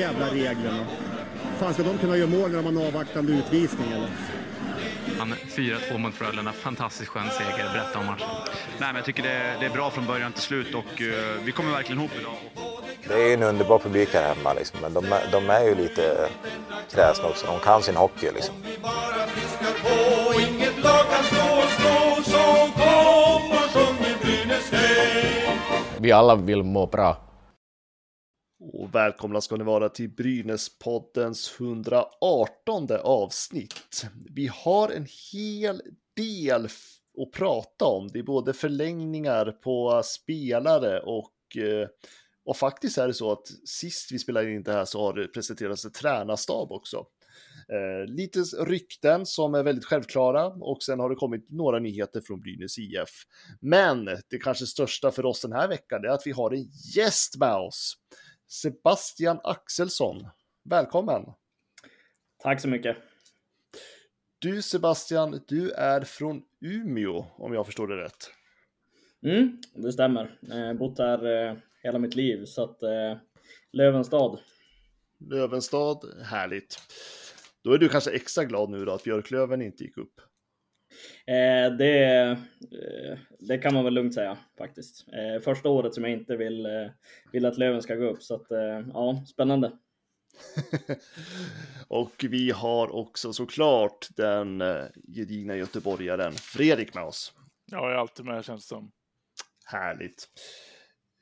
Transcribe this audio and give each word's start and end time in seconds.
jävla 0.00 0.26
reglerna. 0.26 0.86
Fan, 1.58 1.74
ska 1.74 1.82
de 1.82 1.98
kunna 1.98 2.16
göra 2.16 2.28
mål 2.28 2.50
när 2.50 2.62
de 2.62 2.76
har 2.76 2.82
en 2.82 2.88
avvaktande 2.88 3.32
utvisning 3.32 3.92
eller? 3.92 4.08
Han 5.18 5.34
4-2 5.34 5.98
mot 5.98 6.14
Frölunda. 6.14 6.52
Fantastiskt 6.52 7.08
skön 7.08 7.30
seger. 7.30 7.70
Berätta 7.72 7.98
om 7.98 8.06
matchen. 8.06 8.26
Nej, 8.78 8.88
men 8.88 8.96
jag 8.96 9.04
tycker 9.04 9.22
det 9.22 9.32
är, 9.32 9.60
det 9.60 9.66
är 9.66 9.70
bra 9.70 9.90
från 9.90 10.06
början 10.06 10.32
till 10.32 10.42
slut 10.42 10.74
och 10.74 11.00
uh, 11.00 11.14
vi 11.44 11.52
kommer 11.52 11.72
verkligen 11.72 11.98
ihop 11.98 12.10
idag. 12.20 12.32
Det 13.08 13.14
är 13.14 13.34
en 13.34 13.42
underbar 13.42 13.78
publik 13.78 14.08
här 14.14 14.34
hemma, 14.34 14.52
liksom. 14.52 14.80
men 14.82 14.94
de, 14.94 15.04
de 15.32 15.50
är 15.50 15.64
ju 15.64 15.74
lite 15.74 16.28
kräsna 16.90 17.28
också. 17.28 17.46
De 17.46 17.60
kan 17.60 17.82
sin 17.82 17.96
hockey. 17.96 18.30
Liksom. 18.34 18.54
Vi 25.98 26.12
alla 26.12 26.34
vill 26.34 26.62
må 26.62 26.86
bra. 26.86 27.16
Och 28.90 28.94
välkomna 28.94 29.40
ska 29.40 29.56
ni 29.56 29.64
vara 29.64 29.88
till 29.88 30.10
Brynäspoddens 30.10 31.60
118 31.60 32.88
avsnitt. 33.02 34.06
Vi 34.34 34.46
har 34.46 34.88
en 34.88 35.06
hel 35.32 35.82
del 36.16 36.64
att 36.64 37.32
prata 37.32 37.84
om. 37.84 38.08
Det 38.08 38.18
är 38.18 38.22
både 38.22 38.52
förlängningar 38.52 39.52
på 39.52 40.02
spelare 40.04 41.00
och, 41.00 41.56
eh, 41.56 41.88
och 42.44 42.56
faktiskt 42.56 42.98
är 42.98 43.06
det 43.06 43.14
så 43.14 43.32
att 43.32 43.46
sist 43.64 44.12
vi 44.12 44.18
spelade 44.18 44.52
in 44.52 44.62
det 44.62 44.72
här 44.72 44.84
så 44.84 45.00
har 45.00 45.12
det 45.12 45.28
presenterats 45.28 45.84
ett 45.84 45.94
tränarstab 45.94 46.72
också. 46.72 47.06
Eh, 47.68 48.12
lite 48.14 48.40
rykten 48.40 49.26
som 49.26 49.54
är 49.54 49.62
väldigt 49.62 49.84
självklara 49.84 50.46
och 50.46 50.82
sen 50.82 51.00
har 51.00 51.10
det 51.10 51.16
kommit 51.16 51.50
några 51.50 51.78
nyheter 51.78 52.20
från 52.20 52.40
Brynäs 52.40 52.78
IF. 52.78 53.24
Men 53.60 54.04
det 54.04 54.38
kanske 54.38 54.66
största 54.66 55.10
för 55.10 55.26
oss 55.26 55.42
den 55.42 55.52
här 55.52 55.68
veckan 55.68 56.04
är 56.04 56.08
att 56.08 56.26
vi 56.26 56.32
har 56.32 56.50
en 56.50 56.70
gäst 56.96 57.36
med 57.36 57.56
oss. 57.56 57.96
Sebastian 58.52 59.40
Axelsson. 59.44 60.26
Välkommen! 60.64 61.24
Tack 62.42 62.60
så 62.60 62.68
mycket! 62.68 62.96
Du 64.38 64.62
Sebastian, 64.62 65.40
du 65.48 65.70
är 65.70 66.00
från 66.00 66.42
Umeå 66.60 67.26
om 67.38 67.54
jag 67.54 67.66
förstår 67.66 67.88
det 67.88 67.96
rätt. 67.96 68.30
Mm, 69.22 69.58
det 69.74 69.92
stämmer. 69.92 70.38
Jag 70.40 70.66
har 70.66 70.74
bott 70.74 70.98
här 70.98 71.48
eh, 71.48 71.56
hela 71.82 71.98
mitt 71.98 72.14
liv 72.14 72.44
så 72.44 72.64
att 72.64 72.82
eh, 72.82 73.16
Lövenstad. 73.72 74.38
Lövenstad, 75.18 76.00
härligt. 76.24 76.78
Då 77.62 77.72
är 77.72 77.78
du 77.78 77.88
kanske 77.88 78.10
extra 78.10 78.44
glad 78.44 78.70
nu 78.70 78.84
då 78.84 78.92
att 78.92 79.04
Björklöven 79.04 79.62
inte 79.62 79.84
gick 79.84 79.98
upp? 79.98 80.20
Eh, 81.26 81.72
det, 81.78 82.04
eh, 82.04 83.18
det 83.38 83.58
kan 83.58 83.74
man 83.74 83.84
väl 83.84 83.94
lugnt 83.94 84.14
säga 84.14 84.38
faktiskt. 84.58 85.06
Eh, 85.12 85.42
första 85.42 85.68
året 85.68 85.94
som 85.94 86.04
jag 86.04 86.12
inte 86.12 86.36
vill, 86.36 86.66
eh, 86.66 86.90
vill 87.32 87.46
att 87.46 87.58
Löven 87.58 87.82
ska 87.82 87.94
gå 87.94 88.04
upp, 88.04 88.22
så 88.22 88.34
att 88.34 88.50
eh, 88.50 88.88
ja, 88.92 89.24
spännande. 89.26 89.72
och 91.88 92.24
vi 92.30 92.50
har 92.50 92.94
också 92.94 93.32
såklart 93.32 94.08
den 94.16 94.60
eh, 94.60 94.84
gedigna 95.16 95.56
göteborgaren 95.56 96.32
Fredrik 96.32 96.94
med 96.94 97.04
oss. 97.04 97.32
Ja, 97.66 97.78
jag 97.78 97.92
är 97.92 97.96
alltid 97.96 98.24
med 98.24 98.44
känns 98.44 98.64
det 98.64 98.68
som. 98.68 98.90
Härligt. 99.66 100.28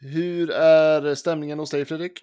Hur 0.01 0.51
är 0.51 1.15
stämningen 1.15 1.59
hos 1.59 1.71
dig 1.71 1.84
Fredrik? 1.84 2.23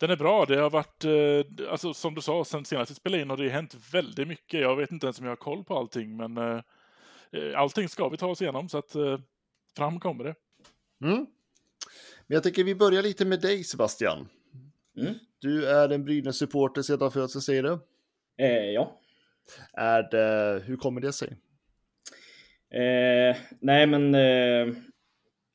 Den 0.00 0.10
är 0.10 0.16
bra. 0.16 0.44
Det 0.46 0.56
har 0.56 0.70
varit, 0.70 1.04
eh, 1.04 1.70
alltså 1.70 1.94
som 1.94 2.14
du 2.14 2.20
sa, 2.20 2.44
sen 2.44 2.64
senast 2.64 2.90
vi 2.90 2.94
spelade 2.94 3.22
in 3.22 3.30
har 3.30 3.36
det 3.36 3.48
hänt 3.48 3.74
väldigt 3.92 4.28
mycket. 4.28 4.60
Jag 4.60 4.76
vet 4.76 4.92
inte 4.92 5.06
ens 5.06 5.18
om 5.18 5.24
jag 5.24 5.30
har 5.30 5.36
koll 5.36 5.64
på 5.64 5.78
allting, 5.78 6.16
men 6.16 6.36
eh, 6.36 6.60
allting 7.56 7.88
ska 7.88 8.08
vi 8.08 8.16
ta 8.16 8.26
oss 8.26 8.42
igenom 8.42 8.68
så 8.68 8.78
att 8.78 8.94
eh, 8.94 9.18
fram 9.76 10.00
kommer 10.00 10.24
det. 10.24 10.34
Mm. 11.04 11.16
Men 12.26 12.34
jag 12.34 12.42
tänker 12.42 12.64
vi 12.64 12.74
börjar 12.74 13.02
lite 13.02 13.24
med 13.24 13.40
dig 13.40 13.64
Sebastian. 13.64 14.28
Mm. 14.96 15.14
Du 15.38 15.66
är 15.66 15.88
en 15.88 16.04
Brynäs-supporter 16.04 16.82
sedan 16.82 17.10
födseln 17.10 17.42
säger 17.42 17.62
du? 17.62 17.78
Eh, 18.38 18.70
ja. 18.70 19.00
Är 19.72 20.02
det, 20.02 20.62
hur 20.64 20.76
kommer 20.76 21.00
det 21.00 21.12
sig? 21.12 21.28
Eh, 22.70 23.36
nej 23.60 23.86
men 23.86 24.14
eh, 24.14 24.74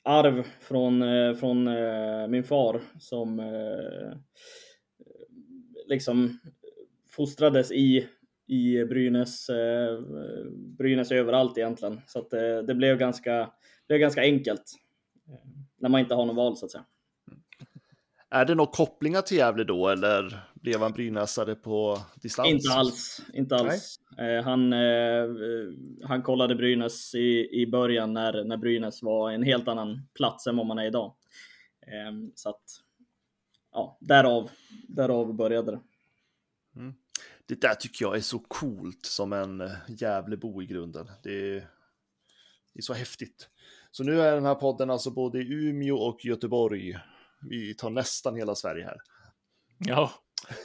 arv 0.05 0.43
från, 0.59 1.01
eh, 1.01 1.35
från 1.35 1.67
eh, 1.67 2.27
min 2.27 2.43
far 2.43 2.81
som 2.99 3.39
eh, 3.39 4.17
liksom 5.87 6.39
fostrades 7.09 7.71
i, 7.71 8.07
i 8.47 8.83
Brynäs, 8.85 9.49
Brynäs 10.77 11.11
överallt 11.11 11.57
egentligen. 11.57 12.01
Så 12.07 12.19
att 12.19 12.29
det, 12.29 12.61
det 12.61 12.75
blev 12.75 12.97
ganska, 12.97 13.51
blev 13.87 13.99
ganska 13.99 14.21
enkelt 14.21 14.63
när 15.77 15.89
man 15.89 16.01
inte 16.01 16.15
har 16.15 16.25
någon 16.25 16.35
val 16.35 16.57
så 16.57 16.65
att 16.65 16.71
säga. 16.71 16.85
Mm. 17.27 17.41
Är 18.29 18.45
det 18.45 18.55
några 18.55 18.71
kopplingar 18.71 19.21
till 19.21 19.37
Gävle 19.37 19.63
då 19.63 19.89
eller 19.89 20.39
blev 20.65 20.81
han 20.81 20.91
brynäsare 20.91 21.55
på 21.55 22.01
distans? 22.15 22.49
Inte 22.49 22.73
alls, 22.73 23.21
inte 23.33 23.55
alls. 23.55 23.99
Eh, 24.17 24.43
han, 24.43 24.73
eh, 24.73 25.25
han 26.03 26.21
kollade 26.23 26.55
Brynäs 26.55 27.15
i, 27.15 27.49
i 27.61 27.67
början 27.67 28.13
när, 28.13 28.43
när 28.43 28.57
Brynäs 28.57 29.03
var 29.03 29.31
en 29.31 29.43
helt 29.43 29.67
annan 29.67 30.07
plats 30.13 30.47
än 30.47 30.57
vad 30.57 30.65
man 30.65 30.77
är 30.77 30.85
idag. 30.85 31.15
Eh, 31.81 32.29
så 32.35 32.49
att, 32.49 32.63
ja, 33.71 33.97
därav, 34.01 34.49
därav 34.87 35.33
började 35.33 35.71
det. 35.71 35.81
Mm. 36.75 36.93
Det 37.45 37.61
där 37.61 37.75
tycker 37.75 38.05
jag 38.05 38.15
är 38.15 38.21
så 38.21 38.39
coolt 38.39 39.05
som 39.05 39.33
en 39.33 39.69
Gävlebo 39.87 40.61
i 40.61 40.65
grunden. 40.65 41.09
Det 41.23 41.55
är, 41.55 41.69
det 42.73 42.79
är 42.79 42.81
så 42.81 42.93
häftigt. 42.93 43.49
Så 43.91 44.03
nu 44.03 44.21
är 44.21 44.35
den 44.35 44.45
här 44.45 44.55
podden 44.55 44.89
alltså 44.89 45.11
både 45.11 45.39
i 45.39 45.53
Umeå 45.53 45.95
och 45.95 46.25
Göteborg 46.25 46.97
vi 47.41 47.73
tar 47.73 47.89
nästan 47.89 48.35
hela 48.35 48.55
Sverige 48.55 48.85
här. 48.85 48.97
Ja, 49.77 50.11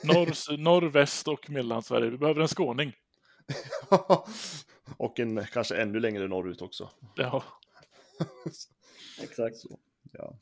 norr, 0.03 0.57
norr 0.57 0.83
väst 0.83 1.29
och 1.29 1.51
mellansverige. 1.51 2.11
Vi 2.11 2.19
behöver 2.19 2.41
en 2.41 2.49
skåning. 2.49 2.93
och 4.97 5.21
en 5.21 5.45
kanske 5.45 5.77
ännu 5.77 6.01
längre 6.01 6.29
norrut 6.29 6.63
också. 6.63 6.91
Ja. 7.17 7.45
Exakt. 9.23 9.57
Så, 9.57 9.79
ja. 10.13 10.39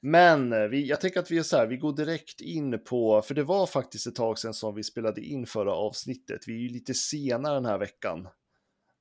Men 0.00 0.52
eh, 0.52 0.68
vi, 0.68 0.86
jag 0.88 1.00
tänker 1.00 1.20
att 1.20 1.30
vi 1.30 1.38
är 1.38 1.42
så 1.42 1.56
här, 1.56 1.66
vi 1.66 1.76
går 1.76 1.92
direkt 1.92 2.40
in 2.40 2.84
på, 2.84 3.22
för 3.22 3.34
det 3.34 3.42
var 3.42 3.66
faktiskt 3.66 4.06
ett 4.06 4.14
tag 4.14 4.38
sedan 4.38 4.54
som 4.54 4.74
vi 4.74 4.82
spelade 4.82 5.20
in 5.20 5.46
förra 5.46 5.72
avsnittet. 5.74 6.40
Vi 6.46 6.52
är 6.52 6.58
ju 6.58 6.68
lite 6.68 6.94
senare 6.94 7.54
den 7.54 7.66
här 7.66 7.78
veckan 7.78 8.28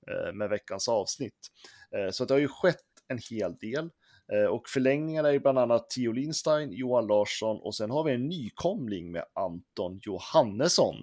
eh, 0.08 0.34
med 0.34 0.50
veckans 0.50 0.88
avsnitt. 0.88 1.48
Eh, 1.96 2.12
så 2.12 2.26
det 2.26 2.34
har 2.34 2.40
ju 2.40 2.48
skett 2.48 2.84
en 3.08 3.20
hel 3.30 3.56
del. 3.56 3.90
Eh, 4.34 4.46
och 4.46 4.70
förlängningarna 4.70 5.30
är 5.30 5.40
bland 5.40 5.60
annat 5.60 5.90
Theo 5.90 6.12
Lindstein, 6.12 6.72
Johan 6.72 7.08
Larsson 7.08 7.60
och 7.62 7.76
sen 7.76 7.92
har 7.92 8.04
vi 8.04 8.14
en 8.14 8.28
nykomling 8.28 9.12
med 9.12 9.24
Anton 9.34 10.00
Johannesson. 10.02 10.96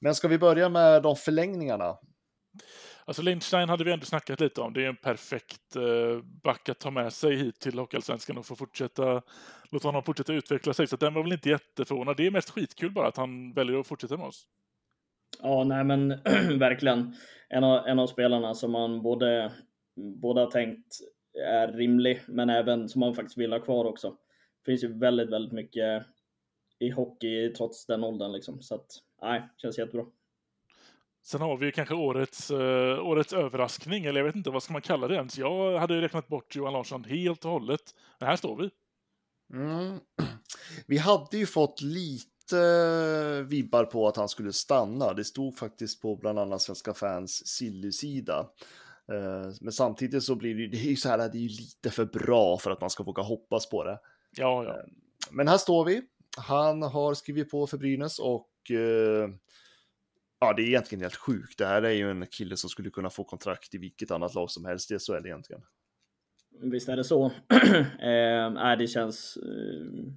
Men 0.00 0.14
ska 0.14 0.28
vi 0.28 0.38
börja 0.38 0.68
med 0.68 1.02
de 1.02 1.16
förlängningarna? 1.16 1.96
Alltså 3.04 3.22
Lindstein 3.22 3.68
hade 3.68 3.84
vi 3.84 3.92
ändå 3.92 4.04
snackat 4.04 4.40
lite 4.40 4.60
om. 4.60 4.72
Det 4.72 4.84
är 4.84 4.88
en 4.88 4.96
perfekt 4.96 5.76
eh, 5.76 6.22
back 6.42 6.68
att 6.68 6.78
ta 6.78 6.90
med 6.90 7.12
sig 7.12 7.36
hit 7.36 7.60
till 7.60 7.78
Hockeyallsvenskan 7.78 8.38
och 8.38 8.46
få 8.46 8.56
fortsätta, 8.56 9.22
låta 9.70 9.88
honom 9.88 10.02
fortsätta 10.02 10.32
utveckla 10.32 10.72
sig. 10.72 10.86
Så 10.86 10.96
den 10.96 11.14
var 11.14 11.22
väl 11.22 11.32
inte 11.32 11.48
jätteförvånad. 11.48 12.16
Det 12.16 12.26
är 12.26 12.30
mest 12.30 12.50
skitkul 12.50 12.92
bara 12.92 13.08
att 13.08 13.16
han 13.16 13.52
väljer 13.52 13.80
att 13.80 13.86
fortsätta 13.86 14.16
med 14.16 14.26
oss. 14.26 14.46
Ja, 15.42 15.64
nej 15.64 15.84
men 15.84 16.08
verkligen. 16.58 17.14
En 17.48 17.64
av, 17.64 17.86
en 17.86 17.98
av 17.98 18.06
spelarna 18.06 18.54
som 18.54 18.72
man 18.72 19.02
både, 19.02 19.52
både 19.96 20.40
har 20.40 20.50
tänkt 20.50 20.98
är 21.46 21.72
rimlig, 21.72 22.20
men 22.26 22.50
även 22.50 22.88
som 22.88 23.00
man 23.00 23.14
faktiskt 23.14 23.38
vill 23.38 23.52
ha 23.52 23.60
kvar 23.60 23.84
också. 23.84 24.10
Det 24.10 24.70
finns 24.70 24.84
ju 24.84 24.98
väldigt, 24.98 25.30
väldigt 25.30 25.52
mycket 25.52 26.06
i 26.78 26.90
hockey 26.90 27.52
trots 27.52 27.86
den 27.86 28.04
åldern 28.04 28.32
liksom. 28.32 28.62
Så 28.62 28.74
att, 28.74 28.86
nej, 29.22 29.42
känns 29.56 29.78
jättebra. 29.78 30.06
Sen 31.22 31.40
har 31.40 31.56
vi 31.56 31.72
kanske 31.72 31.94
årets, 31.94 32.50
uh, 32.50 33.06
årets 33.06 33.32
överraskning, 33.32 34.04
eller 34.04 34.20
jag 34.20 34.26
vet 34.26 34.36
inte, 34.36 34.50
vad 34.50 34.62
ska 34.62 34.72
man 34.72 34.82
kalla 34.82 35.08
det 35.08 35.14
ens? 35.14 35.38
Jag 35.38 35.78
hade 35.78 36.00
räknat 36.00 36.28
bort 36.28 36.56
Johan 36.56 36.72
Larsson 36.72 37.04
helt 37.04 37.44
och 37.44 37.50
hållet. 37.50 37.94
Men 38.18 38.28
här 38.28 38.36
står 38.36 38.56
vi. 38.56 38.70
Mm. 39.58 40.00
Vi 40.86 40.98
hade 40.98 41.36
ju 41.38 41.46
fått 41.46 41.80
lite 41.80 43.42
vibbar 43.48 43.84
på 43.84 44.08
att 44.08 44.16
han 44.16 44.28
skulle 44.28 44.52
stanna. 44.52 45.12
Det 45.12 45.24
stod 45.24 45.58
faktiskt 45.58 46.02
på 46.02 46.16
bland 46.16 46.38
annat 46.38 46.62
Svenska 46.62 46.94
fans 46.94 47.46
Silly-sida. 47.46 48.38
Eh, 48.40 48.46
men 49.60 49.72
samtidigt 49.72 50.22
så 50.22 50.34
blir 50.34 50.54
det, 50.54 50.66
det 50.66 50.76
är 50.76 50.90
ju 50.90 50.96
så 50.96 51.08
här, 51.08 51.18
det 51.18 51.38
är 51.38 51.42
ju 51.42 51.48
lite 51.48 51.90
för 51.90 52.04
bra 52.04 52.58
för 52.58 52.70
att 52.70 52.80
man 52.80 52.90
ska 52.90 53.02
våga 53.02 53.22
hoppas 53.22 53.68
på 53.68 53.84
det. 53.84 53.98
Ja, 54.36 54.64
ja. 54.64 54.70
Eh, 54.70 54.84
men 55.30 55.48
här 55.48 55.58
står 55.58 55.84
vi. 55.84 56.02
Han 56.36 56.82
har 56.82 57.14
skrivit 57.14 57.50
på 57.50 57.66
för 57.66 57.78
Brynäs 57.78 58.18
och 58.18 58.50
eh, 58.70 59.28
ja, 60.40 60.52
det 60.56 60.62
är 60.62 60.66
egentligen 60.66 61.02
helt 61.02 61.16
sjukt. 61.16 61.58
Det 61.58 61.66
här 61.66 61.82
är 61.82 61.90
ju 61.90 62.10
en 62.10 62.26
kille 62.26 62.56
som 62.56 62.70
skulle 62.70 62.90
kunna 62.90 63.10
få 63.10 63.24
kontrakt 63.24 63.74
i 63.74 63.78
vilket 63.78 64.10
annat 64.10 64.34
lag 64.34 64.50
som 64.50 64.64
helst. 64.64 64.88
Det 64.88 64.94
är 64.94 64.98
så 64.98 65.12
är 65.12 65.20
det 65.20 65.28
egentligen. 65.28 65.62
Visst 66.62 66.88
är 66.88 66.96
det 66.96 67.04
så. 67.04 67.24
eh, 68.00 68.78
det 68.78 68.90
känns 68.90 69.36
eh, 69.36 70.12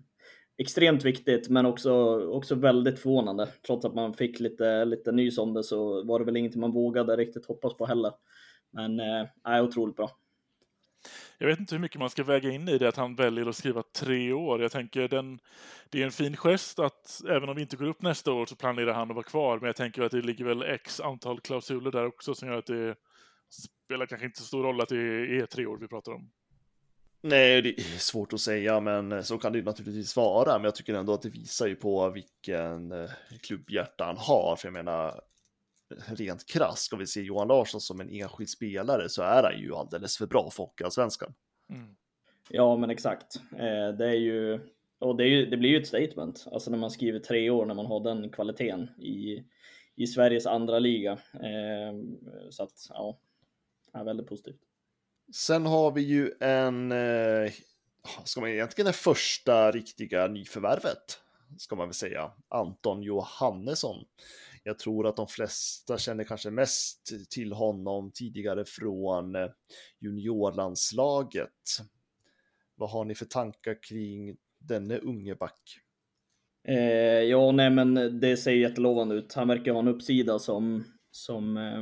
extremt 0.58 1.06
viktigt, 1.06 1.50
men 1.50 1.66
också, 1.66 2.22
också 2.28 2.56
väldigt 2.56 3.00
förvånande. 3.00 3.48
Trots 3.66 3.86
att 3.86 3.96
man 3.96 4.14
fick 4.14 4.40
lite, 4.40 4.86
lite 4.86 5.12
nys 5.12 5.38
om 5.38 5.54
det 5.54 5.64
så 5.64 6.04
var 6.04 6.20
det 6.20 6.26
väl 6.26 6.38
ingenting 6.38 6.62
man 6.62 6.72
vågade 6.72 7.16
riktigt 7.16 7.46
hoppas 7.46 7.78
på 7.78 7.86
heller. 7.86 8.12
Men 8.72 9.00
eh, 9.00 9.28
är 9.44 9.62
otroligt 9.62 9.96
bra. 9.96 10.12
jag 11.38 11.48
vet 11.48 11.60
inte 11.60 11.76
hur 11.76 11.80
mycket 11.80 12.00
man 12.00 12.10
ska 12.10 12.24
väga 12.24 12.52
in 12.52 12.68
i 12.68 12.78
det 12.78 12.88
att 12.88 12.98
han 12.98 13.16
väljer 13.16 13.46
att 13.46 13.56
skriva 13.56 13.84
tre 13.84 14.34
år. 14.34 14.62
Jag 14.62 14.72
tänker 14.72 15.08
den, 15.08 15.40
det 15.90 16.02
är 16.02 16.06
en 16.06 16.12
fin 16.12 16.38
gest 16.38 16.80
att 16.80 17.22
även 17.30 17.50
om 17.50 17.56
vi 17.56 17.62
inte 17.62 17.78
går 17.78 17.88
upp 17.88 18.02
nästa 18.02 18.32
år 18.32 18.46
så 18.46 18.56
planerar 18.56 18.94
han 18.94 19.10
att 19.10 19.16
vara 19.16 19.24
kvar. 19.24 19.60
Men 19.60 19.68
jag 19.68 19.76
tänker 19.76 20.02
att 20.02 20.12
det 20.12 20.22
ligger 20.22 20.46
väl 20.46 20.64
x 20.64 21.00
antal 21.00 21.40
klausuler 21.40 21.92
där 21.92 22.06
också 22.06 22.36
som 22.36 22.48
gör 22.48 22.58
att 22.58 22.66
det 22.66 22.96
spelar 23.50 24.06
kanske 24.06 24.26
inte 24.26 24.40
så 24.40 24.46
stor 24.46 24.64
roll 24.64 24.82
att 24.82 24.90
det 24.90 24.98
är 25.42 25.46
tre 25.46 25.66
år 25.66 25.78
vi 25.78 25.88
pratar 25.88 26.12
om. 26.12 26.32
Nej, 27.24 27.62
det 27.62 27.80
är 27.80 28.00
svårt 28.00 28.34
att 28.34 28.40
säga, 28.40 28.80
men 28.80 29.24
så 29.24 29.38
kan 29.38 29.54
det 29.54 29.62
naturligtvis 29.62 30.16
vara. 30.16 30.54
Men 30.54 30.64
jag 30.64 30.76
tycker 30.76 30.94
ändå 30.94 31.14
att 31.14 31.22
det 31.22 31.30
visar 31.30 31.68
ju 31.68 31.76
på 31.76 32.10
vilken 32.10 32.92
eh, 32.92 33.10
klubbhjärta 33.42 34.06
han 34.06 34.18
har. 34.18 34.56
För 34.56 34.68
jag 34.68 34.74
menar, 34.74 35.22
rent 36.06 36.48
krasst, 36.48 36.84
ska 36.84 36.96
vi 36.96 37.08
se 37.08 37.22
Johan 37.22 37.48
Larsson 37.48 37.82
som 37.82 38.02
en 38.02 38.10
enskild 38.10 38.50
spelare 38.50 39.10
så 39.10 39.22
är 39.22 39.44
han 39.44 39.60
ju 39.60 39.76
alldeles 39.76 40.18
för 40.18 40.28
bra 40.28 40.50
för 40.52 40.64
Hockeyallsvenskan. 40.64 41.34
Mm. 41.70 41.96
Ja, 42.50 42.78
men 42.78 42.90
exakt. 42.90 43.36
Eh, 43.52 43.98
det 43.98 44.06
är 44.06 44.20
ju, 44.20 44.60
och 45.00 45.18
det, 45.18 45.24
är 45.24 45.28
ju, 45.28 45.46
det 45.46 45.58
blir 45.58 45.70
ju 45.70 45.82
ett 45.82 45.88
statement, 45.88 46.48
alltså 46.52 46.72
när 46.72 46.78
man 46.78 46.92
skriver 46.92 47.20
tre 47.20 47.50
år 47.50 47.66
när 47.66 47.76
man 47.76 47.86
har 47.86 48.04
den 48.04 48.30
kvaliteten 48.30 48.90
i, 49.00 49.44
i 49.96 50.08
Sveriges 50.08 50.46
andra 50.46 50.80
liga. 50.80 51.12
Eh, 51.34 51.94
så 52.50 52.64
att, 52.64 52.88
ja, 52.90 53.20
är 53.94 54.04
väldigt 54.04 54.28
positivt. 54.28 54.62
Sen 55.34 55.66
har 55.66 55.92
vi 55.92 56.02
ju 56.02 56.32
en, 56.40 56.92
eh, 56.92 57.52
ska 58.24 58.42
man 58.42 58.50
egentligen 58.50 58.86
det 58.86 58.94
första 58.94 59.72
riktiga 59.72 60.28
nyförvärvet, 60.28 61.20
ska 61.58 61.76
man 61.76 61.88
väl 61.88 61.94
säga, 61.94 62.32
Anton 62.48 63.02
Johannesson. 63.02 64.06
Jag 64.64 64.80
tror 64.80 65.08
att 65.08 65.16
de 65.16 65.28
flesta 65.28 65.98
känner 65.98 66.24
kanske 66.24 66.52
mest 66.52 67.30
till 67.30 67.54
honom 67.54 68.12
tidigare 68.12 68.66
från 68.66 69.36
eh, 69.36 69.50
juniorlandslaget. 70.00 71.50
Vad 72.76 72.90
har 72.90 73.06
ni 73.06 73.16
för 73.16 73.26
tankar 73.26 73.84
kring 73.84 74.38
denne 74.60 74.98
unge 74.98 75.36
back? 75.36 75.80
Eh, 76.68 76.76
ja, 77.24 77.52
nej, 77.52 77.70
men 77.70 78.20
det 78.20 78.38
ser 78.38 78.52
jättelovande 78.52 79.16
ut. 79.16 79.34
Han 79.34 79.48
verkar 79.48 79.72
ha 79.72 79.80
en 79.80 79.88
uppsida 79.88 80.40
som, 80.40 80.84
som 81.12 81.58
eh, 81.58 81.80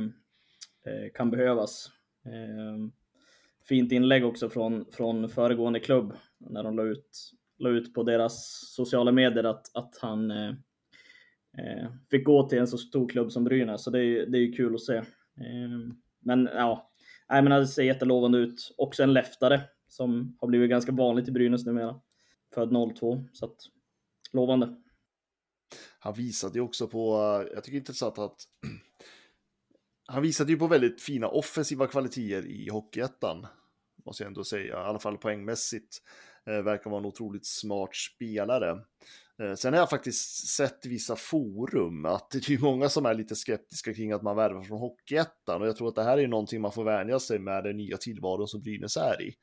eh 0.92 1.12
kan 1.14 1.30
behövas. 1.30 1.90
Eh, 2.24 2.90
fint 3.68 3.92
inlägg 3.92 4.24
också 4.24 4.50
från, 4.50 4.84
från 4.92 5.28
föregående 5.28 5.80
klubb 5.80 6.12
när 6.38 6.62
de 6.62 6.76
la 6.76 6.82
ut, 6.82 7.32
la 7.58 7.68
ut 7.68 7.94
på 7.94 8.02
deras 8.02 8.60
sociala 8.74 9.12
medier 9.12 9.44
att, 9.44 9.76
att 9.76 9.98
han 10.00 10.30
eh, 10.30 10.52
Eh, 11.58 11.90
fick 12.10 12.24
gå 12.24 12.48
till 12.48 12.58
en 12.58 12.66
så 12.66 12.78
stor 12.78 13.08
klubb 13.08 13.32
som 13.32 13.44
Brynäs, 13.44 13.84
så 13.84 13.90
det 13.90 14.04
är, 14.04 14.26
det 14.26 14.38
är 14.38 14.56
kul 14.56 14.74
att 14.74 14.80
se. 14.80 14.96
Eh, 14.96 15.04
men 16.20 16.48
ja, 16.52 16.90
nej, 17.28 17.42
men 17.42 17.60
det 17.60 17.66
ser 17.66 17.82
jättelovande 17.82 18.38
ut. 18.38 18.74
Också 18.76 19.02
en 19.02 19.12
leftare 19.12 19.60
som 19.88 20.36
har 20.40 20.48
blivit 20.48 20.70
ganska 20.70 20.92
vanligt 20.92 21.28
i 21.28 21.32
Brynäs 21.32 21.66
numera. 21.66 22.00
Född 22.54 22.96
02, 22.96 23.24
så 23.32 23.44
att 23.46 23.56
lovande. 24.32 24.76
Han 25.98 26.14
visade 26.14 26.54
ju 26.54 26.60
också 26.60 26.88
på, 26.88 27.16
jag 27.54 27.64
tycker 27.64 27.72
det 27.72 27.76
är 27.76 27.80
intressant 27.80 28.18
att 28.18 28.36
han 30.06 30.22
visade 30.22 30.52
ju 30.52 30.58
på 30.58 30.66
väldigt 30.66 31.02
fina 31.02 31.28
offensiva 31.28 31.86
kvaliteter 31.86 32.48
i 32.48 32.68
Hockeyettan. 32.68 33.46
Måste 34.06 34.22
jag 34.22 34.28
ändå 34.28 34.44
säga, 34.44 34.64
i 34.64 34.86
alla 34.86 34.98
fall 34.98 35.18
poängmässigt. 35.18 35.98
Eh, 36.46 36.62
verkar 36.62 36.90
vara 36.90 37.00
en 37.00 37.06
otroligt 37.06 37.46
smart 37.46 37.96
spelare. 37.96 38.78
Eh, 39.40 39.54
sen 39.54 39.72
har 39.72 39.80
jag 39.80 39.90
faktiskt 39.90 40.48
sett 40.48 40.86
vissa 40.86 41.16
forum 41.16 42.04
att 42.04 42.30
det 42.30 42.48
är 42.48 42.58
många 42.58 42.88
som 42.88 43.06
är 43.06 43.14
lite 43.14 43.34
skeptiska 43.34 43.94
kring 43.94 44.12
att 44.12 44.22
man 44.22 44.36
värvar 44.36 44.62
från 44.62 44.78
Hockeyettan 44.78 45.62
och 45.62 45.68
jag 45.68 45.76
tror 45.76 45.88
att 45.88 45.94
det 45.94 46.02
här 46.02 46.18
är 46.18 46.28
någonting 46.28 46.60
man 46.60 46.72
får 46.72 46.84
vänja 46.84 47.18
sig 47.18 47.38
med 47.38 47.64
den 47.64 47.76
nya 47.76 47.96
tillvaron 47.96 48.48
som 48.48 48.60
Brynäs 48.60 48.96
är 48.96 49.22
i. 49.22 49.34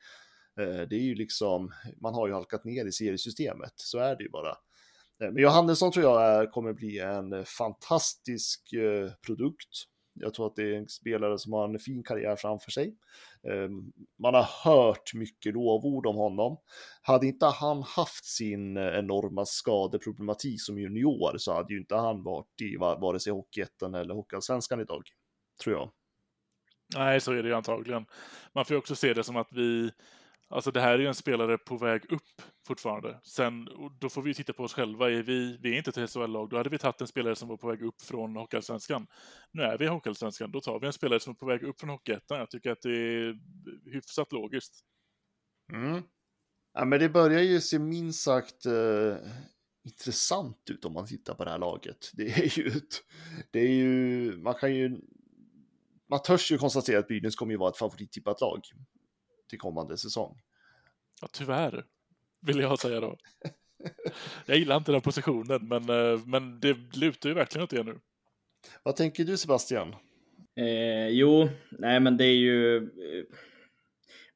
Eh, 0.60 0.88
det 0.88 0.96
är 0.96 1.02
ju 1.02 1.14
liksom, 1.14 1.72
man 2.02 2.14
har 2.14 2.28
ju 2.28 2.34
halkat 2.34 2.64
ner 2.64 2.86
i 2.86 2.92
seriesystemet, 2.92 3.72
så 3.76 3.98
är 3.98 4.16
det 4.16 4.24
ju 4.24 4.30
bara. 4.30 4.50
Eh, 5.22 5.32
men 5.32 5.42
Johannesson 5.42 5.92
tror 5.92 6.04
jag 6.04 6.22
är, 6.22 6.46
kommer 6.46 6.72
bli 6.72 6.98
en 6.98 7.44
fantastisk 7.44 8.74
produkt 9.26 9.68
jag 10.20 10.34
tror 10.34 10.46
att 10.46 10.56
det 10.56 10.62
är 10.62 10.78
en 10.78 10.88
spelare 10.88 11.38
som 11.38 11.52
har 11.52 11.68
en 11.68 11.78
fin 11.78 12.02
karriär 12.02 12.36
framför 12.36 12.70
sig. 12.70 12.96
Ehm, 13.42 13.92
man 14.18 14.34
har 14.34 14.48
hört 14.64 15.14
mycket 15.14 15.54
lovord 15.54 16.06
om 16.06 16.16
honom. 16.16 16.56
Hade 17.02 17.26
inte 17.26 17.46
han 17.46 17.82
haft 17.82 18.24
sin 18.24 18.76
eh, 18.76 18.98
enorma 18.98 19.46
skadeproblematik 19.46 20.62
som 20.62 20.78
junior 20.78 21.38
så 21.38 21.54
hade 21.54 21.74
ju 21.74 21.80
inte 21.80 21.94
han 21.94 22.22
varit 22.22 22.60
i 22.60 22.76
vare 22.76 23.20
sig 23.20 23.32
Hockeyettan 23.32 23.94
eller 23.94 24.14
Hockeyallsvenskan 24.14 24.80
idag, 24.80 25.02
tror 25.62 25.76
jag. 25.76 25.90
Nej, 26.96 27.20
så 27.20 27.32
är 27.32 27.42
det 27.42 27.48
ju 27.48 27.54
antagligen. 27.54 28.06
Man 28.54 28.64
får 28.64 28.74
ju 28.74 28.78
också 28.78 28.96
se 28.96 29.14
det 29.14 29.24
som 29.24 29.36
att 29.36 29.48
vi, 29.52 29.90
Alltså 30.50 30.70
det 30.70 30.80
här 30.80 30.92
är 30.92 30.98
ju 30.98 31.06
en 31.06 31.14
spelare 31.14 31.58
på 31.58 31.76
väg 31.76 32.12
upp 32.12 32.42
fortfarande. 32.68 33.20
Sen, 33.22 33.68
då 33.98 34.08
får 34.08 34.22
vi 34.22 34.34
titta 34.34 34.52
på 34.52 34.62
oss 34.62 34.74
själva. 34.74 35.10
Är 35.10 35.22
vi, 35.22 35.58
vi 35.62 35.72
är 35.72 35.76
inte 35.76 36.00
ett 36.00 36.10
SHL-lag. 36.10 36.50
Då 36.50 36.56
hade 36.56 36.70
vi 36.70 36.78
tagit 36.78 37.00
en 37.00 37.06
spelare 37.06 37.36
som 37.36 37.48
var 37.48 37.56
på 37.56 37.68
väg 37.68 37.82
upp 37.82 38.02
från 38.02 38.36
Hockeyallsvenskan. 38.36 39.06
Nu 39.52 39.62
är 39.62 39.78
vi 39.78 39.84
i 39.84 39.88
Hockeyallsvenskan. 39.88 40.52
Då 40.52 40.60
tar 40.60 40.80
vi 40.80 40.86
en 40.86 40.92
spelare 40.92 41.20
som 41.20 41.30
är 41.30 41.34
på 41.34 41.46
väg 41.46 41.62
upp 41.62 41.80
från 41.80 41.90
Hockeyettan. 41.90 42.38
Jag 42.38 42.50
tycker 42.50 42.70
att 42.70 42.82
det 42.82 42.90
är 42.90 43.38
hyfsat 43.92 44.32
logiskt. 44.32 44.84
Mm. 45.72 46.02
Ja, 46.72 46.84
men 46.84 47.00
det 47.00 47.08
börjar 47.08 47.42
ju 47.42 47.60
se 47.60 47.78
minst 47.78 48.22
sagt 48.22 48.66
uh, 48.66 49.16
intressant 49.84 50.70
ut 50.70 50.84
om 50.84 50.92
man 50.92 51.06
tittar 51.06 51.34
på 51.34 51.44
det 51.44 51.50
här 51.50 51.58
laget. 51.58 52.10
Det 52.12 52.22
är 52.22 52.58
ju, 52.58 52.72
det 53.50 53.60
är 53.60 53.72
ju, 53.72 54.36
man 54.36 54.54
kan 54.54 54.74
ju, 54.74 55.00
man 56.08 56.22
törs 56.22 56.52
ju 56.52 56.58
konstatera 56.58 56.98
att 56.98 57.08
Brynäs 57.08 57.36
kommer 57.36 57.52
ju 57.52 57.58
vara 57.58 57.70
ett 57.70 57.76
favorittippat 57.76 58.40
lag 58.40 58.60
till 59.48 59.58
kommande 59.58 59.98
säsong. 59.98 60.40
Ja, 61.20 61.28
tyvärr, 61.32 61.84
vill 62.40 62.58
jag 62.58 62.78
säga 62.78 63.00
då. 63.00 63.16
jag 64.46 64.56
gillar 64.56 64.76
inte 64.76 64.92
den 64.92 65.00
positionen, 65.00 65.68
men, 65.68 65.82
eh, 65.90 66.20
men 66.26 66.60
det 66.60 66.96
lutar 66.96 67.28
ju 67.28 67.34
verkligen 67.34 67.64
åt 67.64 67.70
det 67.70 67.82
nu. 67.82 67.98
Vad 68.82 68.96
tänker 68.96 69.24
du 69.24 69.36
Sebastian? 69.36 69.94
Eh, 70.56 71.08
jo, 71.08 71.48
nej 71.70 72.00
men 72.00 72.16
det 72.16 72.24
är 72.24 72.36
ju... 72.36 72.76
Eh, 72.76 73.24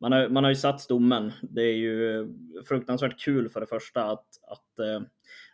man 0.00 0.12
har, 0.12 0.28
man 0.28 0.44
har 0.44 0.50
ju 0.50 0.56
satt 0.56 0.80
stommen. 0.80 1.32
Det 1.42 1.62
är 1.62 1.74
ju 1.74 2.28
fruktansvärt 2.68 3.20
kul 3.20 3.48
för 3.48 3.60
det 3.60 3.66
första 3.66 4.04
att, 4.04 4.26
att 4.48 4.78
eh, 4.78 5.00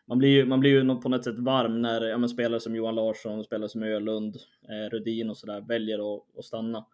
man 0.07 0.19
blir 0.19 0.29
ju 0.29 0.47
man 0.47 0.61
blir 0.61 0.71
ju 0.71 1.01
på 1.01 1.09
något 1.09 1.25
sätt 1.25 1.39
varm 1.39 1.83
när 1.83 2.03
ja, 2.03 2.29
spelare 2.29 2.61
som 2.61 2.77
Johan 2.77 2.95
Larsson, 2.95 3.45
spelare 3.45 3.69
som 3.69 3.83
Ölund, 3.83 4.37
eh, 4.69 4.91
Rudin 4.91 5.31
och 5.31 5.37
sådär 5.37 5.61
väljer 5.61 6.17
att, 6.17 6.39
att 6.39 6.45
stanna. 6.45 6.87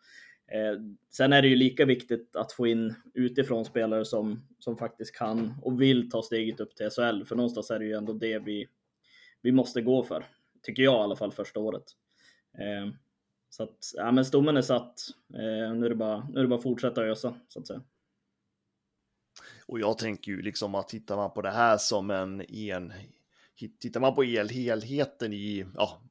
Eh, 0.53 0.81
sen 1.11 1.33
är 1.33 1.43
det 1.43 1.49
ju 1.49 1.57
lika 1.57 1.85
viktigt 1.85 2.37
att 2.37 2.53
få 2.53 2.67
in 2.67 2.95
utifrån 3.15 3.65
spelare 3.65 4.05
som, 4.05 4.47
som 4.59 4.77
faktiskt 4.77 5.17
kan 5.17 5.55
och 5.63 5.81
vill 5.81 6.11
ta 6.11 6.23
steget 6.23 6.61
upp 6.61 6.77
till 6.77 6.91
SHL, 6.91 7.25
för 7.25 7.37
någonstans 7.37 7.71
är 7.71 7.79
det 7.79 7.85
ju 7.85 7.93
ändå 7.93 8.13
det 8.13 8.39
vi, 8.39 8.69
vi 9.43 9.53
måste 9.53 9.83
gå 9.83 10.05
för. 10.05 10.27
Tycker 10.63 10.83
jag 10.83 10.95
i 10.95 11.05
alla 11.05 11.17
fall 11.17 11.33
första 11.33 11.61
året. 11.61 11.85
Eh, 12.59 12.95
så 13.51 13.63
att, 13.63 13.79
ja 13.95 14.13
men 14.13 14.25
stommen 14.25 14.57
är 14.57 14.63
satt. 14.63 15.01
Eh, 15.35 15.75
nu 15.75 15.87
är 15.87 15.89
det 15.89 15.95
bara, 15.95 16.29
nu 16.29 16.39
är 16.39 16.43
det 16.43 16.49
bara 16.49 16.59
att 16.59 16.63
fortsätta 16.63 17.05
ösa, 17.05 17.41
så 17.49 17.61
att 17.61 17.67
säga. 17.67 17.83
Och 19.67 19.81
jag 19.81 19.99
tänker 19.99 20.33
ju 20.33 20.43
liksom 20.43 20.75
att 20.75 20.89
tittar 20.89 21.17
man 21.17 21.33
på 21.33 21.43
det 21.43 21.51
här 21.51 21.77
som 21.77 22.11
en 22.11 22.41
en, 22.51 22.93
tittar 23.81 24.01
man 24.01 24.15
på 24.15 24.23
helheten 24.23 25.33
i, 25.33 25.67
ja, 25.75 26.03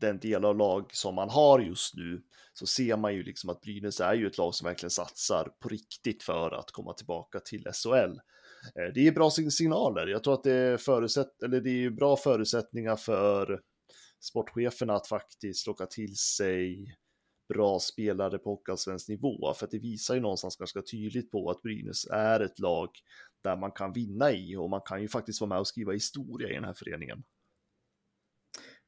den 0.00 0.18
del 0.18 0.44
av 0.44 0.56
lag 0.56 0.94
som 0.94 1.14
man 1.14 1.30
har 1.30 1.60
just 1.60 1.94
nu 1.94 2.22
så 2.52 2.66
ser 2.66 2.96
man 2.96 3.14
ju 3.14 3.22
liksom 3.22 3.50
att 3.50 3.60
Brynäs 3.60 4.00
är 4.00 4.14
ju 4.14 4.26
ett 4.26 4.38
lag 4.38 4.54
som 4.54 4.64
verkligen 4.64 4.90
satsar 4.90 5.52
på 5.60 5.68
riktigt 5.68 6.22
för 6.22 6.50
att 6.50 6.70
komma 6.70 6.92
tillbaka 6.92 7.40
till 7.40 7.64
SHL. 7.64 8.18
Eh, 8.76 8.92
det 8.94 9.06
är 9.06 9.12
bra 9.12 9.30
signaler. 9.30 10.06
Jag 10.06 10.24
tror 10.24 10.34
att 10.34 10.44
det 10.44 10.52
är, 10.52 10.76
förutsätt 10.76 11.42
eller 11.42 11.60
det 11.60 11.84
är 11.84 11.90
bra 11.90 12.16
förutsättningar 12.16 12.96
för 12.96 13.60
sportcheferna 14.20 14.94
att 14.94 15.08
faktiskt 15.08 15.66
locka 15.66 15.86
till 15.86 16.16
sig 16.16 16.96
bra 17.54 17.78
spelare 17.78 18.38
på 18.38 18.50
hockeyallsvensk 18.50 19.08
nivå. 19.08 19.54
För 19.54 19.66
att 19.66 19.70
det 19.70 19.78
visar 19.78 20.14
ju 20.14 20.20
någonstans 20.20 20.56
ganska 20.56 20.82
tydligt 20.82 21.30
på 21.30 21.50
att 21.50 21.62
Brynäs 21.62 22.06
är 22.06 22.40
ett 22.40 22.58
lag 22.58 22.88
där 23.44 23.56
man 23.56 23.72
kan 23.72 23.92
vinna 23.92 24.32
i 24.32 24.56
och 24.56 24.70
man 24.70 24.80
kan 24.80 25.02
ju 25.02 25.08
faktiskt 25.08 25.40
vara 25.40 25.48
med 25.48 25.58
och 25.58 25.68
skriva 25.68 25.92
historia 25.92 26.48
i 26.48 26.54
den 26.54 26.64
här 26.64 26.74
föreningen. 26.74 27.22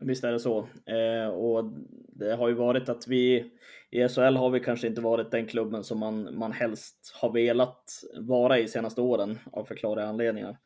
Visst 0.04 0.24
är 0.24 0.32
det 0.32 0.40
så. 0.40 0.68
Eh, 0.86 1.28
och 1.28 1.72
det 2.08 2.34
har 2.34 2.48
ju 2.48 2.54
varit 2.54 2.88
att 2.88 3.08
vi 3.08 3.52
i 3.90 4.08
SHL 4.08 4.36
har 4.36 4.50
vi 4.50 4.60
kanske 4.60 4.86
inte 4.86 5.00
varit 5.00 5.30
den 5.30 5.46
klubben 5.46 5.84
som 5.84 5.98
man, 5.98 6.38
man 6.38 6.52
helst 6.52 7.12
har 7.20 7.32
velat 7.32 7.84
vara 8.20 8.58
i 8.58 8.68
senaste 8.68 9.00
åren 9.00 9.38
av 9.52 9.64
förklarliga 9.64 10.06
anledningar. 10.06 10.58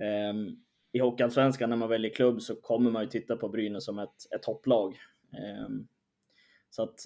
Eh, 0.00 0.34
I 0.92 0.98
Hockeyallsvenskan 0.98 1.70
när 1.70 1.76
man 1.76 1.88
väljer 1.88 2.14
klubb 2.14 2.42
så 2.42 2.56
kommer 2.56 2.90
man 2.90 3.02
ju 3.02 3.08
titta 3.08 3.36
på 3.36 3.48
Brynäs 3.48 3.84
som 3.84 3.98
ett, 3.98 4.32
ett 4.34 4.42
topplag. 4.42 4.96
Eh, 5.32 5.68
så 6.70 6.82
att 6.82 6.98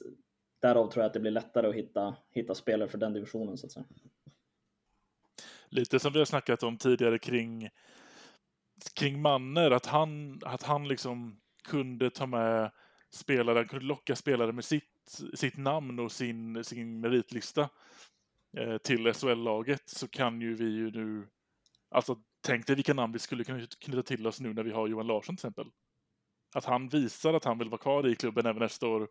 därav 0.62 0.90
tror 0.90 1.02
jag 1.02 1.08
att 1.08 1.14
det 1.14 1.20
blir 1.20 1.30
lättare 1.30 1.68
att 1.68 1.74
hitta, 1.74 2.16
hitta 2.30 2.54
spelare 2.54 2.88
för 2.88 2.98
den 2.98 3.12
divisionen 3.12 3.58
så 3.58 3.66
att 3.66 3.72
säga. 3.72 3.86
Lite 5.68 5.98
som 5.98 6.12
vi 6.12 6.18
har 6.18 6.26
snackat 6.26 6.62
om 6.62 6.78
tidigare 6.78 7.18
kring 7.18 7.68
kring 8.94 9.22
Manner, 9.22 9.70
att 9.70 9.86
han, 9.86 10.40
att 10.44 10.62
han 10.62 10.88
liksom 10.88 11.40
kunde 11.70 12.10
ta 12.10 12.26
med 12.26 12.70
spelare, 13.14 13.58
han 13.58 13.68
kunde 13.68 13.84
locka 13.86 14.16
spelare 14.16 14.52
med 14.52 14.64
sitt, 14.64 15.20
sitt 15.34 15.56
namn 15.56 15.98
och 15.98 16.12
sin, 16.12 16.64
sin 16.64 17.00
meritlista. 17.00 17.68
eh, 18.56 18.78
till 18.78 19.14
SHL-laget 19.14 19.88
så 19.88 20.08
kan 20.08 20.40
ju 20.40 20.54
vi 20.54 20.64
ju 20.64 20.90
nu, 20.90 21.28
alltså 21.90 22.16
tänk 22.46 22.66
dig 22.66 22.76
vilka 22.76 22.94
namn 22.94 23.12
vi 23.12 23.18
skulle 23.18 23.44
kunna 23.44 23.66
knyta 23.80 24.02
till 24.02 24.26
oss 24.26 24.40
nu 24.40 24.54
när 24.54 24.62
vi 24.62 24.72
har 24.72 24.88
Johan 24.88 25.06
Larsson 25.06 25.36
till 25.36 25.40
exempel. 25.46 25.70
Att 26.54 26.64
han 26.64 26.88
visar 26.88 27.34
att 27.34 27.44
han 27.44 27.58
vill 27.58 27.68
vara 27.68 27.80
kvar 27.80 28.08
i 28.08 28.16
klubben 28.16 28.46
även 28.46 28.62
nästa 28.62 28.86
år, 28.86 29.08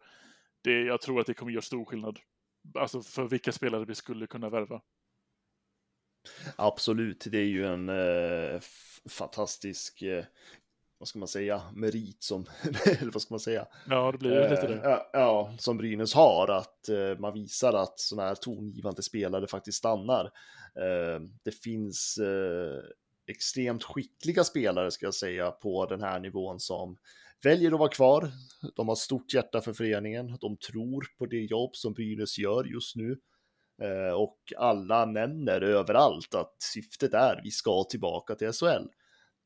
det, 0.64 0.82
jag 0.82 1.02
tror 1.02 1.20
att 1.20 1.28
det 1.28 1.34
kommer 1.34 1.52
göra 1.52 1.62
stor 1.62 1.86
skillnad. 1.86 2.20
Alltså 2.80 3.02
för 3.02 3.28
vilka 3.28 3.52
spelare 3.52 3.86
vi 3.86 3.96
skulle 3.96 4.28
kunna 4.28 4.50
värva. 4.50 4.82
Absolut, 6.58 7.28
det 7.32 7.38
är 7.38 7.46
ju 7.46 7.66
en 7.66 7.90
eh, 7.90 8.60
fantastisk 9.10 10.02
eh, 10.02 10.26
vad 11.00 11.08
ska 11.08 11.20
man 11.20 11.28
säga, 11.28 11.62
merit 11.74 12.24
som, 12.24 12.46
eller 12.86 13.12
vad 13.12 13.22
ska 13.22 13.34
man 13.34 13.40
säga? 13.40 13.68
Ja, 13.90 14.12
det 14.12 14.18
blir 14.18 14.44
ju 14.44 14.50
lite 14.50 14.68
det. 14.68 14.92
Eh, 14.92 15.00
ja, 15.14 15.54
som 15.60 15.78
Brynäs 15.78 16.14
har, 16.14 16.48
att 16.48 16.90
eh, 16.90 17.20
man 17.20 17.34
visar 17.34 17.74
att 17.74 18.00
sådana 18.00 18.28
här 18.28 18.36
tongivande 18.36 19.04
spelare 19.04 19.48
faktiskt 19.48 19.78
stannar. 19.78 20.26
Eh, 20.76 21.22
det 21.44 21.52
finns 21.52 22.20
extremt 23.28 23.84
skickliga 23.84 24.44
spelare, 24.44 24.92
ska 24.92 25.06
jag 25.06 25.14
säga, 25.14 25.52
på 25.52 25.86
den 25.86 26.02
här 26.02 26.20
nivån 26.20 26.60
som 26.60 26.98
väljer 27.44 27.72
att 27.72 27.80
vara 27.80 27.90
kvar. 27.90 28.32
De 28.76 28.88
har 28.88 28.96
stort 28.96 29.34
hjärta 29.34 29.62
för 29.62 29.74
föreningen, 29.74 30.38
de 30.42 30.58
tror 30.58 31.06
på 31.18 31.26
det 31.26 31.42
jobb 31.42 31.76
som 31.76 31.94
Brynäs 31.94 32.38
gör 32.38 32.64
just 32.64 32.96
nu. 32.96 33.20
Och 34.16 34.38
alla 34.58 35.06
nämner 35.06 35.62
överallt 35.62 36.36
att 36.36 36.56
syftet 36.60 37.14
är 37.14 37.42
vi 37.44 37.52
ska 37.52 37.84
tillbaka 37.84 38.36
till 38.36 38.52
SHL 38.52 38.88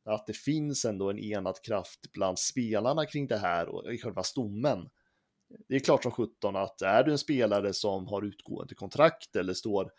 att 0.06 0.28
det 0.28 0.38
finns 0.38 0.86
ändå 0.86 1.10
en 1.10 1.20
enad 1.20 1.62
kraft 1.62 2.12
bland 2.14 2.40
spelarna 2.40 3.06
kring 3.06 3.28
det 3.28 3.38
här 3.38 3.70
och 3.70 3.94
i 3.94 3.98
själva 3.98 4.24
stommen. 4.24 4.90
Det 5.68 5.76
är 5.76 5.80
klart 5.80 6.04
som 6.04 6.12
sjutton 6.12 6.56
att 6.56 6.82
är 6.82 7.04
du 7.04 7.12
en 7.12 7.18
spelare 7.18 7.74
som 7.74 8.08
har 8.08 8.22
utgående 8.22 8.76
kontrakt 8.76 9.36
eller 9.36 9.54
står 9.54 9.92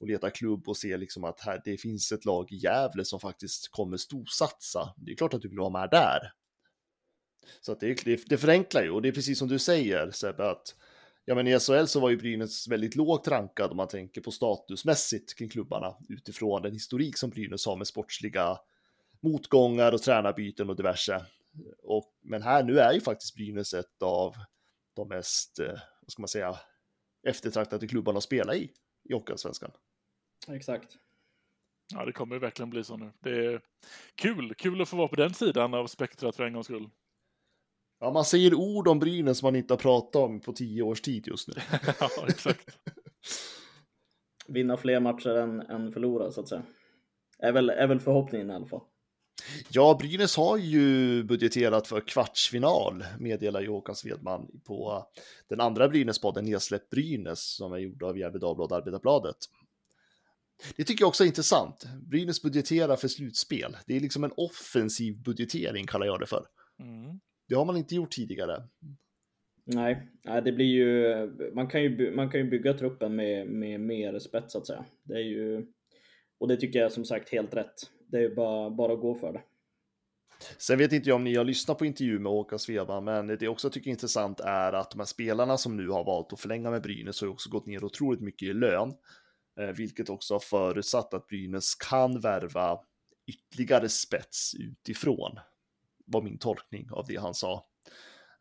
och 0.00 0.06
letar 0.06 0.30
klubb 0.30 0.68
och 0.68 0.76
ser 0.76 0.98
liksom 0.98 1.24
att 1.24 1.40
här, 1.40 1.60
det 1.64 1.76
finns 1.76 2.12
ett 2.12 2.24
lag 2.24 2.52
i 2.52 2.56
Gävle 2.56 3.04
som 3.04 3.20
faktiskt 3.20 3.70
kommer 3.70 3.96
storsatsa. 3.96 4.94
Det 4.96 5.12
är 5.12 5.16
klart 5.16 5.34
att 5.34 5.42
du 5.42 5.48
vill 5.48 5.58
vara 5.58 5.70
med 5.70 5.90
där. 5.90 6.32
Så 7.60 7.72
att 7.72 7.80
det, 7.80 8.04
det, 8.04 8.28
det 8.28 8.38
förenklar 8.38 8.82
ju 8.82 8.90
och 8.90 9.02
det 9.02 9.08
är 9.08 9.12
precis 9.12 9.38
som 9.38 9.48
du 9.48 9.58
säger 9.58 10.10
Sebbe 10.10 10.50
att 10.50 10.74
ja, 11.24 11.34
men 11.34 11.46
i 11.46 11.58
SHL 11.58 11.84
så 11.86 12.00
var 12.00 12.10
ju 12.10 12.16
Brynäs 12.16 12.68
väldigt 12.68 12.96
lågt 12.96 13.28
rankad 13.28 13.70
om 13.70 13.76
man 13.76 13.88
tänker 13.88 14.20
på 14.20 14.30
statusmässigt 14.30 15.38
kring 15.38 15.48
klubbarna 15.48 15.96
utifrån 16.08 16.62
den 16.62 16.72
historik 16.72 17.18
som 17.18 17.30
Brynäs 17.30 17.66
har 17.66 17.76
med 17.76 17.86
sportsliga 17.86 18.58
motgångar 19.22 19.92
och 19.92 20.02
tränarbyten 20.02 20.70
och 20.70 20.76
diverse. 20.76 21.26
Och, 21.82 22.14
men 22.22 22.42
här 22.42 22.62
nu 22.62 22.78
är 22.78 22.92
ju 22.92 23.00
faktiskt 23.00 23.34
Brynäs 23.34 23.74
ett 23.74 24.02
av 24.02 24.34
de 24.96 25.08
mest, 25.08 25.58
eh, 25.58 25.78
vad 26.00 26.12
ska 26.12 26.22
man 26.22 26.28
säga, 26.28 26.56
eftertraktade 27.28 27.88
klubbarna 27.88 28.16
att 28.16 28.24
spela 28.24 28.54
i, 28.54 28.70
i 29.08 29.12
Hockeyallsvenskan. 29.12 29.70
Exakt. 30.48 30.96
Ja, 31.94 32.04
det 32.04 32.12
kommer 32.12 32.38
verkligen 32.38 32.70
bli 32.70 32.84
så 32.84 32.96
nu. 32.96 33.12
Det 33.20 33.30
är 33.30 33.60
kul, 34.14 34.54
kul 34.54 34.82
att 34.82 34.88
få 34.88 34.96
vara 34.96 35.08
på 35.08 35.16
den 35.16 35.34
sidan 35.34 35.74
av 35.74 35.86
spektrat 35.86 36.36
för 36.36 36.44
en 36.44 36.52
gångs 36.52 36.66
skull. 36.66 36.90
Ja, 38.00 38.10
man 38.10 38.24
säger 38.24 38.54
ord 38.54 38.88
om 38.88 38.98
Brynäs 38.98 39.38
som 39.38 39.46
man 39.46 39.56
inte 39.56 39.74
har 39.74 39.78
pratat 39.78 40.16
om 40.16 40.40
på 40.40 40.52
tio 40.52 40.82
års 40.82 41.00
tid 41.00 41.26
just 41.26 41.48
nu. 41.48 41.54
ja, 42.00 42.08
exakt. 42.28 42.78
Vinna 44.48 44.76
fler 44.76 45.00
matcher 45.00 45.34
än, 45.34 45.60
än 45.60 45.92
förlora, 45.92 46.30
så 46.30 46.40
att 46.40 46.48
säga. 46.48 46.62
Är 47.38 47.52
väl, 47.52 47.70
är 47.70 47.86
väl 47.86 48.00
förhoppningen 48.00 48.50
i 48.50 48.54
alla 48.54 48.66
fall. 48.66 48.80
Ja, 49.68 49.96
Brynäs 50.00 50.36
har 50.36 50.56
ju 50.56 51.22
budgeterat 51.24 51.86
för 51.86 52.00
kvartsfinal, 52.00 53.04
meddelar 53.18 53.60
ju 53.60 53.68
Håkan 53.68 53.94
Svedman 53.94 54.60
på 54.66 55.06
den 55.48 55.60
andra 55.60 55.88
Brynäspodden 55.88 56.44
Nedsläpp 56.44 56.90
Brynäs 56.90 57.56
som 57.56 57.72
är 57.72 57.78
gjord 57.78 58.02
av 58.02 58.18
Gefle 58.18 58.38
Dagblad 58.38 58.72
Arbetarbladet. 58.72 59.36
Det 60.76 60.84
tycker 60.84 61.02
jag 61.02 61.08
också 61.08 61.24
är 61.24 61.28
intressant. 61.28 61.84
Brynäs 62.02 62.42
budgeterar 62.42 62.96
för 62.96 63.08
slutspel. 63.08 63.76
Det 63.86 63.96
är 63.96 64.00
liksom 64.00 64.24
en 64.24 64.32
offensiv 64.36 65.22
budgetering 65.22 65.86
kallar 65.86 66.06
jag 66.06 66.20
det 66.20 66.26
för. 66.26 66.46
Mm. 66.78 67.20
Det 67.48 67.54
har 67.54 67.64
man 67.64 67.76
inte 67.76 67.94
gjort 67.94 68.10
tidigare. 68.10 68.62
Nej, 69.64 70.08
det 70.44 70.52
blir 70.52 70.66
ju, 70.66 71.52
man 71.54 71.68
kan 71.68 71.82
ju, 71.82 72.14
man 72.16 72.30
kan 72.30 72.40
ju 72.40 72.50
bygga 72.50 72.74
truppen 72.74 73.16
med, 73.16 73.46
med 73.46 73.80
mer 73.80 74.18
spets 74.18 74.52
så 74.52 74.58
att 74.58 74.66
säga. 74.66 74.84
Det 75.02 75.14
är 75.14 75.24
ju, 75.24 75.66
och 76.38 76.48
det 76.48 76.56
tycker 76.56 76.78
jag 76.78 76.92
som 76.92 77.04
sagt 77.04 77.32
helt 77.32 77.54
rätt 77.54 77.90
det 78.10 78.24
är 78.24 78.34
bara, 78.34 78.70
bara 78.70 78.92
att 78.92 79.00
gå 79.00 79.14
för 79.14 79.32
det. 79.32 79.42
Sen 80.58 80.78
vet 80.78 80.92
inte 80.92 81.08
jag 81.08 81.16
om 81.16 81.24
ni 81.24 81.36
har 81.36 81.44
lyssnat 81.44 81.78
på 81.78 81.86
intervju 81.86 82.18
med 82.18 82.32
Håkan 82.32 82.58
Sveba, 82.58 83.00
men 83.00 83.26
det 83.26 83.42
jag 83.42 83.52
också 83.52 83.70
tycker 83.70 83.90
är 83.90 83.92
intressant 83.92 84.40
är 84.40 84.72
att 84.72 84.90
de 84.90 84.98
här 84.98 85.06
spelarna 85.06 85.58
som 85.58 85.76
nu 85.76 85.88
har 85.88 86.04
valt 86.04 86.32
att 86.32 86.40
förlänga 86.40 86.70
med 86.70 86.82
Brynäs 86.82 87.20
har 87.20 87.28
också 87.28 87.50
gått 87.50 87.66
ner 87.66 87.84
otroligt 87.84 88.20
mycket 88.20 88.48
i 88.48 88.52
lön, 88.52 88.92
eh, 89.60 89.66
vilket 89.66 90.10
också 90.10 90.34
har 90.34 90.40
förutsatt 90.40 91.14
att 91.14 91.26
Brynäs 91.26 91.74
kan 91.74 92.20
värva 92.20 92.78
ytterligare 93.26 93.88
spets 93.88 94.54
utifrån, 94.54 95.38
var 96.06 96.22
min 96.22 96.38
tolkning 96.38 96.88
av 96.90 97.06
det 97.08 97.16
han 97.16 97.34
sa. 97.34 97.66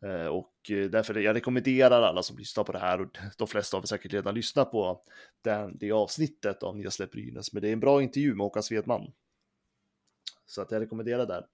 Eh, 0.05 0.27
och 0.27 0.71
eh, 0.71 0.89
därför 0.89 1.15
jag 1.15 1.35
rekommenderar 1.35 2.01
alla 2.01 2.23
som 2.23 2.37
lyssnar 2.37 2.63
på 2.63 2.71
det 2.71 2.79
här 2.79 3.01
och 3.01 3.17
de 3.37 3.47
flesta 3.47 3.77
har 3.77 3.83
säkert 3.83 4.13
redan 4.13 4.35
lyssnat 4.35 4.71
på 4.71 5.01
den, 5.43 5.77
det 5.77 5.91
avsnittet 5.91 6.63
av 6.63 6.77
Nya 6.77 6.91
Släpp 6.91 7.11
Brynäs. 7.11 7.53
Men 7.53 7.61
det 7.61 7.69
är 7.69 7.73
en 7.73 7.79
bra 7.79 8.01
intervju 8.01 8.35
med 8.35 8.43
Håkan 8.43 8.63
Svedman. 8.63 9.11
Så 10.49 10.61
att 10.61 10.71
jag 10.71 10.81
rekommenderar 10.81 11.25
där. 11.25 11.45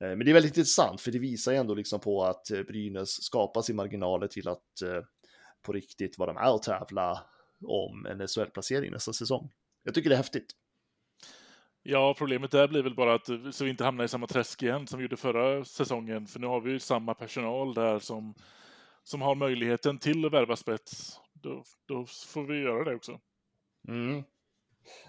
Eh, 0.00 0.16
men 0.16 0.18
det 0.18 0.30
är 0.30 0.34
väldigt 0.34 0.56
intressant 0.56 1.00
för 1.00 1.10
det 1.10 1.18
visar 1.18 1.52
ju 1.52 1.58
ändå 1.58 1.74
liksom 1.74 2.00
på 2.00 2.24
att 2.24 2.50
eh, 2.50 2.62
Brynäs 2.62 3.22
skapar 3.22 3.62
sin 3.62 3.76
marginaler 3.76 4.26
till 4.26 4.48
att 4.48 4.82
eh, 4.84 5.02
på 5.62 5.72
riktigt 5.72 6.18
vara 6.18 6.32
med 6.32 6.50
och 6.50 6.62
tävla 6.62 7.22
om 7.66 8.06
en 8.06 8.20
SHL-placering 8.20 8.90
nästa 8.90 9.12
säsong. 9.12 9.50
Jag 9.82 9.94
tycker 9.94 10.10
det 10.10 10.14
är 10.14 10.18
häftigt. 10.18 10.52
Ja, 11.82 12.14
problemet 12.18 12.50
där 12.50 12.68
blir 12.68 12.82
väl 12.82 12.94
bara 12.94 13.14
att 13.14 13.26
så 13.52 13.64
vi 13.64 13.70
inte 13.70 13.84
hamnar 13.84 14.04
i 14.04 14.08
samma 14.08 14.26
träsk 14.26 14.62
igen 14.62 14.86
som 14.86 14.98
vi 14.98 15.04
gjorde 15.04 15.16
förra 15.16 15.64
säsongen. 15.64 16.26
För 16.26 16.40
nu 16.40 16.46
har 16.46 16.60
vi 16.60 16.70
ju 16.70 16.78
samma 16.78 17.14
personal 17.14 17.74
där 17.74 17.98
som, 17.98 18.34
som 19.02 19.22
har 19.22 19.34
möjligheten 19.34 19.98
till 19.98 20.24
att 20.26 20.32
värva 20.32 20.56
spets. 20.56 21.20
Då, 21.32 21.64
då 21.86 22.06
får 22.06 22.44
vi 22.44 22.60
göra 22.60 22.84
det 22.84 22.94
också. 22.94 23.20
Mm. 23.88 24.24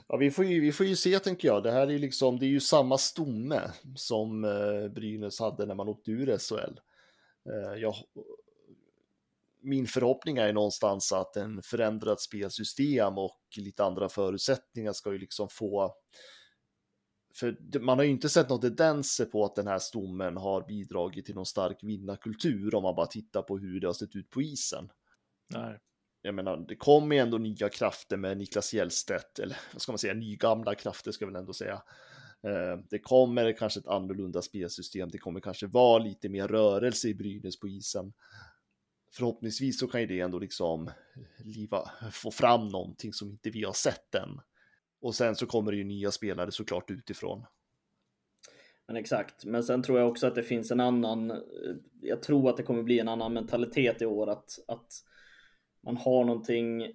Ja, 0.08 0.18
vi 0.18 0.32
får, 0.32 0.46
ju, 0.46 0.62
vi 0.62 0.72
får 0.72 0.86
ju 0.86 0.96
se 0.96 1.20
tänker 1.20 1.48
jag. 1.48 1.64
Det 1.64 1.72
här 1.72 1.92
är 1.92 2.00
liksom, 2.00 2.40
det 2.40 2.46
är 2.46 2.50
ju 2.50 2.60
samma 2.60 2.98
stomme 2.98 3.62
som 3.96 4.44
eh, 4.44 4.88
Brynäs 4.88 5.40
hade 5.40 5.66
när 5.66 5.76
man 5.76 5.90
åkte 5.90 6.12
ur 6.12 6.38
SHL. 6.38 6.80
Eh, 7.50 7.82
jag, 7.82 7.96
min 9.62 9.88
förhoppning 9.88 10.38
är 10.38 10.54
någonstans 10.54 11.12
att 11.12 11.38
en 11.38 11.62
förändrat 11.62 12.22
spelsystem 12.22 13.18
och 13.18 13.42
lite 13.58 13.84
andra 13.84 14.10
förutsättningar 14.10 14.94
ska 14.94 15.12
ju 15.12 15.18
liksom 15.18 15.50
få 15.50 15.96
för 17.36 17.80
man 17.80 17.98
har 17.98 18.06
ju 18.06 18.12
inte 18.12 18.30
sett 18.30 18.50
något 18.50 18.62
tendenser 18.62 19.26
på 19.26 19.46
att 19.46 19.56
den 19.56 19.68
här 19.68 19.80
stommen 19.80 20.38
har 20.38 20.68
bidragit 20.68 21.26
till 21.26 21.36
någon 21.36 21.46
stark 21.46 21.84
vinnarkultur 21.84 22.76
om 22.76 22.84
man 22.84 22.96
bara 22.96 23.08
tittar 23.08 23.42
på 23.42 23.58
hur 23.58 23.80
det 23.80 23.88
har 23.88 23.94
sett 23.94 24.16
ut 24.16 24.30
på 24.30 24.42
isen. 24.42 24.90
Nej 25.50 25.80
jag 26.28 26.36
menar, 26.36 26.58
det 26.58 26.76
kommer 26.76 27.16
ju 27.16 27.22
ändå 27.22 27.38
nya 27.38 27.70
krafter 27.70 28.18
med 28.18 28.38
Niklas 28.38 28.74
Hjellstedt, 28.74 29.40
eller 29.40 29.58
vad 29.74 29.82
ska 29.82 29.92
man 29.92 30.00
säga, 30.00 30.14
nygamla 30.14 30.76
krafter 30.76 31.12
ska 31.12 31.26
jag 31.26 31.32
väl 31.32 31.40
ändå 31.40 31.54
säga. 31.54 31.82
Eh, 32.44 32.80
det 32.90 33.00
kommer 33.00 33.58
kanske 33.58 33.80
ett 33.80 33.88
annorlunda 33.88 34.42
spelsystem, 34.42 35.10
det 35.10 35.18
kommer 35.18 35.40
kanske 35.40 35.68
vara 35.68 36.04
lite 36.04 36.30
mer 36.30 36.48
rörelse 36.48 37.08
i 37.08 37.16
Brynäs 37.16 37.60
på 37.60 37.68
isen. 37.68 38.14
Förhoppningsvis 39.12 39.80
så 39.80 39.88
kan 39.88 40.02
ju 40.02 40.08
det 40.08 40.20
ändå 40.20 40.40
liksom 40.40 40.92
liva, 41.38 41.92
få 42.12 42.32
fram 42.32 42.70
någonting 42.70 43.14
som 43.14 43.30
inte 43.30 43.50
vi 43.50 43.64
har 43.64 43.74
sett 43.74 44.16
än. 44.16 44.42
Och 45.02 45.16
sen 45.16 45.36
så 45.36 45.46
kommer 45.46 45.72
det 45.72 45.78
ju 45.78 45.84
nya 45.84 46.12
spelare 46.12 46.52
såklart 46.52 46.92
utifrån. 46.92 47.46
Men 48.88 48.96
exakt, 48.96 49.46
men 49.46 49.64
sen 49.64 49.84
tror 49.84 50.00
jag 50.00 50.10
också 50.10 50.28
att 50.28 50.36
det 50.36 50.44
finns 50.44 50.72
en 50.72 50.80
annan, 50.80 51.32
eh, 51.32 51.38
jag 52.02 52.22
tror 52.22 52.50
att 52.50 52.58
det 52.58 52.64
kommer 52.64 52.84
bli 52.84 53.00
en 53.00 53.08
annan 53.08 53.34
mentalitet 53.34 54.02
i 54.02 54.06
år 54.06 54.30
att, 54.30 54.60
att 54.68 55.04
man 55.88 55.98
har 55.98 56.26
någonting 56.26 56.94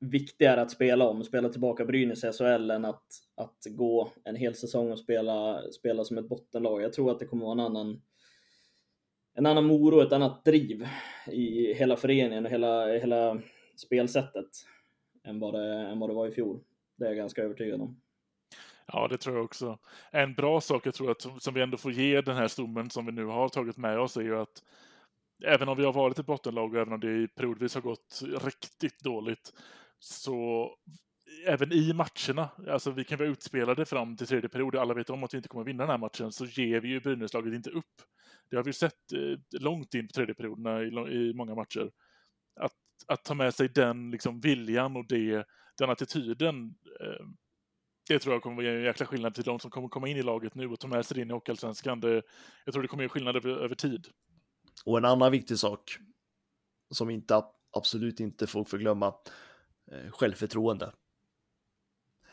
viktigare 0.00 0.60
att 0.60 0.70
spela 0.70 1.08
om, 1.08 1.24
spela 1.24 1.48
tillbaka 1.48 1.84
Brynäs 1.84 2.24
i 2.24 2.32
SHL 2.32 2.70
än 2.70 2.84
att, 2.84 3.04
att 3.34 3.66
gå 3.70 4.12
en 4.24 4.36
hel 4.36 4.54
säsong 4.54 4.92
och 4.92 4.98
spela, 4.98 5.62
spela 5.72 6.04
som 6.04 6.18
ett 6.18 6.28
bottenlag. 6.28 6.82
Jag 6.82 6.92
tror 6.92 7.10
att 7.10 7.18
det 7.18 7.26
kommer 7.26 7.44
vara 7.44 7.52
en 7.52 7.60
annan, 7.60 8.02
en 9.34 9.46
annan 9.46 9.64
moro, 9.64 10.00
ett 10.00 10.12
annat 10.12 10.44
driv 10.44 10.86
i 11.26 11.74
hela 11.74 11.96
föreningen 11.96 12.46
och 12.46 12.52
hela, 12.52 12.86
hela 12.86 13.40
spelsättet 13.76 14.48
än 15.24 15.40
vad, 15.40 15.54
det, 15.54 15.72
än 15.72 15.98
vad 15.98 16.10
det 16.10 16.14
var 16.14 16.28
i 16.28 16.32
fjol. 16.32 16.60
Det 16.96 17.04
är 17.04 17.08
jag 17.08 17.16
ganska 17.16 17.42
övertygad 17.42 17.80
om. 17.80 18.00
Ja, 18.92 19.08
det 19.08 19.18
tror 19.18 19.36
jag 19.36 19.44
också. 19.44 19.78
En 20.10 20.34
bra 20.34 20.60
sak 20.60 20.86
jag 20.86 20.94
tror 20.94 21.10
att 21.10 21.42
som 21.42 21.54
vi 21.54 21.62
ändå 21.62 21.76
får 21.76 21.92
ge 21.92 22.20
den 22.20 22.36
här 22.36 22.48
stommen 22.48 22.90
som 22.90 23.06
vi 23.06 23.12
nu 23.12 23.24
har 23.24 23.48
tagit 23.48 23.76
med 23.76 23.98
oss 23.98 24.16
är 24.16 24.22
ju 24.22 24.38
att 24.38 24.62
även 25.44 25.68
om 25.68 25.76
vi 25.76 25.84
har 25.84 25.92
varit 25.92 26.18
ett 26.18 26.26
bottenlag 26.26 26.74
och 26.74 26.80
även 26.80 26.92
om 26.92 27.00
det 27.00 27.28
periodvis 27.28 27.74
har 27.74 27.82
gått 27.82 28.22
riktigt 28.44 29.00
dåligt, 29.00 29.52
så 29.98 30.70
även 31.46 31.72
i 31.72 31.92
matcherna, 31.92 32.48
alltså 32.68 32.90
vi 32.90 33.04
kan 33.04 33.18
vara 33.18 33.28
utspelade 33.28 33.84
fram 33.84 34.16
till 34.16 34.26
tredje 34.26 34.48
period, 34.48 34.76
alla 34.76 34.94
vet 34.94 35.10
om 35.10 35.24
att 35.24 35.34
vi 35.34 35.36
inte 35.36 35.48
kommer 35.48 35.64
vinna 35.64 35.82
den 35.82 35.90
här 35.90 35.98
matchen, 35.98 36.32
så 36.32 36.44
ger 36.44 36.80
vi 36.80 36.88
ju 36.88 37.00
Brynäslaget 37.00 37.54
inte 37.54 37.70
upp. 37.70 38.02
Det 38.50 38.56
har 38.56 38.64
vi 38.64 38.72
sett 38.72 39.12
eh, 39.12 39.60
långt 39.60 39.94
in 39.94 40.06
på 40.08 40.12
tredje 40.12 40.34
perioderna 40.34 40.82
i, 41.10 41.34
många 41.34 41.54
matcher. 41.54 41.90
Att 42.60 42.72
att 43.06 43.24
ta 43.24 43.34
med 43.34 43.54
sig 43.54 43.68
den 43.68 44.10
liksom, 44.10 44.40
viljan 44.40 44.96
och 44.96 45.06
det, 45.08 45.46
den 45.78 45.90
attityden. 45.90 46.74
Eh, 47.00 47.26
det 48.08 48.18
tror 48.18 48.34
jag 48.34 48.42
kommer 48.42 48.62
att 48.62 48.68
ge 48.68 48.74
en 48.76 48.82
jäkla 48.82 49.06
skillnad 49.06 49.34
till 49.34 49.44
de 49.44 49.60
som 49.60 49.70
kommer 49.70 49.88
komma 49.88 50.08
in 50.08 50.16
i 50.16 50.22
laget 50.22 50.54
nu 50.54 50.68
och 50.68 50.80
ta 50.80 50.88
med 50.88 51.06
sig 51.06 51.14
det 51.14 51.20
in 51.20 51.30
i 51.30 51.32
Hockeyallsvenskan. 51.32 52.00
Jag 52.64 52.72
tror 52.72 52.82
det 52.82 52.88
kommer 52.88 53.02
att 53.02 53.04
göra 53.04 53.12
skillnad 53.12 53.36
över, 53.36 53.50
över 53.50 53.74
tid. 53.74 54.06
Och 54.86 54.98
en 54.98 55.04
annan 55.04 55.32
viktig 55.32 55.58
sak 55.58 55.98
som 56.90 57.10
inte 57.10 57.42
absolut 57.76 58.20
inte 58.20 58.46
folk 58.46 58.68
får 58.68 58.78
glömma, 58.78 59.14
eh, 59.92 60.10
självförtroende. 60.10 60.92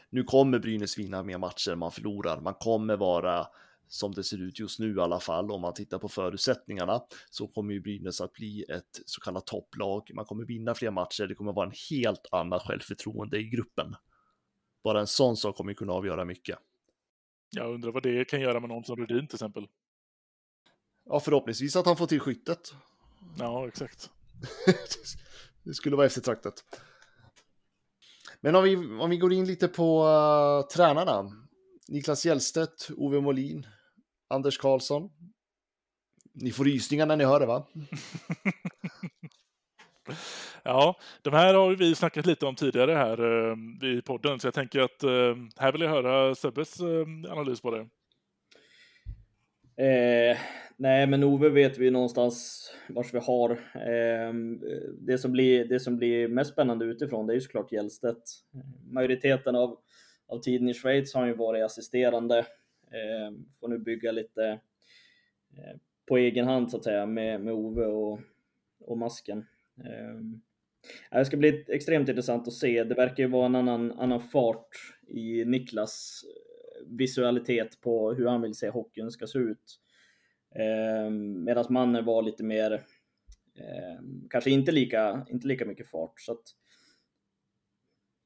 Nu 0.10 0.24
kommer 0.24 0.60
Brynäs 0.60 0.98
vinna 0.98 1.24
mer 1.24 1.38
matcher 1.38 1.76
man 1.76 1.92
förlorar. 1.92 2.42
Man 2.42 2.54
kommer 2.54 2.98
vara 2.98 3.48
som 3.88 4.12
det 4.12 4.24
ser 4.24 4.42
ut 4.42 4.60
just 4.60 4.80
nu 4.80 4.96
i 4.96 5.00
alla 5.00 5.20
fall, 5.20 5.52
om 5.52 5.62
man 5.62 5.74
tittar 5.74 6.00
på 6.00 6.10
förutsättningarna, 6.10 7.02
så 7.30 7.48
kommer 7.48 7.74
ju 7.74 7.82
Brynäs 7.82 8.22
att 8.22 8.34
bli 8.34 8.64
ett 8.64 9.02
så 9.06 9.22
kallat 9.22 9.48
topplag. 9.48 10.12
Man 10.14 10.26
kommer 10.26 10.46
vinna 10.46 10.76
fler 10.76 10.92
matcher, 10.92 11.28
det 11.28 11.36
kommer 11.36 11.54
vara 11.54 11.66
en 11.66 11.74
helt 11.90 12.28
annan 12.32 12.60
självförtroende 12.60 13.38
i 13.38 13.44
gruppen. 13.44 13.96
Bara 14.84 15.00
en 15.00 15.08
sån 15.08 15.38
sak 15.38 15.56
kommer 15.56 15.74
kunna 15.74 15.94
avgöra 15.94 16.26
mycket. 16.26 16.60
Jag 17.50 17.74
undrar 17.74 17.92
vad 17.92 18.04
det 18.04 18.26
kan 18.26 18.42
göra 18.42 18.60
med 18.60 18.70
någon 18.70 18.84
som 18.84 18.96
Rudin 18.96 19.28
till 19.28 19.36
exempel. 19.36 19.68
Ja, 21.06 21.20
förhoppningsvis 21.20 21.76
att 21.76 21.86
han 21.86 21.98
får 21.98 22.08
till 22.08 22.20
skyttet. 22.20 22.74
Ja, 23.40 23.68
exakt. 23.68 24.10
det 25.64 25.74
skulle 25.74 25.96
vara 25.96 26.06
eftertraktat. 26.06 26.64
Men 28.42 28.56
om 28.56 28.64
vi, 28.64 28.76
om 28.76 29.10
vi 29.10 29.18
går 29.18 29.34
in 29.34 29.46
lite 29.46 29.68
på 29.68 30.04
uh, 30.04 30.68
tränarna. 30.68 31.32
Niklas 31.88 32.26
Hjellstedt, 32.26 32.90
Ove 32.98 33.22
Molin, 33.22 33.68
Anders 34.28 34.58
Karlsson. 34.58 35.12
Ni 36.34 36.52
får 36.52 36.66
rysningar 36.66 37.06
när 37.06 37.18
ni 37.18 37.24
hör 37.24 37.40
det, 37.40 37.46
va? 37.46 37.68
ja, 40.64 41.00
de 41.22 41.34
här 41.34 41.54
har 41.54 41.76
vi 41.76 41.96
snackat 41.96 42.26
lite 42.26 42.46
om 42.46 42.56
tidigare 42.56 42.92
här 42.92 43.22
uh, 43.22 43.58
i 43.98 44.02
podden, 44.02 44.40
så 44.40 44.48
jag 44.48 44.54
tänker 44.54 44.80
att 44.80 45.04
uh, 45.04 45.36
här 45.58 45.72
vill 45.72 45.82
jag 45.82 45.90
höra 45.90 46.36
Sebbes 46.36 46.82
analys 47.30 47.62
på 47.62 47.72
det. 47.72 47.90
Eh, 49.78 50.38
nej, 50.84 51.08
men 51.08 51.24
Ove 51.24 51.50
vet 51.50 51.78
vi 51.78 51.92
någonstans 51.92 52.70
vars 52.90 53.14
vi 53.14 53.20
har. 53.20 53.60
Ehm, 53.76 54.62
det, 55.00 55.18
som 55.18 55.32
blir, 55.32 55.66
det 55.66 55.80
som 55.80 55.98
blir 55.98 56.28
mest 56.28 56.52
spännande 56.52 56.86
utifrån, 56.86 57.28
det 57.28 57.34
är 57.34 57.36
ju 57.36 57.42
såklart 57.42 57.72
Hjellstedt. 57.72 58.24
Majoriteten 58.86 59.56
av, 59.56 59.80
av 60.28 60.40
tiden 60.40 60.70
i 60.70 60.74
Schweiz 60.74 61.14
har 61.14 61.22
han 61.22 61.30
ju 61.30 61.36
varit 61.36 61.64
assisterande. 61.64 62.46
Ehm, 62.92 63.46
får 63.60 63.68
nu 63.68 63.78
bygga 63.78 64.12
lite 64.12 64.46
eh, 65.58 65.78
på 66.06 66.18
egen 66.18 66.48
hand 66.48 66.72
så 66.72 66.78
att 66.78 66.84
säga 66.84 67.06
med, 67.06 67.42
med 67.42 67.54
Ove 67.54 67.86
och, 67.86 68.20
och 68.80 68.98
masken. 68.98 69.46
Ehm, 69.86 70.42
det 71.12 71.26
ska 71.26 71.38
bli 71.38 71.66
extremt 71.68 72.10
intressant 72.10 72.48
att 72.48 72.54
se. 72.54 72.84
Det 72.84 72.96
verkar 72.96 73.24
ju 73.24 73.30
vara 73.30 73.46
en 73.46 73.56
annan, 73.56 73.92
annan 73.92 74.22
fart 74.22 74.70
i 75.08 75.46
Niklas 75.46 76.24
eh, 76.24 76.88
visualitet 76.88 77.82
på 77.82 78.14
hur 78.14 78.26
han 78.26 78.42
vill 78.42 78.56
se 78.56 78.70
hockeyn 78.70 79.12
ska 79.12 79.28
se 79.28 79.40
ut. 79.40 79.80
Eh, 80.56 81.10
Medan 81.12 81.66
mannen 81.70 82.06
var 82.06 82.22
lite 82.22 82.44
mer, 82.44 82.72
eh, 83.56 84.02
kanske 84.30 84.50
inte 84.50 84.72
lika, 84.72 85.26
inte 85.30 85.48
lika 85.48 85.66
mycket 85.66 85.90
fart. 85.90 86.20
Så 86.20 86.32
att, 86.32 86.44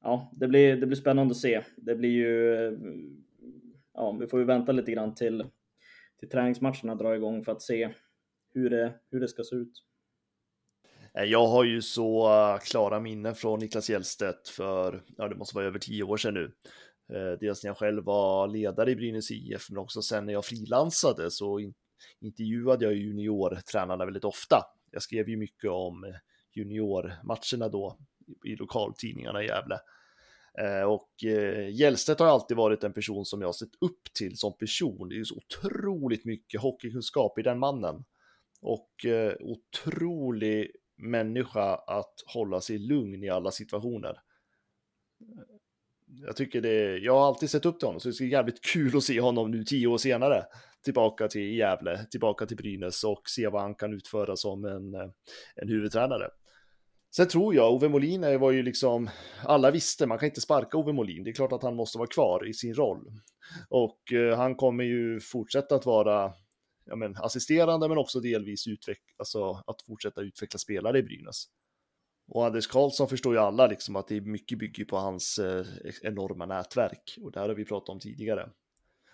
ja, 0.02 0.32
det 0.36 0.48
blir, 0.48 0.76
det 0.76 0.86
blir 0.86 0.96
spännande 0.96 1.32
att 1.32 1.38
se. 1.38 1.64
Det 1.76 1.94
blir 1.94 2.10
ju, 2.10 2.78
ja, 3.94 4.12
vi 4.20 4.26
får 4.26 4.40
ju 4.40 4.46
vänta 4.46 4.72
lite 4.72 4.92
grann 4.92 5.14
till, 5.14 5.44
till 6.20 6.28
träningsmatcherna 6.28 6.94
drar 6.94 7.14
igång 7.14 7.44
för 7.44 7.52
att 7.52 7.62
se 7.62 7.94
hur 8.54 8.70
det, 8.70 8.94
hur 9.10 9.20
det 9.20 9.28
ska 9.28 9.44
se 9.44 9.56
ut. 9.56 9.84
Eh, 11.14 11.24
jag 11.24 11.46
har 11.46 11.64
ju 11.64 11.82
så 11.82 12.26
eh, 12.26 12.58
klara 12.58 13.00
minnen 13.00 13.34
från 13.34 13.60
Niklas 13.60 13.90
Hjellstedt 13.90 14.48
för, 14.48 15.02
ja 15.16 15.28
det 15.28 15.34
måste 15.34 15.54
vara 15.54 15.66
över 15.66 15.78
tio 15.78 16.02
år 16.02 16.16
sedan 16.16 16.34
nu. 16.34 16.52
Eh, 17.12 17.38
dels 17.40 17.64
när 17.64 17.68
jag 17.68 17.76
själv 17.76 18.04
var 18.04 18.48
ledare 18.48 18.90
i 18.90 18.96
Brynäs 18.96 19.30
IF, 19.30 19.70
men 19.70 19.78
också 19.78 20.02
sen 20.02 20.26
när 20.26 20.32
jag 20.32 20.44
frilansade 20.44 21.30
så 21.30 21.60
intervjuade 22.20 22.84
jag 22.84 22.94
juniortränarna 22.94 24.04
väldigt 24.04 24.24
ofta. 24.24 24.64
Jag 24.90 25.02
skrev 25.02 25.28
ju 25.28 25.36
mycket 25.36 25.70
om 25.70 26.04
eh, 26.04 26.10
juniormatcherna 26.52 27.68
då 27.68 27.98
i 28.44 28.56
lokaltidningarna 28.56 29.42
i 29.42 29.46
Gävle. 29.46 29.78
Eh, 30.58 30.82
och 30.82 31.24
eh, 31.24 31.68
Gällstedt 31.74 32.20
har 32.20 32.26
alltid 32.26 32.56
varit 32.56 32.84
en 32.84 32.92
person 32.92 33.24
som 33.24 33.42
jag 33.42 33.54
sett 33.54 33.74
upp 33.80 34.12
till 34.18 34.38
som 34.38 34.56
person. 34.56 35.08
Det 35.08 35.18
är 35.18 35.24
så 35.24 35.36
otroligt 35.36 36.24
mycket 36.24 36.60
hockeykunskap 36.60 37.38
i 37.38 37.42
den 37.42 37.58
mannen. 37.58 38.04
Och 38.60 39.06
otrolig 39.40 40.70
människa 40.96 41.74
att 41.74 42.14
hålla 42.26 42.60
sig 42.60 42.78
lugn 42.78 43.24
i 43.24 43.28
alla 43.28 43.50
situationer 43.50 44.20
jag 46.26 46.36
tycker 46.36 46.60
det, 46.60 46.98
jag 46.98 47.14
har 47.14 47.26
alltid 47.26 47.50
sett 47.50 47.66
upp 47.66 47.78
till 47.78 47.86
honom, 47.86 48.00
så 48.00 48.08
det 48.08 48.20
är 48.20 48.24
jävligt 48.24 48.60
kul 48.60 48.96
att 48.96 49.04
se 49.04 49.20
honom 49.20 49.50
nu 49.50 49.64
tio 49.64 49.86
år 49.86 49.98
senare 49.98 50.44
tillbaka 50.84 51.28
till 51.28 51.56
Gävle, 51.56 52.06
tillbaka 52.10 52.46
till 52.46 52.56
Brynäs 52.56 53.04
och 53.04 53.22
se 53.28 53.48
vad 53.48 53.62
han 53.62 53.74
kan 53.74 53.92
utföra 53.92 54.36
som 54.36 54.64
en, 54.64 54.94
eh, 54.94 55.10
en 55.56 55.68
huvudtränare. 55.68 56.30
Sen 57.16 57.28
tror 57.28 57.54
jag, 57.54 57.74
Ove 57.74 57.88
Molin 57.88 58.40
var 58.40 58.50
ju 58.50 58.62
liksom, 58.62 59.10
alla 59.44 59.70
visste, 59.70 60.06
man 60.06 60.18
kan 60.18 60.26
inte 60.26 60.40
sparka 60.40 60.78
Ove 60.78 60.92
Molin, 60.92 61.24
det 61.24 61.30
är 61.30 61.34
klart 61.34 61.52
att 61.52 61.62
han 61.62 61.76
måste 61.76 61.98
vara 61.98 62.08
kvar 62.08 62.48
i 62.48 62.54
sin 62.54 62.74
roll. 62.74 63.12
Och 63.68 64.12
eh, 64.12 64.36
han 64.36 64.54
kommer 64.54 64.84
ju 64.84 65.20
fortsätta 65.20 65.74
att 65.74 65.86
vara 65.86 66.32
ja, 66.84 66.96
men, 66.96 67.16
assisterande 67.16 67.88
men 67.88 67.98
också 67.98 68.20
delvis 68.20 68.66
utveckla, 68.66 69.14
alltså 69.18 69.62
att 69.66 69.82
fortsätta 69.86 70.20
utveckla 70.20 70.58
spelare 70.58 70.98
i 70.98 71.02
Brynäs. 71.02 71.44
Och 72.28 72.46
Anders 72.46 72.66
Karlsson 72.66 73.08
förstår 73.08 73.34
ju 73.34 73.40
alla 73.40 73.66
liksom 73.66 73.96
att 73.96 74.08
det 74.08 74.16
är 74.16 74.20
mycket 74.20 74.58
bygger 74.58 74.84
på 74.84 74.96
hans 74.96 75.38
eh, 75.38 75.66
enorma 76.02 76.46
nätverk 76.46 77.18
och 77.22 77.32
det 77.32 77.40
här 77.40 77.48
har 77.48 77.54
vi 77.54 77.64
pratat 77.64 77.88
om 77.88 78.00
tidigare. 78.00 78.50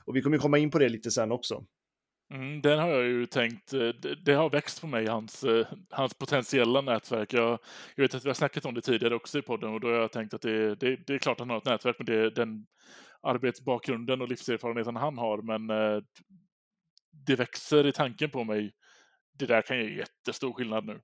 Och 0.06 0.16
vi 0.16 0.22
kommer 0.22 0.38
komma 0.38 0.58
in 0.58 0.70
på 0.70 0.78
det 0.78 0.88
lite 0.88 1.10
sen 1.10 1.32
också. 1.32 1.64
Mm, 2.30 2.62
den 2.62 2.78
har 2.78 2.88
jag 2.88 3.04
ju 3.04 3.26
tänkt, 3.26 3.72
eh, 3.72 3.88
det, 3.88 4.14
det 4.14 4.34
har 4.34 4.50
växt 4.50 4.80
på 4.80 4.86
mig, 4.86 5.06
hans, 5.06 5.44
eh, 5.44 5.66
hans 5.90 6.14
potentiella 6.14 6.80
nätverk. 6.80 7.32
Jag, 7.32 7.58
jag, 7.94 8.04
vet 8.04 8.14
att 8.14 8.24
vi 8.24 8.28
har 8.28 8.34
snackat 8.34 8.64
om 8.64 8.74
det 8.74 8.80
tidigare 8.80 9.14
också 9.14 9.38
i 9.38 9.42
podden 9.42 9.74
och 9.74 9.80
då 9.80 9.88
har 9.88 9.94
jag 9.94 10.12
tänkt 10.12 10.34
att 10.34 10.42
det, 10.42 10.74
det, 10.74 10.96
det 11.06 11.14
är 11.14 11.18
klart 11.18 11.34
att 11.34 11.40
han 11.40 11.50
har 11.50 11.58
ett 11.58 11.64
nätverk 11.64 11.98
med 11.98 12.06
det, 12.06 12.30
den 12.30 12.66
arbetsbakgrunden 13.22 14.22
och 14.22 14.28
livserfarenheten 14.28 14.96
han 14.96 15.18
har, 15.18 15.42
men 15.42 15.70
eh, 15.70 16.02
det 17.26 17.36
växer 17.36 17.86
i 17.86 17.92
tanken 17.92 18.30
på 18.30 18.44
mig. 18.44 18.72
Det 19.38 19.46
där 19.46 19.62
kan 19.62 19.76
ge 19.76 19.96
jättestor 19.98 20.52
skillnad 20.52 20.86
nu. 20.86 21.00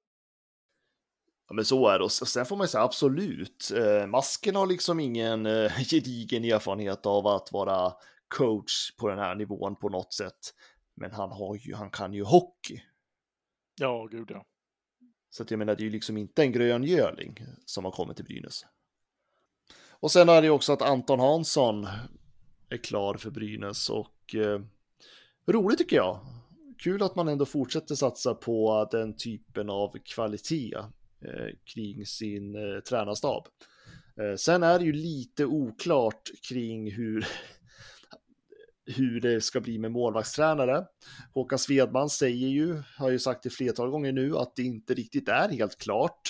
Ja, 1.48 1.54
men 1.54 1.64
så 1.64 1.88
är 1.88 1.98
det. 1.98 2.04
Och 2.04 2.12
sen 2.12 2.46
får 2.46 2.56
man 2.56 2.68
säga 2.68 2.84
absolut, 2.84 3.72
eh, 3.76 4.06
masken 4.06 4.56
har 4.56 4.66
liksom 4.66 5.00
ingen 5.00 5.46
eh, 5.46 5.72
gedigen 5.90 6.44
erfarenhet 6.44 7.06
av 7.06 7.26
att 7.26 7.52
vara 7.52 7.92
coach 8.30 8.96
på 8.96 9.08
den 9.08 9.18
här 9.18 9.34
nivån 9.34 9.76
på 9.76 9.88
något 9.88 10.12
sätt. 10.12 10.54
Men 10.94 11.12
han, 11.12 11.30
har 11.30 11.56
ju, 11.56 11.74
han 11.74 11.90
kan 11.90 12.14
ju 12.14 12.24
hockey. 12.24 12.82
Ja, 13.80 14.08
gud 14.10 14.30
ja. 14.30 14.44
Så 15.30 15.42
att 15.42 15.50
jag 15.50 15.58
menar, 15.58 15.76
det 15.76 15.82
är 15.82 15.84
ju 15.84 15.90
liksom 15.90 16.16
inte 16.16 16.42
en 16.42 16.52
gröngöling 16.52 17.38
som 17.64 17.84
har 17.84 17.92
kommit 17.92 18.16
till 18.16 18.24
Brynäs. 18.24 18.66
Och 19.90 20.12
sen 20.12 20.28
är 20.28 20.40
det 20.40 20.46
ju 20.46 20.52
också 20.52 20.72
att 20.72 20.82
Anton 20.82 21.20
Hansson 21.20 21.86
är 22.68 22.76
klar 22.76 23.14
för 23.14 23.30
Brynäs 23.30 23.90
och 23.90 24.34
eh, 24.34 24.60
roligt 25.46 25.78
tycker 25.78 25.96
jag. 25.96 26.20
Kul 26.78 27.02
att 27.02 27.16
man 27.16 27.28
ändå 27.28 27.46
fortsätter 27.46 27.94
satsa 27.94 28.34
på 28.34 28.88
den 28.90 29.16
typen 29.16 29.70
av 29.70 29.98
kvalitet 30.04 30.76
Eh, 31.24 31.54
kring 31.64 32.06
sin 32.06 32.54
eh, 32.54 32.80
tränarstab. 32.80 33.46
Eh, 34.16 34.36
sen 34.36 34.62
är 34.62 34.78
det 34.78 34.84
ju 34.84 34.92
lite 34.92 35.44
oklart 35.44 36.30
kring 36.48 36.92
hur 36.92 37.26
hur 38.96 39.20
det 39.20 39.40
ska 39.40 39.60
bli 39.60 39.78
med 39.78 39.92
målvaktstränare. 39.92 40.84
Håkan 41.34 41.58
Svedman 41.58 42.10
säger 42.10 42.48
ju, 42.48 42.82
har 42.98 43.10
ju 43.10 43.18
sagt 43.18 43.42
det 43.42 43.50
flertal 43.50 43.90
gånger 43.90 44.12
nu, 44.12 44.36
att 44.36 44.56
det 44.56 44.62
inte 44.62 44.94
riktigt 44.94 45.28
är 45.28 45.48
helt 45.48 45.78
klart. 45.78 46.20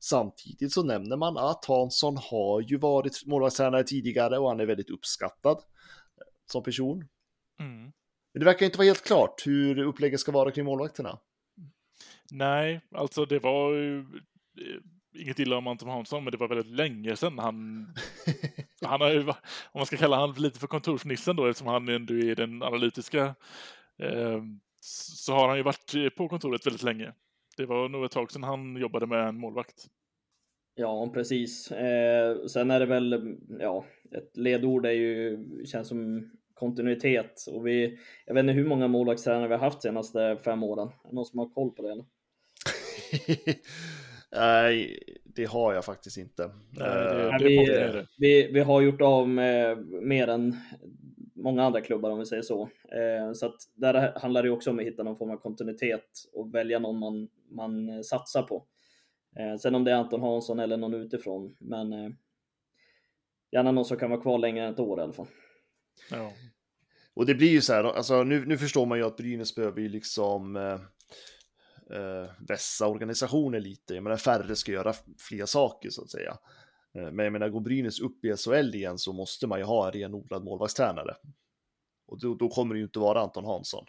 Samtidigt 0.00 0.72
så 0.72 0.82
nämner 0.82 1.16
man 1.16 1.38
att 1.38 1.64
Hansson 1.64 2.16
har 2.16 2.60
ju 2.60 2.76
varit 2.76 3.26
målvaktstränare 3.26 3.84
tidigare 3.84 4.38
och 4.38 4.48
han 4.48 4.60
är 4.60 4.66
väldigt 4.66 4.90
uppskattad 4.90 5.62
som 6.52 6.62
person. 6.62 7.08
Mm. 7.60 7.82
Men 8.32 8.40
det 8.40 8.44
verkar 8.44 8.66
inte 8.66 8.78
vara 8.78 8.86
helt 8.86 9.04
klart 9.04 9.46
hur 9.46 9.78
upplägget 9.78 10.20
ska 10.20 10.32
vara 10.32 10.50
kring 10.50 10.64
målvakterna. 10.64 11.18
Nej, 12.30 12.80
alltså 12.94 13.24
det 13.24 13.38
var 13.38 13.72
ju 13.74 14.06
Eh, 14.60 14.80
inget 15.14 15.38
illa 15.38 15.56
om 15.56 15.66
Anton 15.66 15.88
Hansson, 15.88 16.24
men 16.24 16.30
det 16.30 16.36
var 16.36 16.48
väldigt 16.48 16.76
länge 16.76 17.16
sedan 17.16 17.38
han... 17.38 17.86
han 18.82 19.00
har 19.00 19.10
ju, 19.10 19.20
om 19.20 19.34
man 19.74 19.86
ska 19.86 19.96
kalla 19.96 20.16
han 20.16 20.32
lite 20.32 20.58
för 20.58 20.66
kontorsnissen 20.66 21.36
då, 21.36 21.46
eftersom 21.46 21.68
han 21.68 21.88
ändå 21.88 22.14
är 22.14 22.34
den 22.34 22.62
analytiska, 22.62 23.34
eh, 23.98 24.42
så 24.80 25.32
har 25.32 25.48
han 25.48 25.56
ju 25.56 25.62
varit 25.62 26.16
på 26.16 26.28
kontoret 26.28 26.66
väldigt 26.66 26.82
länge. 26.82 27.12
Det 27.56 27.66
var 27.66 27.88
nog 27.88 28.04
ett 28.04 28.12
tag 28.12 28.32
sedan 28.32 28.42
han 28.42 28.76
jobbade 28.76 29.06
med 29.06 29.28
en 29.28 29.38
målvakt. 29.38 29.86
Ja, 30.74 31.10
precis. 31.14 31.70
Eh, 31.72 32.46
sen 32.46 32.70
är 32.70 32.80
det 32.80 32.86
väl, 32.86 33.36
ja, 33.60 33.84
ett 34.10 34.36
ledord 34.36 34.86
är 34.86 34.90
ju, 34.90 35.38
känns 35.66 35.88
som 35.88 36.30
kontinuitet. 36.54 37.44
Och 37.52 37.66
vi, 37.66 37.98
jag 38.26 38.34
vet 38.34 38.40
inte 38.40 38.52
hur 38.52 38.68
många 38.68 38.88
målvaktstränare 38.88 39.48
vi 39.48 39.54
har 39.54 39.60
haft 39.60 39.82
senaste 39.82 40.38
fem 40.44 40.62
åren. 40.62 40.88
Är 40.88 41.08
det 41.08 41.14
någon 41.14 41.26
som 41.26 41.38
har 41.38 41.48
koll 41.48 41.70
på 41.70 41.82
det? 41.82 41.92
Eller? 41.92 42.04
Nej, 44.32 45.02
det 45.24 45.44
har 45.44 45.74
jag 45.74 45.84
faktiskt 45.84 46.16
inte. 46.16 46.50
Nej, 46.70 46.88
det, 46.88 47.30
Nej, 47.30 47.38
det, 47.38 47.46
vi, 47.48 48.06
vi, 48.18 48.52
vi 48.52 48.60
har 48.60 48.80
gjort 48.80 49.00
av 49.00 49.28
med 49.28 49.78
mer 50.02 50.28
än 50.28 50.56
många 51.34 51.64
andra 51.64 51.80
klubbar 51.80 52.10
om 52.10 52.18
vi 52.18 52.26
säger 52.26 52.42
så. 52.42 52.62
Eh, 52.92 53.32
så 53.32 53.46
att 53.46 53.56
där 53.74 54.18
handlar 54.20 54.42
det 54.42 54.50
också 54.50 54.70
om 54.70 54.78
att 54.78 54.84
hitta 54.84 55.02
någon 55.02 55.16
form 55.16 55.30
av 55.30 55.36
kontinuitet 55.36 56.08
och 56.32 56.54
välja 56.54 56.78
någon 56.78 56.98
man, 56.98 57.28
man 57.50 58.04
satsar 58.04 58.42
på. 58.42 58.66
Eh, 59.38 59.56
sen 59.56 59.74
om 59.74 59.84
det 59.84 59.90
är 59.90 59.96
Anton 59.96 60.20
Hansson 60.20 60.58
eller 60.58 60.76
någon 60.76 60.94
utifrån, 60.94 61.56
men 61.60 61.92
eh, 61.92 62.10
gärna 63.52 63.72
någon 63.72 63.84
som 63.84 63.96
kan 63.96 64.10
vara 64.10 64.20
kvar 64.20 64.38
längre 64.38 64.64
än 64.64 64.72
ett 64.72 64.80
år 64.80 64.98
i 64.98 65.02
alla 65.02 65.12
fall. 65.12 65.28
Ja. 66.10 66.32
Och 67.14 67.26
det 67.26 67.34
blir 67.34 67.50
ju 67.50 67.60
så 67.60 67.72
här, 67.72 67.84
alltså 67.84 68.24
nu, 68.24 68.46
nu 68.46 68.58
förstår 68.58 68.86
man 68.86 68.98
ju 68.98 69.04
att 69.04 69.16
Brynäs 69.16 69.54
behöver 69.54 69.80
ju 69.80 69.88
liksom 69.88 70.56
eh, 71.90 72.30
vässa 72.48 72.86
organisationer 72.86 73.60
lite. 73.60 73.94
Jag 73.94 74.02
menar 74.02 74.16
färre 74.16 74.56
ska 74.56 74.72
göra 74.72 74.92
fler 75.28 75.46
saker 75.46 75.90
så 75.90 76.02
att 76.02 76.10
säga. 76.10 76.38
Eh, 76.94 77.10
men 77.12 77.24
jag 77.24 77.32
menar 77.32 77.48
går 77.48 77.60
Brynäs 77.60 78.00
upp 78.00 78.24
i 78.24 78.36
SHL 78.36 78.74
igen 78.74 78.98
så 78.98 79.12
måste 79.12 79.46
man 79.46 79.58
ju 79.58 79.64
ha 79.64 79.86
en 79.86 79.92
renodlad 79.92 80.44
målvaktstränare. 80.44 81.14
Och 82.06 82.20
då, 82.20 82.34
då 82.34 82.48
kommer 82.48 82.74
det 82.74 82.78
ju 82.78 82.84
inte 82.84 82.98
vara 82.98 83.20
Anton 83.20 83.44
Hansson. 83.44 83.84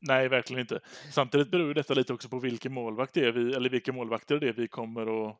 Nej, 0.00 0.28
verkligen 0.28 0.60
inte. 0.60 0.80
Samtidigt 1.12 1.50
beror 1.50 1.68
ju 1.68 1.74
detta 1.74 1.94
lite 1.94 2.12
också 2.12 2.28
på 2.28 2.38
vilken 2.38 2.72
målvakt 2.72 3.14
det 3.14 3.24
är 3.24 3.32
vi, 3.32 3.54
eller 3.54 3.70
vilka 3.70 3.92
målvakter 3.92 4.40
det 4.40 4.48
är 4.48 4.52
vi 4.52 4.68
kommer 4.68 5.28
att, 5.28 5.36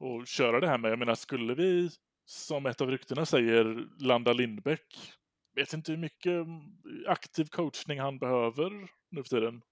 att 0.00 0.28
köra 0.28 0.60
det 0.60 0.66
här 0.66 0.78
med. 0.78 0.90
Jag 0.90 0.98
menar, 0.98 1.14
skulle 1.14 1.54
vi, 1.54 1.90
som 2.24 2.66
ett 2.66 2.80
av 2.80 2.90
ryktena 2.90 3.26
säger, 3.26 3.86
landa 3.98 4.32
Lindbäck, 4.32 5.16
vet 5.54 5.72
inte 5.72 5.92
hur 5.92 5.98
mycket 5.98 6.32
mm, 6.32 6.60
aktiv 7.06 7.44
coachning 7.44 8.00
han 8.00 8.18
behöver 8.18 8.70
nu 9.10 9.22
för 9.22 9.28
tiden. 9.28 9.62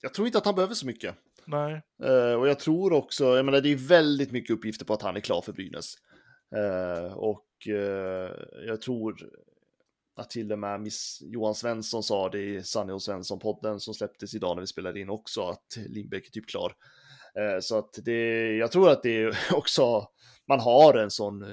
Jag 0.00 0.14
tror 0.14 0.26
inte 0.26 0.38
att 0.38 0.44
han 0.44 0.54
behöver 0.54 0.74
så 0.74 0.86
mycket. 0.86 1.14
Nej. 1.46 1.82
Eh, 2.02 2.32
och 2.32 2.48
jag 2.48 2.58
tror 2.58 2.92
också, 2.92 3.36
jag 3.36 3.44
menar 3.44 3.60
det 3.60 3.72
är 3.72 3.76
väldigt 3.76 4.32
mycket 4.32 4.50
uppgifter 4.56 4.84
på 4.84 4.94
att 4.94 5.02
han 5.02 5.16
är 5.16 5.20
klar 5.20 5.40
för 5.42 5.52
Brynäs. 5.52 5.94
Eh, 6.56 7.12
och 7.12 7.68
eh, 7.68 8.30
jag 8.66 8.80
tror 8.80 9.16
att 10.16 10.30
till 10.30 10.52
och 10.52 10.58
med 10.58 10.80
Miss 10.80 11.18
Johan 11.22 11.54
Svensson 11.54 12.02
sa 12.02 12.28
det 12.28 12.42
i 12.42 12.62
Sanne 12.62 12.92
och 12.92 13.02
Svensson-podden 13.02 13.78
som 13.78 13.94
släpptes 13.94 14.34
idag 14.34 14.56
när 14.56 14.60
vi 14.60 14.66
spelade 14.66 15.00
in 15.00 15.10
också, 15.10 15.48
att 15.48 15.76
Lindbäck 15.76 16.26
är 16.26 16.30
typ 16.30 16.48
klar. 16.48 16.72
Så 17.60 17.78
att 17.78 17.98
det, 18.04 18.56
jag 18.56 18.72
tror 18.72 18.90
att 18.90 19.02
det 19.02 19.22
är 19.22 19.38
också, 19.52 20.08
man 20.48 20.60
har 20.60 20.94
en 20.94 21.10
sån 21.10 21.44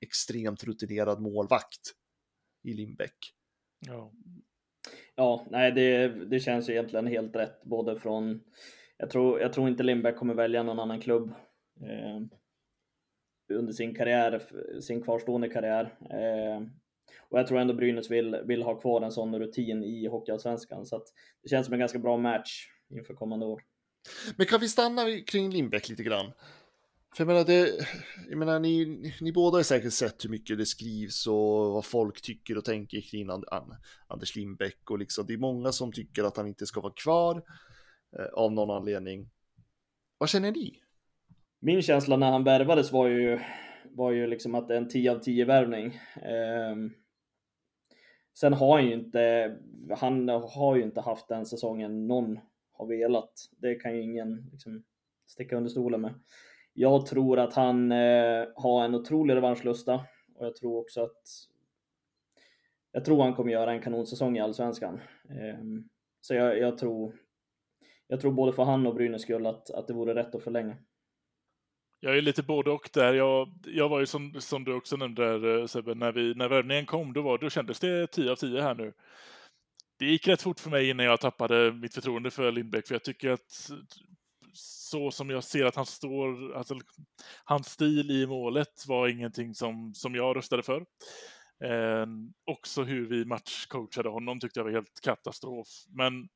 extremt 0.00 0.64
rutinerad 0.64 1.20
målvakt 1.20 1.80
i 2.62 2.74
Lindbäck. 2.74 3.34
Ja. 3.86 4.12
Ja, 5.18 5.46
nej, 5.50 5.72
det, 5.72 6.08
det 6.08 6.40
känns 6.40 6.68
ju 6.68 6.72
egentligen 6.72 7.06
helt 7.06 7.36
rätt, 7.36 7.62
både 7.62 8.00
från 8.00 8.40
jag 8.98 9.10
tror, 9.10 9.40
jag 9.40 9.52
tror 9.52 9.68
inte 9.68 9.82
Lindbäck 9.82 10.16
kommer 10.16 10.34
välja 10.34 10.62
någon 10.62 10.80
annan 10.80 11.00
klubb 11.00 11.34
eh, 11.80 12.22
under 13.52 13.72
sin 13.72 13.94
karriär, 13.94 14.42
sin 14.80 15.02
kvarstående 15.02 15.48
karriär. 15.48 15.94
Eh, 16.10 16.66
och 17.28 17.38
jag 17.38 17.46
tror 17.46 17.58
ändå 17.58 17.74
Brynäs 17.74 18.10
vill, 18.10 18.36
vill 18.44 18.62
ha 18.62 18.80
kvar 18.80 19.02
en 19.02 19.12
sån 19.12 19.38
rutin 19.38 19.84
i 19.84 20.06
Hockeyallsvenskan, 20.06 20.86
så 20.86 20.96
att 20.96 21.06
det 21.42 21.48
känns 21.48 21.66
som 21.66 21.72
en 21.72 21.80
ganska 21.80 21.98
bra 21.98 22.16
match 22.16 22.68
inför 22.90 23.14
kommande 23.14 23.46
år. 23.46 23.62
Men 24.36 24.46
kan 24.46 24.60
vi 24.60 24.68
stanna 24.68 25.02
kring 25.26 25.50
Lindbäck 25.50 25.88
lite 25.88 26.02
grann? 26.02 26.32
För 27.16 27.24
jag 27.24 27.26
menar, 27.26 27.44
det, 27.44 27.86
jag 28.28 28.38
menar 28.38 28.60
ni, 28.60 29.12
ni 29.20 29.32
båda 29.32 29.58
har 29.58 29.62
säkert 29.62 29.92
sett 29.92 30.24
hur 30.24 30.30
mycket 30.30 30.58
det 30.58 30.66
skrivs 30.66 31.26
och 31.26 31.72
vad 31.72 31.84
folk 31.84 32.22
tycker 32.22 32.58
och 32.58 32.64
tänker 32.64 33.00
kring 33.00 33.30
And, 33.30 33.44
Anders 34.06 34.36
Lindbäck 34.36 34.90
och 34.90 34.98
liksom, 34.98 35.26
det 35.26 35.32
är 35.32 35.38
många 35.38 35.72
som 35.72 35.92
tycker 35.92 36.24
att 36.24 36.36
han 36.36 36.46
inte 36.46 36.66
ska 36.66 36.80
vara 36.80 36.92
kvar 36.92 37.42
eh, 38.18 38.26
av 38.34 38.52
någon 38.52 38.70
anledning. 38.70 39.30
Vad 40.18 40.28
känner 40.28 40.52
ni? 40.52 40.80
Min 41.60 41.82
känsla 41.82 42.16
när 42.16 42.30
han 42.30 42.44
värvades 42.44 42.92
var 42.92 43.06
ju, 43.06 43.40
var 43.84 44.12
ju 44.12 44.26
liksom 44.26 44.54
att 44.54 44.68
det 44.68 44.74
är 44.74 44.78
en 44.78 44.88
10 44.88 45.12
av 45.12 45.18
10 45.18 45.44
värvning. 45.44 45.86
Eh, 46.16 46.76
sen 48.34 48.52
har 48.52 48.76
han 48.76 48.86
ju 48.86 48.92
inte, 48.94 49.56
han 49.96 50.28
har 50.28 50.76
ju 50.76 50.82
inte 50.82 51.00
haft 51.00 51.28
den 51.28 51.46
säsongen 51.46 52.06
någon 52.06 52.38
har 52.72 52.86
velat. 52.86 53.32
Det 53.50 53.74
kan 53.74 53.96
ju 53.96 54.02
ingen 54.02 54.48
liksom 54.52 54.84
sticka 55.26 55.56
under 55.56 55.70
stolen 55.70 56.00
med. 56.00 56.14
Jag 56.80 57.06
tror 57.06 57.38
att 57.38 57.54
han 57.54 57.92
eh, 57.92 58.44
har 58.56 58.84
en 58.84 58.94
otrolig 58.94 59.34
revanschlusta 59.34 59.94
och 60.34 60.46
jag 60.46 60.56
tror 60.56 60.80
också 60.80 61.02
att 61.02 61.22
jag 62.92 63.04
tror 63.04 63.22
han 63.22 63.34
kommer 63.34 63.52
göra 63.52 63.72
en 63.72 63.82
kanonsäsong 63.82 64.36
i 64.36 64.40
Allsvenskan. 64.40 65.00
Eh, 65.30 65.58
så 66.20 66.34
jag, 66.34 66.58
jag, 66.58 66.78
tror 66.78 67.14
jag 68.06 68.20
tror 68.20 68.32
både 68.32 68.52
för 68.52 68.64
han 68.64 68.86
och 68.86 68.94
Brynäs 68.94 69.22
skull 69.22 69.46
att, 69.46 69.70
att 69.70 69.86
det 69.86 69.92
vore 69.92 70.14
rätt 70.14 70.34
att 70.34 70.42
förlänga. 70.42 70.76
Jag 72.00 72.18
är 72.18 72.22
lite 72.22 72.42
både 72.42 72.70
och 72.70 72.90
där. 72.92 73.14
Jag, 73.14 73.48
jag 73.66 73.88
var 73.88 74.00
ju 74.00 74.06
som, 74.06 74.34
som 74.38 74.64
du 74.64 74.74
också 74.74 74.96
nämnde 74.96 75.38
där, 75.38 75.60
eh, 75.60 75.66
Sebbe, 75.66 75.94
när, 75.94 76.12
vi, 76.12 76.34
när 76.34 76.48
värvningen 76.48 76.86
kom, 76.86 77.12
då, 77.12 77.22
var, 77.22 77.38
då 77.38 77.50
kändes 77.50 77.80
det 77.80 78.06
10 78.06 78.30
av 78.30 78.36
10 78.36 78.62
här 78.62 78.74
nu. 78.74 78.92
Det 79.98 80.06
gick 80.06 80.28
rätt 80.28 80.42
fort 80.42 80.60
för 80.60 80.70
mig 80.70 80.90
innan 80.90 81.06
jag 81.06 81.20
tappade 81.20 81.72
mitt 81.72 81.94
förtroende 81.94 82.30
för 82.30 82.52
Lindbäck, 82.52 82.86
för 82.86 82.94
jag 82.94 83.04
tycker 83.04 83.30
att 83.30 83.70
så 84.58 85.10
som 85.10 85.30
jag 85.30 85.44
ser 85.44 85.64
att 85.64 85.76
han 85.76 85.86
står, 85.86 86.56
alltså, 86.56 86.78
hans 87.44 87.68
stil 87.68 88.10
i 88.10 88.26
målet 88.26 88.86
var 88.86 89.08
ingenting 89.08 89.54
som, 89.54 89.94
som 89.94 90.14
jag 90.14 90.36
röstade 90.36 90.62
för. 90.62 90.86
Eh, 91.64 92.06
också 92.44 92.82
hur 92.82 93.06
vi 93.06 93.24
matchcoachade 93.24 94.08
honom 94.08 94.40
tyckte 94.40 94.60
jag 94.60 94.64
var 94.64 94.72
helt 94.72 95.00
katastrof. 95.02 95.68
Men 95.88 96.28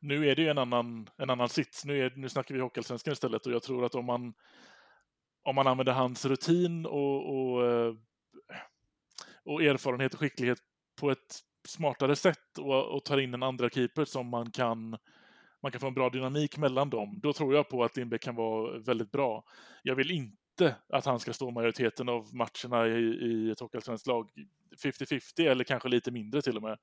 nu 0.00 0.30
är 0.30 0.36
det 0.36 0.42
ju 0.42 0.48
en 0.48 0.58
annan, 0.58 1.08
en 1.16 1.30
annan 1.30 1.48
sits. 1.48 1.84
Nu, 1.84 2.02
är, 2.02 2.12
nu 2.16 2.28
snackar 2.28 2.54
vi 2.54 2.60
Hockeyallsvenskan 2.60 3.12
istället 3.12 3.46
och 3.46 3.52
jag 3.52 3.62
tror 3.62 3.84
att 3.84 3.94
om 3.94 4.04
man, 4.04 4.34
om 5.42 5.54
man 5.54 5.66
använder 5.66 5.92
hans 5.92 6.24
rutin 6.24 6.86
och, 6.86 7.34
och, 7.34 7.66
eh, 7.66 7.94
och 9.44 9.62
erfarenhet 9.62 10.14
och 10.14 10.20
skicklighet 10.20 10.58
på 11.00 11.10
ett 11.10 11.40
smartare 11.68 12.16
sätt 12.16 12.58
och, 12.58 12.94
och 12.94 13.04
tar 13.04 13.18
in 13.18 13.34
en 13.34 13.42
andra 13.42 13.70
keeper 13.70 14.04
som 14.04 14.26
man 14.26 14.50
kan 14.50 14.96
man 15.62 15.72
kan 15.72 15.80
få 15.80 15.86
en 15.86 15.94
bra 15.94 16.10
dynamik 16.10 16.58
mellan 16.58 16.90
dem, 16.90 17.20
då 17.22 17.32
tror 17.32 17.54
jag 17.54 17.68
på 17.68 17.84
att 17.84 17.96
Lindbäck 17.96 18.22
kan 18.22 18.34
vara 18.34 18.78
väldigt 18.78 19.12
bra. 19.12 19.44
Jag 19.82 19.94
vill 19.94 20.10
inte 20.10 20.76
att 20.88 21.04
han 21.04 21.20
ska 21.20 21.32
stå 21.32 21.50
majoriteten 21.50 22.08
av 22.08 22.34
matcherna 22.34 22.86
i, 22.86 23.00
i 23.00 23.50
ett 23.50 23.60
hockeyallsvenskt 23.60 24.06
lag 24.06 24.30
50-50 24.84 25.50
eller 25.50 25.64
kanske 25.64 25.88
lite 25.88 26.10
mindre 26.10 26.42
till 26.42 26.56
och 26.56 26.62
med. 26.62 26.78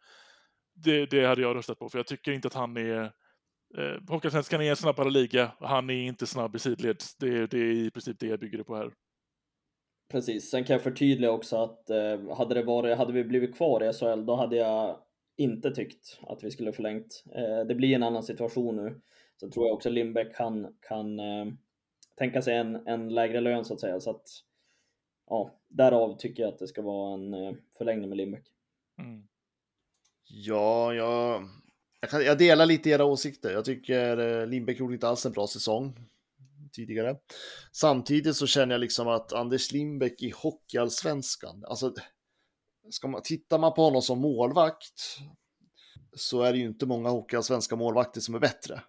Det, 0.73 1.05
det, 1.05 1.25
hade 1.25 1.41
jag 1.41 1.55
röstat 1.55 1.79
på, 1.79 1.89
för 1.89 1.99
jag 1.99 2.07
tycker 2.07 2.31
inte 2.31 2.47
att 2.47 2.53
han 2.53 2.77
är... 2.77 3.01
Eh, 3.77 4.01
Hockeyallsvenskan 4.09 4.61
är 4.61 4.69
en 4.69 4.75
snabbare 4.75 5.09
liga, 5.09 5.51
han 5.59 5.89
är 5.89 6.07
inte 6.07 6.27
snabb 6.27 6.55
i 6.55 6.59
sidleds. 6.59 7.15
Det, 7.15 7.47
det 7.47 7.57
är 7.57 7.71
i 7.71 7.91
princip 7.91 8.19
det 8.19 8.27
jag 8.27 8.39
bygger 8.39 8.57
det 8.57 8.63
på 8.63 8.75
här. 8.75 8.91
Precis, 10.11 10.49
sen 10.49 10.63
kan 10.63 10.73
jag 10.73 10.83
förtydliga 10.83 11.31
också 11.31 11.63
att 11.63 11.89
eh, 11.89 12.37
hade, 12.37 12.55
det 12.55 12.63
varit, 12.63 12.97
hade 12.97 13.13
vi 13.13 13.23
blivit 13.23 13.55
kvar 13.55 13.89
i 13.89 13.93
SHL, 13.93 14.25
då 14.25 14.35
hade 14.35 14.55
jag 14.55 14.99
inte 15.39 15.71
tyckt 15.71 16.19
att 16.21 16.43
vi 16.43 16.51
skulle 16.51 16.73
förlängt. 16.73 17.23
Eh, 17.35 17.65
det 17.67 17.75
blir 17.75 17.95
en 17.95 18.03
annan 18.03 18.23
situation 18.23 18.75
nu. 18.75 19.01
Så 19.37 19.49
tror 19.49 19.67
jag 19.67 19.75
också 19.75 19.89
Lindbäck 19.89 20.35
kan, 20.35 20.75
kan 20.81 21.19
eh, 21.19 21.45
tänka 22.15 22.41
sig 22.41 22.55
en, 22.55 22.87
en 22.87 23.09
lägre 23.09 23.41
lön 23.41 23.65
så 23.65 23.73
att 23.73 23.79
säga. 23.79 23.99
Så 23.99 24.09
att, 24.09 24.23
ja, 25.29 25.59
därav 25.67 26.17
tycker 26.17 26.43
jag 26.43 26.53
att 26.53 26.59
det 26.59 26.67
ska 26.67 26.81
vara 26.81 27.13
en 27.13 27.33
eh, 27.33 27.53
förlängning 27.77 28.09
med 28.09 28.17
Lindbäck. 28.17 28.43
Mm. 28.99 29.23
Ja, 30.29 30.93
jag, 30.93 31.43
jag, 32.01 32.09
kan, 32.09 32.21
jag, 32.23 32.37
delar 32.37 32.65
lite 32.65 32.89
era 32.89 33.05
åsikter. 33.05 33.51
Jag 33.51 33.65
tycker 33.65 34.45
Lindbäck 34.45 34.79
gjorde 34.79 34.93
inte 34.93 35.07
alls 35.07 35.25
en 35.25 35.31
bra 35.31 35.47
säsong 35.47 35.93
tidigare. 36.71 37.15
Samtidigt 37.71 38.35
så 38.35 38.47
känner 38.47 38.73
jag 38.73 38.79
liksom 38.79 39.07
att 39.07 39.33
Anders 39.33 39.71
Lindbäck 39.71 40.21
i 40.21 40.33
Hockeyallsvenskan, 40.35 41.63
alltså 41.67 41.93
ska 42.91 43.07
man, 43.07 43.21
tittar 43.21 43.59
man 43.59 43.73
på 43.73 43.83
honom 43.83 44.01
som 44.01 44.19
målvakt 44.19 45.19
så 46.15 46.41
är 46.41 46.51
det 46.51 46.57
ju 46.57 46.65
inte 46.65 46.85
många 46.85 47.09
hockeyallsvenska 47.09 47.75
målvakter 47.75 48.21
som 48.21 48.35
är 48.35 48.39
bättre, 48.39 48.81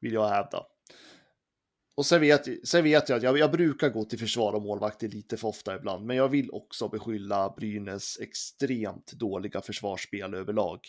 vill 0.00 0.12
jag 0.12 0.28
hävda. 0.28 0.66
Och 1.96 2.06
sen 2.06 2.20
vet, 2.20 2.68
sen 2.68 2.84
vet 2.84 3.08
jag 3.08 3.16
att 3.16 3.22
jag, 3.22 3.38
jag, 3.38 3.52
brukar 3.52 3.90
gå 3.90 4.04
till 4.04 4.18
försvar 4.18 4.52
och 4.52 4.62
målvakter 4.62 5.08
lite 5.08 5.36
för 5.36 5.48
ofta 5.48 5.76
ibland, 5.76 6.06
men 6.06 6.16
jag 6.16 6.28
vill 6.28 6.50
också 6.50 6.88
beskylla 6.88 7.54
Brynäs 7.56 8.18
extremt 8.20 9.12
dåliga 9.12 9.60
försvarsspel 9.60 10.34
överlag 10.34 10.80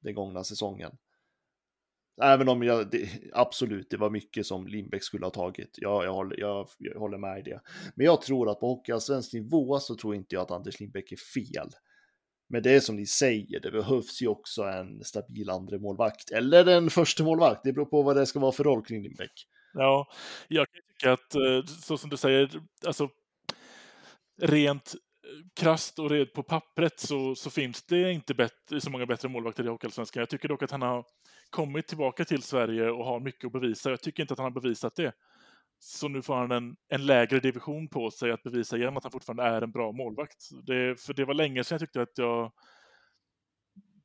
den 0.00 0.14
gångna 0.14 0.44
säsongen. 0.44 0.92
Även 2.22 2.48
om 2.48 2.62
jag, 2.62 2.90
det, 2.90 3.08
absolut, 3.32 3.90
det 3.90 3.96
var 3.96 4.10
mycket 4.10 4.46
som 4.46 4.66
Lindbäck 4.66 5.04
skulle 5.04 5.26
ha 5.26 5.30
tagit. 5.30 5.70
Jag, 5.76 6.04
jag, 6.04 6.12
håller, 6.12 6.40
jag, 6.40 6.68
jag 6.78 7.00
håller 7.00 7.18
med 7.18 7.38
i 7.38 7.42
det. 7.42 7.60
Men 7.94 8.06
jag 8.06 8.22
tror 8.22 8.50
att 8.50 8.60
på 8.60 8.66
hockeyallsvensk 8.66 9.32
nivå 9.32 9.80
så 9.80 9.96
tror 9.96 10.14
inte 10.14 10.34
jag 10.34 10.42
att 10.42 10.50
Anders 10.50 10.80
Lindbäck 10.80 11.12
är 11.12 11.16
fel. 11.16 11.70
Men 12.48 12.62
det 12.62 12.70
är 12.70 12.80
som 12.80 12.96
ni 12.96 13.06
säger, 13.06 13.60
det 13.60 13.70
behövs 13.70 14.22
ju 14.22 14.28
också 14.28 14.62
en 14.62 15.04
stabil 15.04 15.50
andra 15.50 15.78
målvakt 15.78 16.30
eller 16.30 16.66
en 16.66 16.90
första 16.90 17.24
målvakt. 17.24 17.60
Det 17.64 17.72
beror 17.72 17.86
på 17.86 18.02
vad 18.02 18.16
det 18.16 18.26
ska 18.26 18.40
vara 18.40 18.52
för 18.52 18.64
roll 18.64 18.84
kring 18.84 19.02
Lindbäck. 19.02 19.46
Ja, 19.72 20.06
jag 20.48 20.66
kan 20.70 20.82
tycka 20.88 21.12
att 21.12 21.34
eh, 21.34 21.74
så 21.80 21.98
som 21.98 22.10
du 22.10 22.16
säger, 22.16 22.50
alltså 22.86 23.08
rent 24.42 24.94
krast 25.54 25.98
och 25.98 26.10
red 26.10 26.32
på 26.32 26.42
pappret 26.42 27.00
så, 27.00 27.34
så 27.34 27.50
finns 27.50 27.82
det 27.82 28.12
inte 28.12 28.34
bett, 28.34 28.72
så 28.78 28.90
många 28.90 29.06
bättre 29.06 29.28
målvakter 29.28 29.64
i 29.64 29.68
Hockeyallsvenskan. 29.68 30.20
Jag 30.20 30.28
tycker 30.28 30.48
dock 30.48 30.62
att 30.62 30.70
han 30.70 30.82
har 30.82 31.04
kommit 31.50 31.86
tillbaka 31.86 32.24
till 32.24 32.42
Sverige 32.42 32.90
och 32.90 33.04
har 33.04 33.20
mycket 33.20 33.44
att 33.44 33.52
bevisa. 33.52 33.90
Jag 33.90 34.00
tycker 34.00 34.22
inte 34.22 34.32
att 34.32 34.38
han 34.38 34.52
har 34.52 34.60
bevisat 34.60 34.96
det. 34.96 35.12
Så 35.78 36.08
nu 36.08 36.22
får 36.22 36.34
han 36.34 36.50
en, 36.50 36.76
en 36.88 37.06
lägre 37.06 37.40
division 37.40 37.88
på 37.88 38.10
sig 38.10 38.32
att 38.32 38.42
bevisa 38.42 38.76
igen 38.76 38.96
att 38.96 39.04
han 39.04 39.12
fortfarande 39.12 39.42
är 39.42 39.62
en 39.62 39.70
bra 39.70 39.92
målvakt. 39.92 40.48
Det, 40.66 41.00
för 41.00 41.14
det 41.14 41.24
var 41.24 41.34
länge 41.34 41.64
sedan 41.64 41.74
jag 41.74 41.80
tyckte 41.80 42.02
att 42.02 42.18
jag 42.18 42.52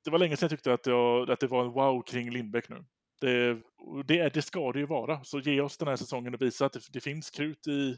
det 0.04 0.12
var 0.12 0.20
länge 0.20 0.38
sedan 0.38 0.46
jag 0.46 0.52
tyckte 0.52 0.74
att, 0.74 0.86
jag, 0.86 1.32
att 1.32 1.40
det 1.40 1.48
var 1.48 1.66
en 1.66 1.72
wow 1.72 2.02
kring 2.02 2.32
Lindbäck 2.32 2.70
nu. 2.70 2.86
Det, 3.22 3.62
det, 4.06 4.34
det 4.34 4.42
ska 4.42 4.72
det 4.72 4.80
ju 4.80 4.86
vara. 4.86 5.24
Så 5.24 5.40
ge 5.40 5.62
oss 5.62 5.78
den 5.78 5.88
här 5.88 5.96
säsongen 5.96 6.34
och 6.34 6.42
visa 6.42 6.66
att 6.66 6.74
det, 6.74 6.80
det 6.94 7.00
finns 7.00 7.30
krut 7.30 7.68
i 7.68 7.98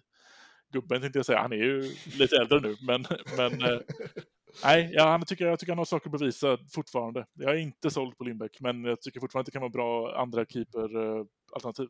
gubben, 0.73 1.01
tänkte 1.01 1.19
jag 1.19 1.25
säga. 1.25 1.41
Han 1.41 1.51
är 1.51 1.57
ju 1.57 1.81
lite 2.19 2.36
äldre 2.36 2.60
nu, 2.60 2.75
men, 2.88 3.05
men 3.38 3.62
eh, 3.62 3.79
nej, 4.63 4.91
ja, 4.93 5.07
han 5.07 5.25
tycker, 5.25 5.45
jag 5.45 5.60
tycker 5.60 5.71
han 5.71 5.77
har 5.77 5.86
saker 5.86 6.10
att 6.10 6.19
bevisa 6.19 6.57
fortfarande. 6.71 7.25
Jag 7.33 7.51
är 7.51 7.57
inte 7.57 7.89
såld 7.89 8.17
på 8.17 8.23
Lindbäck, 8.23 8.60
men 8.60 8.83
jag 8.83 9.01
tycker 9.01 9.19
fortfarande 9.19 9.41
att 9.41 9.45
det 9.45 9.51
kan 9.51 9.62
vara 9.62 9.69
bra 9.69 10.21
andra 10.21 10.45
keeper-alternativ. 10.45 11.88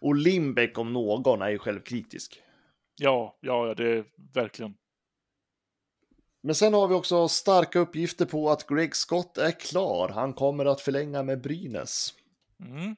Och 0.00 0.14
Lindbäck 0.14 0.78
om 0.78 0.92
någon 0.92 1.42
är 1.42 1.50
ju 1.50 1.58
självkritisk. 1.58 2.42
Ja, 2.96 3.38
ja, 3.40 3.66
ja, 3.68 3.74
det 3.74 3.88
är 3.88 4.04
verkligen. 4.34 4.74
Men 6.42 6.54
sen 6.54 6.74
har 6.74 6.88
vi 6.88 6.94
också 6.94 7.28
starka 7.28 7.78
uppgifter 7.78 8.26
på 8.26 8.50
att 8.50 8.66
Greg 8.66 8.96
Scott 8.96 9.38
är 9.38 9.60
klar. 9.60 10.08
Han 10.08 10.32
kommer 10.32 10.64
att 10.64 10.80
förlänga 10.80 11.22
med 11.22 11.40
Brynäs. 11.40 12.14
Mm. 12.60 12.96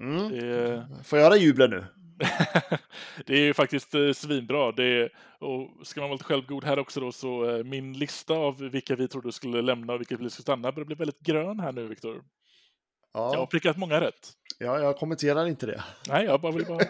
Mm. 0.00 0.28
Det, 0.32 0.88
Får 1.04 1.18
jag 1.18 1.26
höra 1.26 1.36
jubla 1.36 1.66
nu? 1.66 1.86
det 3.26 3.34
är 3.34 3.40
ju 3.40 3.54
faktiskt 3.54 3.94
eh, 3.94 4.12
svinbra. 4.12 4.72
Det 4.72 4.84
är, 4.84 5.10
och 5.40 5.86
ska 5.86 6.00
man 6.00 6.08
vara 6.10 6.14
lite 6.14 6.24
självgod 6.24 6.64
här 6.64 6.78
också 6.78 7.00
då 7.00 7.12
så 7.12 7.50
eh, 7.50 7.64
min 7.64 7.92
lista 7.92 8.34
av 8.34 8.58
vilka 8.58 8.96
vi 8.96 9.08
trodde 9.08 9.32
skulle 9.32 9.62
lämna 9.62 9.92
och 9.92 10.00
vilka 10.00 10.16
vi 10.16 10.30
skulle 10.30 10.42
stanna 10.42 10.72
börjar 10.72 10.86
bli 10.86 10.94
väldigt 10.94 11.20
grön 11.20 11.60
här 11.60 11.72
nu, 11.72 11.86
Viktor. 11.86 12.22
Jag 13.12 13.20
har 13.20 13.34
Ja, 13.36 13.46
prickat 13.46 13.76
många 13.76 14.00
rätt. 14.00 14.32
ja, 14.58 14.80
jag 14.80 14.96
kommenterar 14.96 15.46
inte 15.46 15.66
det. 15.66 15.84
Nej, 16.08 16.24
jag 16.24 16.40
bara 16.40 16.52
vill 16.52 16.66
bara 16.66 16.84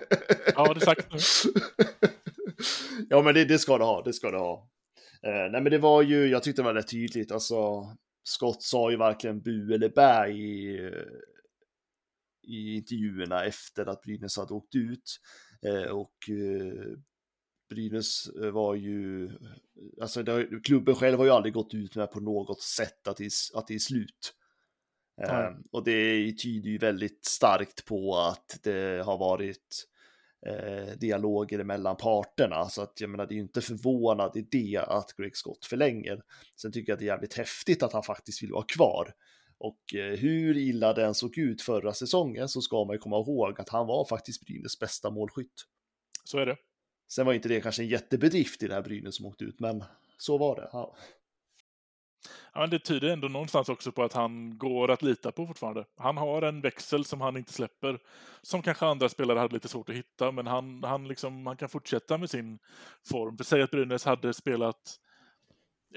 ha 0.56 0.74
det 0.74 0.80
sagt 0.80 1.12
nu. 1.12 1.18
ja, 3.08 3.22
men 3.22 3.34
det, 3.34 3.44
det 3.44 3.58
ska 3.58 3.78
det 3.78 3.84
ha. 3.84 4.02
Det 4.02 4.12
ska 4.12 4.30
det 4.30 4.38
ha. 4.38 4.68
Eh, 5.26 5.50
nej, 5.52 5.60
men 5.60 5.64
det 5.64 5.78
var 5.78 6.02
ju, 6.02 6.26
jag 6.26 6.42
tyckte 6.42 6.62
det 6.62 6.66
var 6.66 6.74
rätt 6.74 6.90
tydligt. 6.90 7.32
Alltså, 7.32 7.56
Scott 8.24 8.62
sa 8.62 8.90
ju 8.90 8.96
varken 8.96 9.40
bu 9.42 9.74
eller 9.74 9.88
bä 9.88 10.26
i, 10.28 10.76
eh, 10.84 10.90
i 12.46 12.74
intervjuerna 12.74 13.44
efter 13.44 13.86
att 13.86 14.02
Brynäs 14.02 14.36
hade 14.36 14.54
åkt 14.54 14.74
ut. 14.74 15.20
Eh, 15.62 15.90
och 15.90 16.30
eh, 16.30 16.98
Brynäs 17.68 18.26
eh, 18.42 18.50
var 18.50 18.74
ju, 18.74 19.30
alltså 20.00 20.22
det, 20.22 20.48
klubben 20.64 20.94
själv 20.94 21.18
har 21.18 21.24
ju 21.24 21.30
aldrig 21.30 21.54
gått 21.54 21.74
ut 21.74 21.96
med 21.96 22.10
på 22.10 22.20
något 22.20 22.62
sätt 22.62 23.08
att 23.08 23.16
det, 23.16 23.30
att 23.54 23.66
det 23.66 23.74
är 23.74 23.78
slut. 23.78 24.34
Nej. 25.16 25.28
Eh, 25.28 25.52
och 25.70 25.84
det 25.84 26.32
tyder 26.32 26.70
ju 26.70 26.78
väldigt 26.78 27.24
starkt 27.24 27.84
på 27.84 28.16
att 28.16 28.58
det 28.62 29.04
har 29.04 29.18
varit 29.18 29.86
eh, 30.46 30.98
dialoger 30.98 31.64
mellan 31.64 31.96
parterna. 31.96 32.68
Så 32.68 32.82
att 32.82 33.00
jag 33.00 33.10
menar, 33.10 33.26
det 33.26 33.34
är 33.34 33.36
ju 33.36 33.42
inte 33.42 33.60
förvånad 33.60 34.36
i 34.36 34.46
det 34.50 34.84
att 34.88 35.16
Greg 35.16 35.36
Scott 35.36 35.64
förlänger. 35.64 36.22
Sen 36.60 36.72
tycker 36.72 36.92
jag 36.92 36.96
att 36.96 37.00
det 37.00 37.04
är 37.04 37.14
jävligt 37.14 37.34
häftigt 37.34 37.82
att 37.82 37.92
han 37.92 38.02
faktiskt 38.02 38.42
vill 38.42 38.52
vara 38.52 38.64
kvar. 38.68 39.14
Och 39.64 39.94
eh, 39.94 40.18
hur 40.18 40.56
illa 40.56 40.92
den 40.92 41.14
såg 41.14 41.38
ut 41.38 41.62
förra 41.62 41.94
säsongen 41.94 42.48
så 42.48 42.60
ska 42.60 42.84
man 42.84 42.94
ju 42.94 42.98
komma 42.98 43.16
ihåg 43.16 43.60
att 43.60 43.68
han 43.68 43.86
var 43.86 44.04
faktiskt 44.04 44.46
Brynäs 44.46 44.78
bästa 44.78 45.10
målskytt. 45.10 45.64
Så 46.24 46.38
är 46.38 46.46
det. 46.46 46.56
Sen 47.08 47.26
var 47.26 47.32
inte 47.32 47.48
det 47.48 47.60
kanske 47.60 47.82
en 47.82 47.88
jättebedrift 47.88 48.62
i 48.62 48.68
det 48.68 48.74
här 48.74 48.82
Brynäs 48.82 49.16
som 49.16 49.26
åkte 49.26 49.44
ut, 49.44 49.60
men 49.60 49.84
så 50.18 50.38
var 50.38 50.56
det. 50.56 50.68
Ja. 50.72 50.96
Ja, 52.54 52.60
men 52.60 52.70
det 52.70 52.78
tyder 52.78 53.08
ändå 53.08 53.28
någonstans 53.28 53.68
också 53.68 53.92
på 53.92 54.02
att 54.02 54.12
han 54.12 54.58
går 54.58 54.90
att 54.90 55.02
lita 55.02 55.32
på 55.32 55.46
fortfarande. 55.46 55.84
Han 55.96 56.16
har 56.16 56.42
en 56.42 56.60
växel 56.60 57.04
som 57.04 57.20
han 57.20 57.36
inte 57.36 57.52
släpper, 57.52 57.98
som 58.42 58.62
kanske 58.62 58.86
andra 58.86 59.08
spelare 59.08 59.38
hade 59.38 59.54
lite 59.54 59.68
svårt 59.68 59.88
att 59.88 59.94
hitta, 59.94 60.32
men 60.32 60.46
han, 60.46 60.84
han, 60.84 61.08
liksom, 61.08 61.46
han 61.46 61.56
kan 61.56 61.68
fortsätta 61.68 62.18
med 62.18 62.30
sin 62.30 62.58
form. 63.06 63.36
För 63.36 63.44
säg 63.44 63.62
att 63.62 63.70
Brynäs 63.70 64.04
hade 64.04 64.34
spelat 64.34 65.00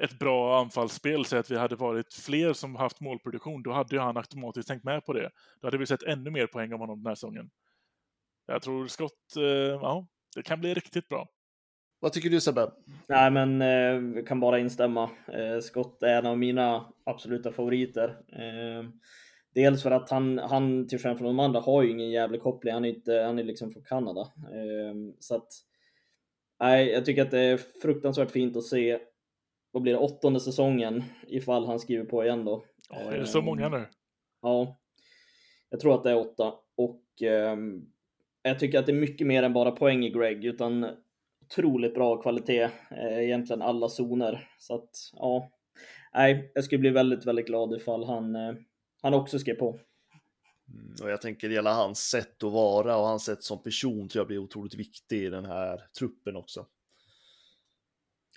ett 0.04 0.20
bra 0.20 0.60
anfallsspel, 0.60 1.26
säg 1.26 1.40
att 1.40 1.52
vi 1.52 1.58
hade 1.58 1.76
varit 1.76 2.14
fler 2.14 2.54
som 2.54 2.76
haft 2.76 3.02
målproduktion, 3.02 3.64
då 3.64 3.72
hade 3.72 3.96
ju 3.96 4.02
han 4.02 4.18
automatiskt 4.18 4.68
tänkt 4.68 4.84
med 4.84 5.06
på 5.06 5.14
det. 5.14 5.32
Då 5.62 5.68
hade 5.68 5.78
vi 5.78 5.86
sett 5.86 6.04
ännu 6.04 6.30
mer 6.30 6.48
poäng 6.48 6.74
av 6.74 6.80
honom 6.80 7.04
den 7.04 7.08
här 7.08 7.16
säsongen. 7.16 7.50
Jag 8.46 8.62
tror 8.62 8.88
Scott, 8.88 9.36
eh, 9.38 9.44
ja, 9.82 10.08
det 10.36 10.44
kan 10.44 10.60
bli 10.60 10.74
riktigt 10.74 11.10
bra. 11.10 11.30
Vad 12.00 12.14
tycker 12.14 12.30
du 12.30 12.42
Sebbe? 12.42 12.72
Nej, 13.08 13.32
men 13.32 13.62
eh, 13.62 14.24
kan 14.26 14.40
bara 14.40 14.60
instämma. 14.60 15.10
Eh, 15.34 15.60
Scott 15.62 16.04
är 16.04 16.18
en 16.18 16.26
av 16.26 16.38
mina 16.38 16.94
absoluta 17.04 17.52
favoriter. 17.52 18.10
Eh, 18.34 18.90
dels 19.54 19.84
för 19.84 19.92
att 19.92 20.10
han, 20.10 20.38
han 20.38 20.88
till 20.88 21.00
skillnad 21.00 21.18
från 21.18 21.28
de 21.28 21.40
andra, 21.40 21.60
har 21.60 21.84
ju 21.84 21.92
ingen 21.92 22.10
jävla 22.10 22.38
koppling. 22.38 22.74
Han 22.74 22.86
är, 22.86 22.90
inte, 22.90 23.14
han 23.14 23.40
är 23.40 23.44
liksom 23.44 23.72
från 23.72 23.84
Kanada. 23.84 24.22
Eh, 24.22 24.96
så 25.20 25.36
att, 25.36 25.48
nej, 26.60 26.90
jag 26.90 27.06
tycker 27.06 27.22
att 27.22 27.32
det 27.32 27.40
är 27.40 27.58
fruktansvärt 27.82 28.32
fint 28.32 28.58
att 28.58 28.64
se, 28.64 29.00
vad 29.78 29.82
blir 29.84 29.94
det, 29.94 30.00
åttonde 30.00 30.40
säsongen 30.40 31.04
ifall 31.28 31.66
han 31.66 31.80
skriver 31.80 32.06
på 32.06 32.24
igen 32.24 32.46
då. 32.46 32.63
Ja, 32.90 32.96
är 32.96 33.18
det 33.20 33.26
så 33.26 33.38
Eh, 33.38 33.44
många 33.46 33.70
nu? 33.70 33.86
Ja, 34.42 34.78
jag 35.70 35.80
tror 35.80 35.96
att 35.96 36.04
det 36.04 36.10
är 36.10 36.18
åtta. 36.18 36.54
Och 36.78 37.22
ehm, 37.22 37.86
jag 38.42 38.60
tycker 38.60 38.80
att 38.80 38.86
det 38.86 38.92
är 38.92 39.00
mycket 39.00 39.28
mer 39.28 39.44
än 39.44 39.54
bara 39.54 39.72
poäng 39.72 40.06
i 40.06 40.10
Greg, 40.10 40.46
utan 40.46 40.88
otroligt 41.46 41.94
bra 41.94 42.22
kvalitet, 42.22 42.70
eh, 42.92 43.20
egentligen 43.24 43.62
alla 43.62 43.90
zoner. 43.90 44.50
Så 44.60 44.76
att, 44.76 44.90
ja, 45.13 45.52
nej, 46.13 46.52
jag 46.56 46.63
skulle 46.63 46.80
bli 46.80 46.90
väldigt, 46.90 47.26
väldigt 47.26 47.48
glad 47.48 47.74
ifall 47.74 48.04
han, 48.04 48.36
eh, 48.36 48.54
han 49.02 49.13
också 49.13 49.40
skrev 49.40 49.56
på. 49.56 49.70
Mm, 50.70 50.96
Och 51.04 51.10
jag 51.10 51.22
tänker 51.22 51.50
hela 51.50 51.74
hans 51.74 52.00
sätt 52.10 52.44
att 52.44 52.52
vara 52.52 52.98
och 52.98 53.06
hans 53.08 53.26
sätt 53.26 53.44
som 53.44 53.63
person 53.63 54.08
tror 54.08 54.20
jag 54.20 54.28
blir 54.28 54.38
otroligt 54.38 54.76
viktig 54.76 55.24
i 55.24 55.30
den 55.30 55.46
här 55.46 55.82
truppen 56.00 56.36
också. 56.36 56.66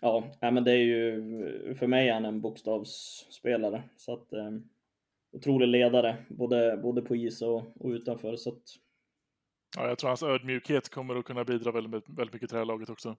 Ja, 0.00 0.32
men 0.40 0.64
det 0.64 0.72
är 0.72 0.76
ju, 0.76 1.74
för 1.74 1.86
mig 1.86 2.08
är 2.08 2.14
han 2.14 2.24
en 2.24 2.40
bokstavsspelare. 2.40 3.82
Så 3.96 4.12
att, 4.12 4.32
eh, 4.32 4.50
otrolig 5.32 5.68
ledare, 5.68 6.16
både, 6.28 6.76
både 6.76 7.02
på 7.02 7.16
is 7.16 7.42
och, 7.42 7.62
och 7.76 7.90
utanför. 7.90 8.36
Så 8.36 8.50
att, 8.50 8.62
Ja, 9.76 9.88
jag 9.88 9.98
tror 9.98 10.08
hans 10.08 10.22
ödmjukhet 10.22 10.88
kommer 10.88 11.16
att 11.16 11.24
kunna 11.24 11.44
bidra 11.44 11.72
väldigt, 11.72 12.08
väldigt 12.08 12.32
mycket 12.32 12.48
till 12.48 12.54
det 12.54 12.60
här 12.60 12.66
laget 12.66 12.90
också. 12.90 13.16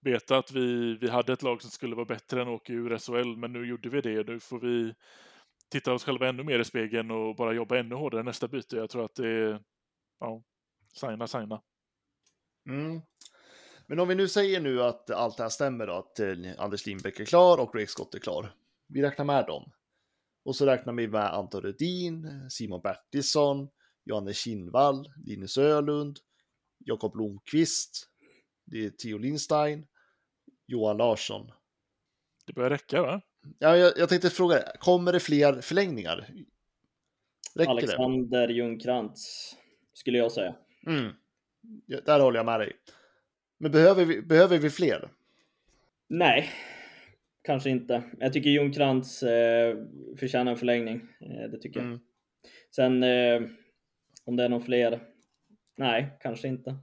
Veta 0.00 0.38
att 0.38 0.52
vi, 0.52 0.98
vi 1.00 1.10
hade 1.10 1.32
ett 1.32 1.42
lag 1.42 1.62
som 1.62 1.70
skulle 1.70 1.94
vara 1.94 2.06
bättre 2.06 2.42
än 2.42 2.48
att 2.48 2.54
åka 2.54 2.72
ur 2.72 2.98
SHL, 2.98 3.36
men 3.36 3.52
nu 3.52 3.66
gjorde 3.66 3.88
vi 3.88 4.00
det. 4.00 4.26
Nu 4.26 4.40
får 4.40 4.60
vi 4.60 4.94
titta 5.68 5.92
oss 5.92 6.04
själva 6.04 6.28
ännu 6.28 6.42
mer 6.42 6.58
i 6.58 6.64
spegeln 6.64 7.10
och 7.10 7.36
bara 7.36 7.52
jobba 7.52 7.78
ännu 7.78 7.94
hårdare 7.94 8.22
nästa 8.22 8.48
byte. 8.48 8.76
Jag 8.76 8.90
tror 8.90 9.04
att 9.04 9.14
det 9.14 9.28
är, 9.28 9.62
ja, 10.20 10.42
signa, 10.92 11.26
signa. 11.26 11.62
Mm. 12.68 13.00
Men 13.86 14.00
om 14.00 14.08
vi 14.08 14.14
nu 14.14 14.28
säger 14.28 14.60
nu 14.60 14.82
att 14.82 15.10
allt 15.10 15.36
det 15.36 15.42
här 15.42 15.50
stämmer 15.50 15.86
då, 15.86 15.92
att 15.92 16.20
eh, 16.20 16.36
Anders 16.58 16.86
Lindbäck 16.86 17.20
är 17.20 17.24
klar 17.24 17.58
och 17.58 17.72
Greg 17.72 17.90
Scott 17.90 18.14
är 18.14 18.18
klar. 18.18 18.54
Vi 18.88 19.02
räknar 19.02 19.24
med 19.24 19.46
dem. 19.46 19.72
Och 20.44 20.56
så 20.56 20.66
räknar 20.66 20.92
vi 20.92 21.08
med 21.08 21.34
Anton 21.34 21.62
Rudin, 21.62 22.50
Simon 22.50 22.80
Bertilsson, 22.80 23.68
Johannes 24.04 24.36
Kinnvall, 24.36 25.12
Linus 25.24 25.58
Ölund, 25.58 26.18
Jakob 26.78 27.12
Blomqvist, 27.12 28.08
det 28.64 28.84
är 28.84 28.90
Theo 28.90 29.18
Lindstein, 29.18 29.86
Johan 30.66 30.96
Larsson. 30.96 31.50
Det 32.46 32.52
börjar 32.52 32.70
räcka, 32.70 33.02
va? 33.02 33.20
Ja, 33.58 33.76
jag, 33.76 33.92
jag 33.96 34.08
tänkte 34.08 34.30
fråga, 34.30 34.62
kommer 34.80 35.12
det 35.12 35.20
fler 35.20 35.60
förlängningar? 35.60 36.16
Räcker 37.54 37.64
det? 37.64 37.70
Alexander 37.70 38.48
Ljungcrantz, 38.48 39.54
skulle 39.92 40.18
jag 40.18 40.32
säga. 40.32 40.54
Mm. 40.86 41.12
Ja, 41.86 42.00
där 42.00 42.20
håller 42.20 42.38
jag 42.38 42.46
med 42.46 42.60
dig. 42.60 42.72
Men 43.58 43.72
behöver 43.72 44.04
vi, 44.04 44.22
behöver 44.22 44.58
vi 44.58 44.70
fler? 44.70 45.10
Nej, 46.08 46.50
kanske 47.42 47.70
inte. 47.70 48.02
Jag 48.18 48.32
tycker 48.32 48.50
Ljungcrantz 48.50 49.22
eh, 49.22 49.76
förtjänar 50.18 50.52
en 50.52 50.58
förlängning. 50.58 51.08
Eh, 51.20 51.50
det 51.50 51.58
tycker 51.58 51.80
jag. 51.80 51.86
Mm. 51.86 52.00
Sen 52.76 53.02
eh, 53.02 53.42
om 54.24 54.36
det 54.36 54.44
är 54.44 54.48
någon 54.48 54.62
fler? 54.62 55.00
Nej, 55.76 56.16
kanske 56.20 56.48
inte. 56.48 56.76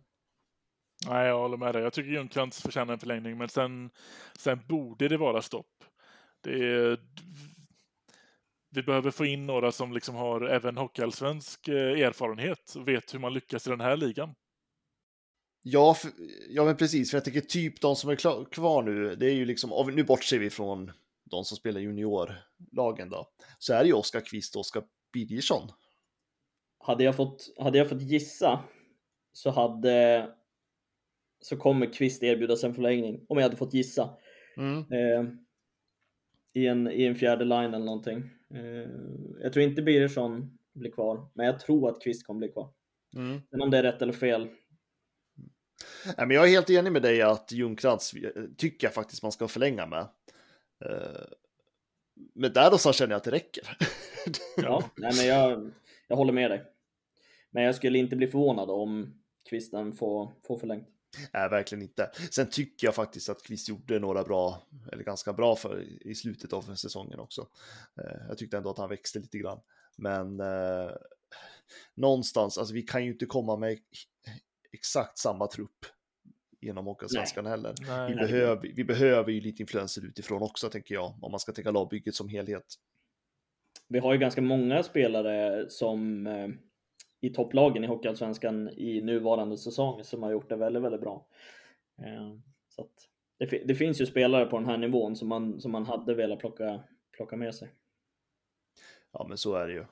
Nej, 1.07 1.27
jag 1.27 1.39
håller 1.39 1.57
med 1.57 1.75
dig. 1.75 1.83
Jag 1.83 1.93
tycker 1.93 2.11
Ljungcrantz 2.11 2.61
förtjänar 2.61 2.93
en 2.93 2.99
förlängning, 2.99 3.37
men 3.37 3.49
sen, 3.49 3.89
sen 4.37 4.59
borde 4.67 5.07
det 5.07 5.17
vara 5.17 5.41
stopp. 5.41 5.83
Det 6.41 6.51
är, 6.51 6.99
vi 8.69 8.83
behöver 8.83 9.11
få 9.11 9.25
in 9.25 9.45
några 9.45 9.71
som 9.71 9.93
liksom 9.93 10.15
har 10.15 10.41
även 10.41 10.77
hockeyallsvensk 10.77 11.67
eh, 11.67 11.99
erfarenhet 11.99 12.75
och 12.75 12.87
vet 12.87 13.13
hur 13.13 13.19
man 13.19 13.33
lyckas 13.33 13.67
i 13.67 13.69
den 13.69 13.81
här 13.81 13.97
ligan. 13.97 14.35
Ja, 15.61 15.93
för, 15.93 16.11
ja, 16.49 16.65
men 16.65 16.77
precis. 16.77 17.11
För 17.11 17.17
jag 17.17 17.25
tänker 17.25 17.41
typ 17.41 17.81
de 17.81 17.95
som 17.95 18.09
är 18.09 18.15
klar, 18.15 18.45
kvar 18.51 18.83
nu, 18.83 19.15
det 19.15 19.25
är 19.25 19.33
ju 19.33 19.45
liksom, 19.45 19.91
nu 19.93 20.03
bortser 20.03 20.39
vi 20.39 20.49
från 20.49 20.91
de 21.23 21.45
som 21.45 21.57
spelar 21.57 21.81
juniorlagen 21.81 23.09
då, 23.09 23.27
så 23.59 23.73
är 23.73 23.79
det 23.79 23.87
ju 23.87 23.93
Oskar 23.93 24.21
Kvist 24.21 24.55
och 24.55 24.59
Oskar 24.59 24.83
Birgersson. 25.13 25.71
Hade 26.79 27.03
jag 27.03 27.15
fått, 27.15 27.53
hade 27.57 27.77
jag 27.77 27.89
fått 27.89 28.01
gissa 28.01 28.63
så 29.33 29.49
hade 29.49 30.29
så 31.41 31.57
kommer 31.57 31.93
Kvist 31.93 32.23
erbjudas 32.23 32.63
en 32.63 32.73
förlängning 32.73 33.25
om 33.29 33.37
jag 33.37 33.43
hade 33.43 33.55
fått 33.55 33.73
gissa. 33.73 34.09
Mm. 34.57 34.77
Eh, 34.77 35.33
i, 36.53 36.67
en, 36.67 36.91
I 36.91 37.03
en 37.03 37.15
fjärde 37.15 37.45
line 37.45 37.73
eller 37.73 37.85
någonting. 37.85 38.29
Eh, 38.53 38.89
jag 39.41 39.53
tror 39.53 39.65
inte 39.65 39.81
Birgersson 39.81 40.57
blir 40.73 40.91
kvar, 40.91 41.29
men 41.33 41.45
jag 41.45 41.59
tror 41.59 41.89
att 41.89 42.01
Kvist 42.01 42.27
kommer 42.27 42.39
bli 42.39 42.49
kvar. 42.49 42.69
Mm. 43.15 43.41
Men 43.51 43.61
om 43.61 43.71
det 43.71 43.77
är 43.77 43.83
rätt 43.83 44.01
eller 44.01 44.13
fel, 44.13 44.47
Nej, 46.05 46.27
men 46.27 46.31
jag 46.31 46.45
är 46.45 46.49
helt 46.49 46.69
enig 46.69 46.91
med 46.91 47.01
dig 47.01 47.21
att 47.21 47.51
Ljungcrantz 47.51 48.13
eh, 48.13 48.29
tycker 48.57 48.87
jag 48.87 48.93
faktiskt 48.93 49.23
man 49.23 49.31
ska 49.31 49.47
förlänga 49.47 49.85
med. 49.85 50.07
Eh, 50.85 51.21
Men 52.35 52.53
där 52.53 52.73
och 52.73 52.79
så 52.81 52.93
känner 52.93 53.11
jag 53.11 53.17
att 53.17 53.23
det 53.23 53.31
räcker. 53.31 53.77
Ja, 54.57 54.89
nej, 54.95 55.13
men 55.17 55.25
jag, 55.27 55.71
jag 56.07 56.15
håller 56.15 56.33
med 56.33 56.51
dig. 56.51 56.63
Men 57.51 57.63
jag 57.63 57.75
skulle 57.75 57.97
inte 57.97 58.15
bli 58.15 58.27
förvånad 58.27 58.69
om 58.69 59.13
Kvisten 59.49 59.93
får, 59.93 60.31
får 60.47 60.57
förlängt. 60.57 60.87
Nej, 61.33 61.49
verkligen 61.49 61.81
inte. 61.81 62.11
Sen 62.31 62.49
tycker 62.49 62.87
jag 62.87 62.95
faktiskt 62.95 63.29
att 63.29 63.43
Kvist 63.43 63.69
gjorde 63.69 63.99
några 63.99 64.23
bra, 64.23 64.67
eller 64.91 65.03
ganska 65.03 65.33
bra 65.33 65.55
för 65.55 65.83
i 66.07 66.15
slutet 66.15 66.53
av 66.53 66.75
säsongen 66.75 67.19
också. 67.19 67.47
Eh, 68.01 68.21
Jag 68.29 68.37
tyckte 68.37 68.57
ändå 68.57 68.69
att 68.69 68.77
han 68.77 68.89
växte 68.89 69.19
lite 69.19 69.37
grann. 69.37 69.59
Men 69.97 70.39
eh, 70.39 70.91
någonstans, 71.95 72.57
alltså 72.57 72.73
vi 72.73 72.81
kan 72.81 73.05
ju 73.05 73.11
inte 73.11 73.25
komma 73.25 73.57
med 73.57 73.77
exakt 74.73 75.17
samma 75.17 75.47
trupp 75.47 75.85
genom 76.61 76.85
Hockeyallsvenskan 76.85 77.45
heller. 77.45 77.73
Nej, 77.87 78.09
Vi 78.09 78.15
nej. 78.15 78.25
behöver, 78.25 78.71
vi 78.75 78.83
behöver 78.83 79.31
ju 79.31 79.41
lite 79.41 79.63
influenser 79.63 80.05
utifrån 80.05 80.41
också, 80.41 80.69
tänker 80.69 80.95
jag, 80.95 81.13
om 81.21 81.31
man 81.31 81.39
ska 81.39 81.51
tänka 81.51 81.71
lagbygget 81.71 82.15
som 82.15 82.29
helhet. 82.29 82.65
Vi 83.87 83.99
har 83.99 84.13
ju 84.13 84.19
ganska 84.19 84.41
många 84.41 84.83
spelare 84.83 85.69
som 85.69 86.27
eh, 86.27 86.47
i 87.21 87.29
topplagen 87.29 87.83
i 87.83 87.87
Hockeyallsvenskan 87.87 88.69
i 88.69 89.01
nuvarande 89.01 89.57
säsong 89.57 90.03
som 90.03 90.23
har 90.23 90.31
gjort 90.31 90.49
det 90.49 90.55
väldigt, 90.55 90.83
väldigt 90.83 91.01
bra. 91.01 91.27
Eh, 92.01 92.37
så 92.69 92.81
att 92.81 92.91
det, 93.37 93.45
det 93.67 93.75
finns 93.75 94.01
ju 94.01 94.05
spelare 94.05 94.45
på 94.45 94.57
den 94.57 94.65
här 94.69 94.77
nivån 94.77 95.15
som 95.15 95.27
man, 95.27 95.61
som 95.61 95.71
man 95.71 95.85
hade 95.85 96.13
velat 96.15 96.39
plocka, 96.39 96.83
plocka 97.17 97.35
med 97.35 97.55
sig. 97.55 97.71
Ja, 99.11 99.25
men 99.29 99.37
så 99.37 99.55
är 99.55 99.67
det 99.67 99.73
ju. 99.73 99.85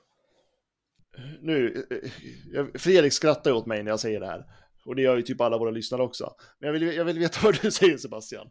Nu, 1.40 1.86
eh, 1.90 2.10
jag- 2.52 2.80
Fredrik 2.80 3.12
skrattar 3.12 3.52
åt 3.52 3.66
mig 3.66 3.82
när 3.82 3.90
jag 3.90 4.00
säger 4.00 4.20
det 4.20 4.26
här. 4.26 4.44
Och 4.84 4.96
det 4.96 5.02
gör 5.02 5.16
ju 5.16 5.22
typ 5.22 5.40
alla 5.40 5.58
våra 5.58 5.70
lyssnare 5.70 6.02
också. 6.02 6.34
Men 6.58 6.66
jag 6.66 6.72
vill, 6.72 6.82
jag 6.96 7.04
vill 7.04 7.18
veta 7.18 7.38
vad 7.44 7.62
du 7.62 7.70
säger 7.70 7.96
Sebastian. 7.98 8.50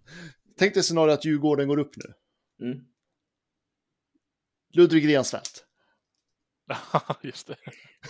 Tänk 0.58 0.74
dig 0.74 0.84
scenario 0.84 1.12
att 1.14 1.26
Djurgården 1.26 1.68
går 1.68 1.80
upp 1.80 1.92
nu. 1.98 2.14
Mm. 2.66 2.86
Ludvig 4.74 5.16
Rensfeldt. 5.16 5.66
Just 7.24 7.48
det. 7.48 7.56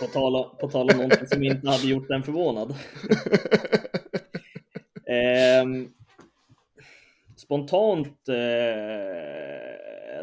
På 0.00 0.06
tal, 0.06 0.36
om- 0.36 0.56
på 0.60 0.68
tal 0.70 0.90
om 0.90 0.96
någonting 0.96 1.26
som 1.26 1.42
inte 1.42 1.68
hade 1.70 1.86
gjort 1.86 2.08
den 2.08 2.22
förvånad. 2.22 2.74
Ehm, 5.06 5.92
spontant 7.36 8.28
eh, 8.28 8.34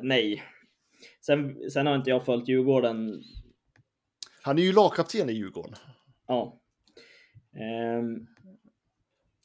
nej. 0.01 0.43
Sen, 1.25 1.69
sen 1.71 1.85
har 1.87 1.95
inte 1.95 2.09
jag 2.09 2.25
följt 2.25 2.47
Djurgården 2.47 3.23
Han 4.41 4.57
är 4.59 4.63
ju 4.63 4.73
lagkapten 4.73 5.29
i 5.29 5.33
Djurgården. 5.33 5.75
Ja. 6.27 6.59
Ehm, 7.57 8.27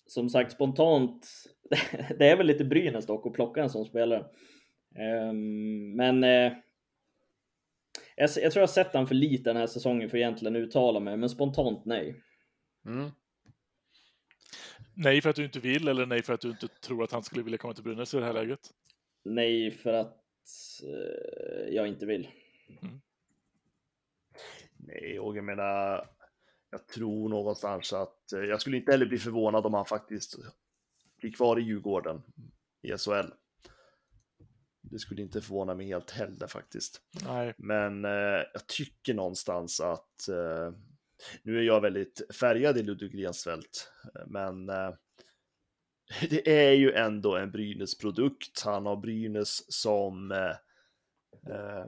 som 0.07 0.29
sagt, 0.29 0.53
spontant. 0.53 1.27
det 2.18 2.29
är 2.29 2.37
väl 2.37 2.46
lite 2.46 2.64
Brynäs 2.64 3.07
dock 3.07 3.27
att 3.27 3.33
plocka 3.33 3.62
en 3.62 3.70
sån 3.70 3.85
spelare. 3.85 4.27
Ehm, 4.94 5.96
men 5.96 6.25
eh, 6.25 6.53
jag, 8.16 8.31
jag 8.37 8.53
tror 8.53 8.61
jag 8.61 8.62
har 8.62 8.66
sett 8.66 8.94
han 8.94 9.07
för 9.07 9.14
lite 9.14 9.51
den 9.51 9.57
här 9.57 9.66
säsongen 9.66 10.11
för 10.11 10.16
att 10.16 10.20
egentligen 10.20 10.57
uttala 10.57 11.01
mig, 11.01 11.16
men 11.16 11.29
spontant 11.29 11.85
nej. 11.85 12.22
Mm. 12.87 13.11
Nej 14.94 15.20
för 15.20 15.31
att 15.31 15.37
du 15.37 15.44
inte 15.44 15.61
vill 15.61 15.88
eller 15.88 16.07
nej 16.07 16.22
för 16.22 16.35
att 16.35 16.40
du 16.40 16.51
inte 16.51 16.68
tror 16.68 17.05
att 17.05 17.12
han 17.12 17.22
skulle 17.22 17.42
vilja 17.42 17.59
komma 17.59 17.75
till 17.75 17.85
Brynäs 17.85 18.14
i 18.14 18.18
det 18.18 18.25
här 18.25 18.33
läget? 18.33 18.61
Nej, 19.25 19.70
för 19.70 19.92
att 19.92 20.16
eh, 20.83 21.75
jag 21.75 21.88
inte 21.88 22.07
vill. 22.07 22.29
Nej, 24.77 25.20
och 25.20 25.37
jag 25.37 25.44
menar, 25.44 26.09
jag 26.72 26.87
tror 26.87 27.28
någonstans 27.28 27.92
att 27.92 28.32
eh, 28.32 28.40
jag 28.40 28.61
skulle 28.61 28.76
inte 28.76 28.92
heller 28.92 29.06
bli 29.06 29.18
förvånad 29.18 29.66
om 29.66 29.74
han 29.74 29.87
faktiskt 29.87 30.37
blir 31.20 31.32
kvar 31.32 31.58
i 31.58 31.62
Djurgården 31.62 32.22
i 32.82 32.98
SHL. 32.98 33.32
Det 34.80 34.98
skulle 34.98 35.22
inte 35.22 35.40
förvåna 35.40 35.74
mig 35.74 35.87
helt 35.87 36.11
heller 36.11 36.46
faktiskt. 36.46 37.00
Nej. 37.24 37.54
Men 37.56 38.04
eh, 38.04 38.42
jag 38.52 38.66
tycker 38.66 39.14
någonstans 39.14 39.80
att 39.80 40.28
eh, 40.28 40.72
nu 41.42 41.58
är 41.58 41.62
jag 41.62 41.80
väldigt 41.80 42.22
färgad 42.40 42.78
i 42.78 42.82
Ludvig 42.82 43.24
Rensfeldt, 43.24 43.88
men 44.26 44.68
eh, 44.68 44.94
det 46.30 46.66
är 46.66 46.72
ju 46.72 46.92
ändå 46.92 47.37
en 47.37 47.50
Brynäs-produkt. 47.50 48.62
Han 48.64 48.87
har 48.87 48.96
Brynäs 48.96 49.72
som 49.72 50.32
eh, 50.32 50.56
eh, 51.54 51.87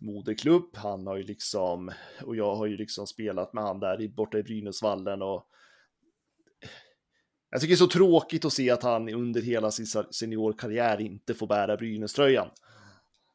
moderklubb. 0.00 0.76
Han 0.76 1.06
har 1.06 1.16
ju 1.16 1.22
liksom, 1.22 1.90
och 2.24 2.36
jag 2.36 2.54
har 2.54 2.66
ju 2.66 2.76
liksom 2.76 3.06
spelat 3.06 3.52
med 3.52 3.64
han 3.64 3.80
där 3.80 4.00
i, 4.00 4.08
borta 4.08 4.38
i 4.38 4.42
Brynäsvallen 4.42 5.22
och 5.22 5.46
jag 7.50 7.60
tycker 7.60 7.70
det 7.72 7.74
är 7.74 7.86
så 7.86 7.86
tråkigt 7.86 8.44
att 8.44 8.52
se 8.52 8.70
att 8.70 8.82
han 8.82 9.08
under 9.08 9.40
hela 9.42 9.70
sin 9.70 9.86
seniorkarriär 10.10 11.00
inte 11.00 11.34
får 11.34 11.46
bära 11.46 11.76
Brynäs-tröjan. 11.76 12.48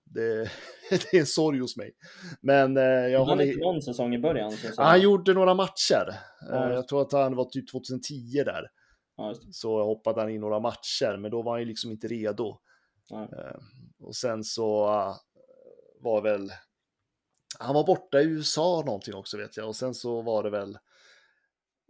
Det, 0.06 0.52
det 0.90 1.14
är 1.14 1.20
en 1.20 1.26
sorg 1.26 1.60
hos 1.60 1.78
mig. 1.78 1.92
Men 2.42 2.78
eh, 2.78 2.84
jag 2.84 3.20
Han 3.20 3.28
håller... 3.30 3.46
inte 3.46 3.60
någon 3.60 3.82
säsong 3.82 4.14
i 4.16 4.20
början. 4.20 4.52
Så. 4.52 4.68
Ja, 4.78 4.84
han 4.84 5.02
gjorde 5.02 5.34
några 5.34 5.54
matcher. 5.54 6.14
Ja. 6.50 6.70
Eh, 6.70 6.74
Jag 6.76 6.88
tror 6.88 7.02
att 7.02 7.12
han 7.12 7.36
var 7.36 7.46
typ 7.46 7.72
2010 7.72 8.44
där. 8.46 8.68
Ja. 9.18 9.36
Så 9.52 9.84
hoppade 9.84 10.22
han 10.22 10.30
in 10.30 10.42
några 10.42 10.60
matcher, 10.60 11.18
men 11.18 11.32
då 11.32 11.42
var 11.42 11.52
han 11.52 11.60
ju 11.62 11.66
liksom 11.68 11.92
inte 11.92 12.08
redo. 12.08 12.60
Ja. 13.10 13.22
Eh, 13.24 13.60
Och 14.00 14.16
sen 14.16 14.44
så 14.44 14.88
eh, 14.88 15.16
var 16.00 16.22
väl... 16.22 16.52
Han 17.60 17.76
var 17.76 17.86
borta 17.86 18.22
i 18.22 18.26
USA 18.26 18.84
någonting 18.86 19.14
också 19.14 19.38
vet 19.38 19.58
jag. 19.58 19.68
Och 19.68 19.76
sen 19.76 19.94
så 19.94 20.22
var 20.22 20.44
det 20.44 20.50
väl... 20.50 20.78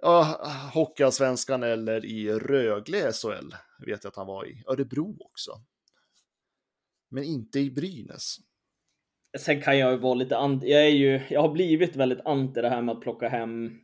Ja, 0.01 0.41
Hockeyallsvenskan 0.73 1.63
eller 1.63 2.05
i 2.05 2.31
Rögle 2.31 3.11
SHL 3.11 3.53
vet 3.85 4.03
jag 4.03 4.11
att 4.11 4.15
han 4.15 4.27
var 4.27 4.47
i. 4.47 4.63
Örebro 4.67 5.17
också. 5.19 5.51
Men 7.09 7.23
inte 7.23 7.59
i 7.59 7.71
Brynäs. 7.71 8.37
Sen 9.37 9.61
kan 9.61 9.77
jag 9.77 9.91
ju 9.91 9.97
vara 9.97 10.13
lite 10.13 10.37
anti, 10.37 10.71
jag 10.71 10.85
är 10.85 10.89
ju, 10.89 11.21
jag 11.29 11.41
har 11.41 11.49
blivit 11.49 11.95
väldigt 11.95 12.25
anti 12.25 12.61
det 12.61 12.69
här 12.69 12.81
med 12.81 12.95
att 12.95 13.01
plocka 13.01 13.29
hem 13.29 13.79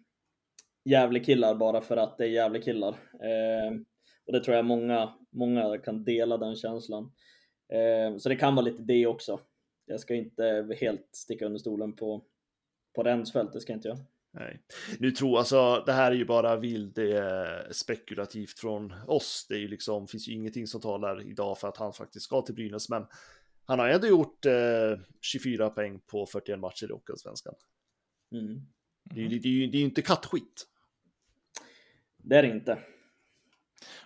jävla 0.85 1.19
killar 1.19 1.55
bara 1.55 1.81
för 1.81 1.97
att 1.97 2.17
det 2.17 2.23
är 2.23 2.29
jävla 2.29 2.59
killar. 2.59 2.89
Eh, 3.23 3.79
och 4.25 4.33
det 4.33 4.43
tror 4.43 4.55
jag 4.55 4.65
många, 4.65 5.13
många 5.31 5.77
kan 5.77 6.03
dela 6.03 6.37
den 6.37 6.55
känslan. 6.55 7.11
Eh, 7.73 8.17
så 8.17 8.29
det 8.29 8.35
kan 8.35 8.55
vara 8.55 8.65
lite 8.65 8.83
det 8.83 9.07
också. 9.07 9.39
Jag 9.85 9.99
ska 9.99 10.15
inte 10.15 10.67
helt 10.79 11.09
sticka 11.11 11.45
under 11.45 11.59
stolen 11.59 11.95
på, 11.95 12.25
på 12.95 13.03
Rensfeldt, 13.03 13.53
det 13.53 13.61
ska 13.61 13.71
jag 13.73 13.77
inte 13.77 13.87
göra. 13.87 13.99
Nej. 14.31 14.61
Nu 14.99 15.11
tror 15.11 15.37
alltså, 15.37 15.83
det 15.85 15.93
här 15.93 16.11
är 16.11 16.15
ju 16.15 16.25
bara 16.25 16.55
vild 16.55 16.97
eh, 16.97 17.69
spekulativt 17.71 18.59
från 18.59 18.93
oss. 19.07 19.45
Det 19.49 19.55
är 19.55 19.59
ju 19.59 19.67
liksom, 19.67 20.07
finns 20.07 20.27
ju 20.27 20.33
ingenting 20.33 20.67
som 20.67 20.81
talar 20.81 21.21
idag 21.29 21.57
för 21.59 21.67
att 21.67 21.77
han 21.77 21.93
faktiskt 21.93 22.25
ska 22.25 22.41
till 22.41 22.55
Brynäs, 22.55 22.89
men 22.89 23.05
han 23.65 23.79
har 23.79 23.87
ändå 23.87 24.07
gjort 24.07 24.45
eh, 24.45 24.99
24 25.21 25.69
poäng 25.69 25.99
på 25.99 26.25
41 26.25 26.59
matcher 26.59 26.85
i 26.89 26.93
Hockeyallsvenskan. 26.93 27.53
Mm. 28.31 28.61
Det, 29.03 29.19
är 29.19 29.23
ju- 29.29 29.39
det, 29.39 29.49
ju- 29.49 29.67
det 29.67 29.77
är 29.77 29.79
ju 29.79 29.85
inte 29.85 30.01
kattskit. 30.01 30.67
Det 32.17 32.35
är 32.35 32.43
det 32.43 32.49
inte. 32.49 32.79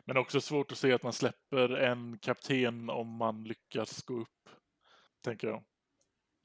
Men 0.05 0.17
också 0.17 0.41
svårt 0.41 0.71
att 0.71 0.77
se 0.77 0.93
att 0.93 1.03
man 1.03 1.13
släpper 1.13 1.69
en 1.69 2.17
kapten 2.19 2.89
om 2.89 3.07
man 3.07 3.43
lyckas 3.43 4.03
gå 4.03 4.21
upp. 4.21 4.49
Tänker 5.21 5.47
jag. 5.47 5.63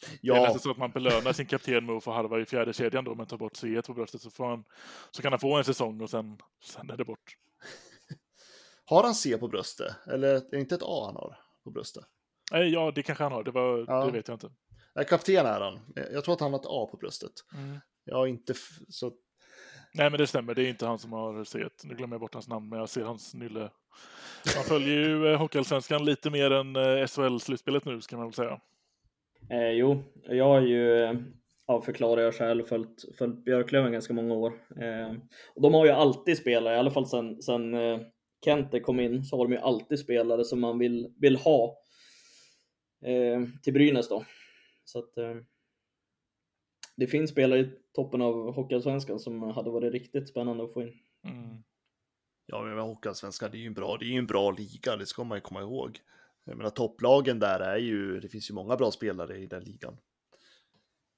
Det 0.00 0.06
är 0.06 0.18
Ja, 0.20 0.42
nästan 0.42 0.58
så 0.60 0.70
att 0.70 0.76
man 0.76 0.90
belönar 0.90 1.32
sin 1.32 1.46
kapten 1.46 1.86
med 1.86 1.96
att 1.96 2.04
få 2.04 2.12
halva 2.12 2.40
i 2.40 2.44
fjärde 2.44 2.72
kedjan 2.72 3.04
då, 3.04 3.14
men 3.14 3.26
tar 3.26 3.36
bort 3.36 3.56
C 3.56 3.82
på 3.86 3.94
bröstet 3.94 4.20
så, 4.20 4.30
får 4.30 4.46
han, 4.46 4.64
så 5.10 5.22
kan 5.22 5.32
han 5.32 5.40
få 5.40 5.56
en 5.56 5.64
säsong 5.64 6.00
och 6.00 6.10
sen, 6.10 6.38
sen 6.64 6.90
är 6.90 6.96
det 6.96 7.04
bort. 7.04 7.36
har 8.84 9.02
han 9.02 9.14
C 9.14 9.38
på 9.38 9.48
bröstet? 9.48 9.94
Eller 10.06 10.28
är 10.34 10.40
det 10.50 10.60
inte 10.60 10.74
ett 10.74 10.82
A 10.84 11.02
han 11.06 11.16
har 11.16 11.36
på 11.64 11.70
bröstet? 11.70 12.04
Nej, 12.52 12.68
ja, 12.68 12.92
det 12.94 13.02
kanske 13.02 13.24
han 13.24 13.32
har. 13.32 13.44
Det, 13.44 13.50
var, 13.50 13.84
Ja. 13.88 14.04
det 14.04 14.12
vet 14.12 14.28
jag 14.28 14.34
inte. 14.34 14.50
Nej, 14.94 15.04
kapten 15.06 15.46
är 15.46 15.60
han. 15.60 15.80
Jag 15.94 16.12
jag 16.12 16.24
tror 16.24 16.34
att 16.34 16.40
han 16.40 16.52
har 16.52 16.60
ett 16.60 16.66
A 16.68 16.88
på 16.90 16.96
bröstet. 16.96 17.32
Jag 18.04 18.16
har 18.16 18.26
inte 18.26 18.54
så... 18.88 19.12
Nej, 19.94 20.10
men 20.10 20.18
det 20.18 20.26
stämmer. 20.26 20.54
Det 20.54 20.62
är 20.62 20.68
inte 20.68 20.86
han 20.86 20.98
som 20.98 21.12
har 21.12 21.44
C. 21.44 21.68
Nu 21.84 21.94
glömmer 21.94 22.14
jag 22.14 22.20
bort 22.20 22.34
hans 22.34 22.48
namn, 22.48 22.68
men 22.68 22.78
jag 22.78 22.88
ser 22.88 23.04
hans 23.04 23.34
nylle. 23.34 23.70
Man 24.56 24.64
följer 24.64 25.08
ju 25.08 25.32
eh, 25.32 25.38
Hockeyallsvenskan 25.38 26.04
lite 26.04 26.30
mer 26.30 26.50
än 26.50 26.76
eh, 26.76 27.06
SHL-slutspelet 27.06 27.84
nu, 27.84 28.00
ska 28.00 28.16
man 28.16 28.26
väl 28.26 28.34
säga. 28.34 28.60
Eh, 29.50 29.70
jo, 29.70 30.02
jag 30.22 30.44
har 30.44 30.60
ju, 30.60 31.02
eh, 31.02 31.14
av 31.66 31.80
förklarliga 31.80 31.82
förklarar 31.82 32.22
jag 32.22 32.34
själv, 32.34 32.64
följt, 32.64 33.16
följt 33.18 33.44
Björklöven 33.44 33.92
ganska 33.92 34.14
många 34.14 34.34
år. 34.34 34.52
Eh, 34.80 35.12
och 35.54 35.62
de 35.62 35.74
har 35.74 35.86
ju 35.86 35.92
alltid 35.92 36.38
spelare, 36.38 36.74
i 36.74 36.78
alla 36.78 36.90
fall 36.90 37.06
sen, 37.06 37.42
sen 37.42 37.74
eh, 37.74 38.00
Kente 38.44 38.80
kom 38.80 39.00
in, 39.00 39.24
så 39.24 39.36
har 39.36 39.44
de 39.44 39.52
ju 39.52 39.58
alltid 39.58 39.98
spelare 39.98 40.44
som 40.44 40.60
man 40.60 40.78
vill, 40.78 41.14
vill 41.20 41.36
ha 41.36 41.76
eh, 43.04 43.42
till 43.62 43.72
Brynäs 43.72 44.08
då. 44.08 44.24
Så 44.84 44.98
att 44.98 45.16
eh, 45.16 45.36
det 46.96 47.06
finns 47.06 47.30
spelare 47.30 47.60
i 47.60 47.70
toppen 47.92 48.22
av 48.22 48.54
Hockeyallsvenskan 48.54 49.18
som 49.18 49.42
hade 49.42 49.70
varit 49.70 49.92
riktigt 49.92 50.28
spännande 50.28 50.64
att 50.64 50.72
få 50.72 50.82
in. 50.82 50.92
Mm. 51.24 51.62
Ja, 52.46 52.62
men 52.62 52.78
Hockeyallsvenskan, 52.78 53.50
det 53.50 53.56
är 53.56 53.60
ju 53.60 53.66
en 53.66 53.74
bra, 53.74 53.96
det 53.96 54.04
är 54.04 54.08
ju 54.08 54.18
en 54.18 54.26
bra 54.26 54.50
liga, 54.50 54.96
det 54.96 55.06
ska 55.06 55.24
man 55.24 55.38
ju 55.38 55.42
komma 55.42 55.60
ihåg. 55.60 56.00
Jag 56.44 56.56
menar 56.56 56.70
topplagen 56.70 57.38
där 57.38 57.60
är 57.60 57.76
ju, 57.76 58.20
det 58.20 58.28
finns 58.28 58.50
ju 58.50 58.54
många 58.54 58.76
bra 58.76 58.90
spelare 58.90 59.38
i 59.38 59.46
den 59.46 59.64
ligan. 59.64 59.96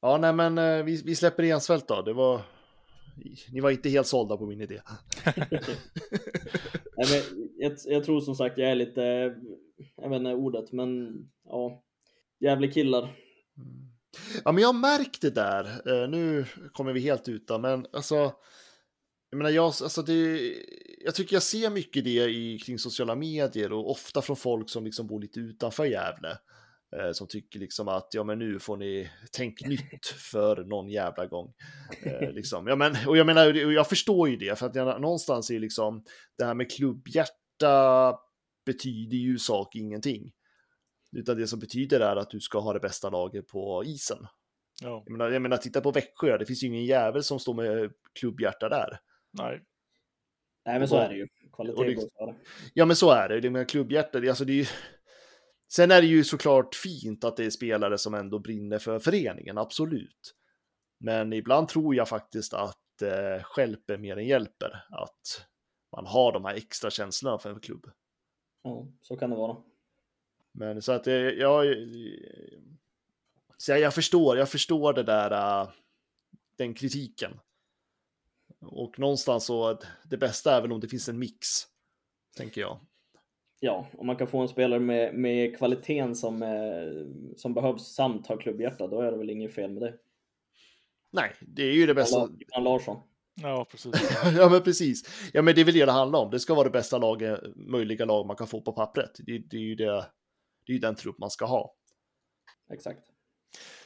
Ja, 0.01 0.19
nej 0.19 0.33
men 0.33 0.59
eh, 0.59 0.85
vi, 0.85 1.03
vi 1.05 1.17
släpper 1.17 1.43
Ensvält 1.43 1.89
då, 1.89 2.03
det 2.03 2.13
var 2.13 2.43
ni 3.53 3.61
var 3.61 3.71
inte 3.71 3.89
helt 3.89 4.07
sålda 4.07 4.37
på 4.37 4.47
min 4.47 4.61
idé. 4.61 4.83
Nej, 6.97 7.07
men 7.11 7.49
jag, 7.57 7.73
jag 7.85 8.05
tror 8.05 8.21
som 8.21 8.35
sagt 8.35 8.59
jag 8.59 8.71
är 8.71 8.75
lite, 8.75 9.01
jag 9.97 10.11
vet 10.11 10.17
inte 10.17 10.35
ordet, 10.35 10.73
men 10.73 11.19
ja, 11.45 11.83
jävla 12.41 12.69
killar. 12.69 13.17
Ja, 14.45 14.53
men 14.53 14.63
jag 14.63 14.69
har 14.69 14.81
märkt 14.81 15.23
det 15.23 15.31
där. 15.31 15.65
Eh, 15.65 16.09
nu 16.09 16.45
kommer 16.73 16.93
vi 16.93 17.01
helt 17.01 17.29
utan, 17.29 17.61
men 17.61 17.87
alltså. 17.93 18.33
Jag 19.31 19.39
menar, 19.39 19.51
jag, 19.51 19.65
alltså 19.65 20.03
det, 20.03 20.55
jag 21.05 21.15
tycker 21.15 21.37
jag 21.37 21.43
ser 21.43 21.71
mycket 21.71 22.05
det 22.05 22.29
i, 22.31 22.59
kring 22.59 22.79
sociala 22.79 23.15
medier 23.15 23.73
och 23.73 23.91
ofta 23.91 24.23
från 24.23 24.37
folk 24.37 24.71
som 24.71 24.85
liksom 24.85 25.07
bor 25.07 25.21
lite 25.21 25.41
utanför 25.41 25.85
Gävle. 25.85 26.39
Eh, 26.97 27.13
som 27.13 27.27
tycker 27.27 27.59
liksom 27.59 27.89
att 27.89 28.09
ja, 28.11 28.25
men 28.25 28.39
nu 28.39 28.59
får 28.59 28.77
ni 28.77 29.11
tänk 29.33 29.61
nytt 29.67 30.07
för 30.07 30.65
någon 30.65 30.91
jävla 30.91 31.27
gång. 31.27 31.55
Eh, 32.03 32.33
liksom. 32.33 32.67
ja, 32.67 32.77
men, 32.77 32.97
och 33.07 33.17
jag 33.17 33.27
menar, 33.27 33.55
jag 33.55 33.89
förstår 33.89 34.29
ju 34.29 34.37
det, 34.37 34.59
för 34.59 34.67
att 34.67 34.75
jag, 34.75 35.01
någonstans 35.01 35.51
är 35.51 35.59
liksom 35.59 36.05
det 36.39 36.45
här 36.45 36.55
med 36.55 36.71
klubbhjärta 36.71 38.15
betyder 38.67 39.17
ju 39.17 39.39
sak 39.39 39.77
ingenting. 39.77 40.33
Utan 41.17 41.37
det 41.37 41.47
som 41.47 41.59
betyder 41.59 42.01
är 42.01 42.17
att 42.17 42.31
du 42.31 42.41
ska 42.41 42.59
ha 42.59 42.73
det 42.73 42.81
bästa 42.81 43.11
laget 43.11 43.47
på 43.47 43.85
isen. 43.85 44.19
Ja. 44.83 45.03
Jag 45.07 45.13
menar, 45.13 45.31
jag 45.31 45.43
menar, 45.43 45.57
titta 45.57 45.81
på 45.81 45.91
Växjö, 45.91 46.39
det 46.39 46.47
finns 46.47 46.63
ju 46.63 46.67
ingen 46.67 46.85
jävel 46.85 47.23
som 47.23 47.39
står 47.39 47.55
med 47.55 47.93
klubbhjärta 48.21 48.69
där. 48.69 48.99
Nej. 49.39 49.63
Nej, 50.65 50.79
men 50.79 50.89
så 50.89 50.97
är 50.97 51.09
det 51.09 51.15
ju. 51.17 51.29
Kvalitet 51.53 51.85
det- 51.85 51.95
går 51.95 52.09
före. 52.19 52.37
Ja, 52.75 52.85
men 52.85 52.97
så 52.97 53.11
är 53.11 53.29
det. 53.29 53.41
Det 53.41 53.51
med 53.51 53.69
klubbhjärta, 53.69 54.21
det, 54.21 54.29
alltså 54.29 54.45
det 54.45 54.53
är 54.53 54.57
ju... 54.57 54.67
Sen 55.73 55.91
är 55.91 56.01
det 56.01 56.07
ju 56.07 56.25
såklart 56.25 56.75
fint 56.75 57.25
att 57.25 57.37
det 57.37 57.45
är 57.45 57.51
spelare 57.51 57.99
som 57.99 58.15
ändå 58.15 58.39
brinner 58.39 58.79
för 58.79 58.99
föreningen, 58.99 59.59
absolut. 59.59 60.35
Men 60.99 61.33
ibland 61.33 61.69
tror 61.69 61.95
jag 61.95 62.09
faktiskt 62.09 62.55
att 62.55 63.03
eh, 63.03 63.43
stjälper 63.43 63.99
mer 63.99 64.17
än 64.17 64.27
hjälper. 64.27 64.85
Att 64.91 65.47
man 65.97 66.07
har 66.07 66.33
de 66.33 66.45
här 66.45 66.55
extra 66.55 66.91
känslorna 66.91 67.39
för 67.39 67.51
en 67.51 67.61
klubb. 67.61 67.91
Ja, 68.63 68.87
så 69.03 69.17
kan 69.17 69.31
det 69.31 69.37
vara. 69.37 69.57
Men 70.53 70.83
så 70.83 70.93
att 70.93 71.07
eh, 71.07 71.15
jag... 71.15 71.77
Så 73.59 73.73
jag, 73.73 73.81
jag 73.81 73.95
förstår, 73.95 74.39
jag 74.39 74.49
förstår 74.49 74.93
det 74.93 75.03
där, 75.03 75.31
eh, 75.31 75.69
den 76.59 76.75
kritiken. 76.75 77.41
Och 78.61 78.99
någonstans 78.99 79.47
så, 79.47 79.79
det 80.11 80.17
bästa 80.17 80.57
är 80.57 80.63
väl 80.63 80.73
om 80.73 80.81
det 80.81 80.89
finns 80.89 81.09
en 81.09 81.19
mix, 81.19 81.47
tänker 82.37 82.61
jag. 82.61 82.81
Ja, 83.61 83.87
om 83.99 84.07
man 84.07 84.17
kan 84.17 84.27
få 84.27 84.39
en 84.39 84.49
spelare 84.49 84.81
med, 84.81 85.15
med 85.15 85.59
kvaliteten 85.59 86.15
som, 86.15 86.43
eh, 86.43 87.37
som 87.37 87.55
behövs 87.55 87.95
samt 87.95 88.27
har 88.27 88.37
klubbhjärta, 88.37 88.87
då 88.87 89.01
är 89.01 89.13
det 89.13 89.19
väl 89.19 89.31
inget 89.31 89.55
fel 89.55 89.71
med 89.71 89.83
det. 89.83 89.95
Nej, 91.13 91.33
det 91.41 91.63
är 91.63 91.73
ju 91.73 91.87
det 91.87 91.95
bästa. 91.95 92.19
Johan 92.19 92.65
Larsson. 92.65 93.03
Ja, 93.43 93.67
precis. 93.71 93.93
ja, 94.37 94.49
men 94.49 94.63
precis. 94.63 95.31
Ja, 95.33 95.43
men 95.43 95.55
det 95.55 95.61
är 95.61 95.65
väl 95.65 95.75
det 95.75 95.85
det 95.85 95.93
handlar 95.93 96.19
om. 96.19 96.31
Det 96.31 96.41
ska 96.41 96.55
vara 96.55 96.65
det 96.65 96.71
bästa 96.71 96.99
laget, 96.99 97.41
möjliga 97.57 98.05
lag 98.05 98.27
man 98.27 98.37
kan 98.37 98.47
få 98.47 98.61
på 98.61 98.73
pappret. 98.73 99.11
Det, 99.19 99.39
det 99.39 99.57
är 99.57 99.61
ju 99.61 99.75
det, 99.75 100.07
det 100.67 100.73
är 100.73 100.75
ju 100.75 100.79
den 100.79 100.95
trupp 100.95 101.19
man 101.19 101.31
ska 101.31 101.45
ha. 101.45 101.75
Exakt. 102.73 103.01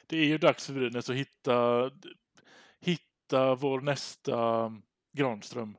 Det 0.07 0.17
är 0.17 0.25
ju 0.25 0.39
dags 0.39 0.67
för 0.67 0.73
Brynäs 0.73 1.11
att 1.11 1.17
hitta, 1.17 1.91
hitta 3.31 3.55
vår 3.55 3.81
nästa 3.81 4.73
Granström. 5.13 5.77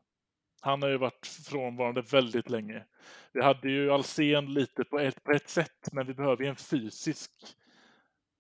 Han 0.61 0.81
har 0.81 0.89
ju 0.89 0.97
varit 0.97 1.27
frånvarande 1.27 2.01
väldigt 2.01 2.49
länge. 2.49 2.85
Vi 3.33 3.41
hade 3.41 3.69
ju 3.69 3.91
Alsen 3.91 4.53
lite 4.53 4.83
på 4.83 4.99
ett, 4.99 5.23
på 5.23 5.31
ett 5.31 5.49
sätt, 5.49 5.91
men 5.91 6.07
vi 6.07 6.13
behöver 6.13 6.43
ju 6.43 6.49
en 6.49 6.55
fysisk. 6.55 7.31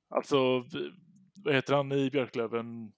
Alltså, 0.09 0.65
vad 1.35 1.55
heter 1.55 1.73
han 1.73 1.91
i 1.91 2.09
Björklöven? 2.09 2.91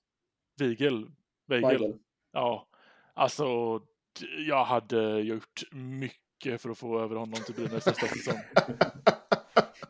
Vigel? 0.60 1.12
Weigel? 1.48 1.98
Ja, 2.32 2.68
alltså 3.14 3.80
jag 4.48 4.66
hade 4.66 5.20
gjort 5.20 5.64
mycket 5.72 6.62
för 6.62 6.70
att 6.70 6.78
få 6.78 7.00
över 7.00 7.16
honom 7.16 7.40
till 7.46 7.56
Brynäs 7.56 7.86
nästa 7.86 8.08
säsong. 8.08 8.40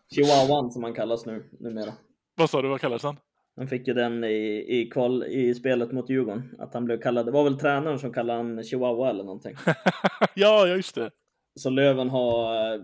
Chihuahuan 0.16 0.72
som 0.72 0.84
han 0.84 0.94
kallas 0.94 1.26
nu, 1.26 1.50
numera. 1.60 1.94
Vad 2.36 2.50
sa 2.50 2.62
du, 2.62 2.68
vad 2.68 2.82
kallades 2.82 3.04
han? 3.04 3.18
Han 3.58 3.68
fick 3.68 3.88
ju 3.88 3.94
den 3.94 4.24
i, 4.24 4.66
i, 4.68 4.90
kval, 4.92 5.24
i 5.24 5.56
spelet 5.56 5.92
mot 5.92 6.10
Djurgården. 6.10 6.56
Att 6.60 6.74
han 6.74 6.86
blev 6.86 7.02
kallad, 7.02 7.26
det 7.26 7.32
var 7.32 7.44
väl 7.44 7.60
tränaren 7.60 8.00
som 8.00 8.14
kallade 8.14 8.40
han 8.40 8.64
Chihuahua 8.64 9.10
eller 9.10 9.24
någonting. 9.24 9.56
ja, 10.34 10.68
just 10.68 10.96
det. 10.96 11.12
Så 11.56 11.70
Löven 11.70 12.10
har 12.10 12.74
eh, 12.74 12.82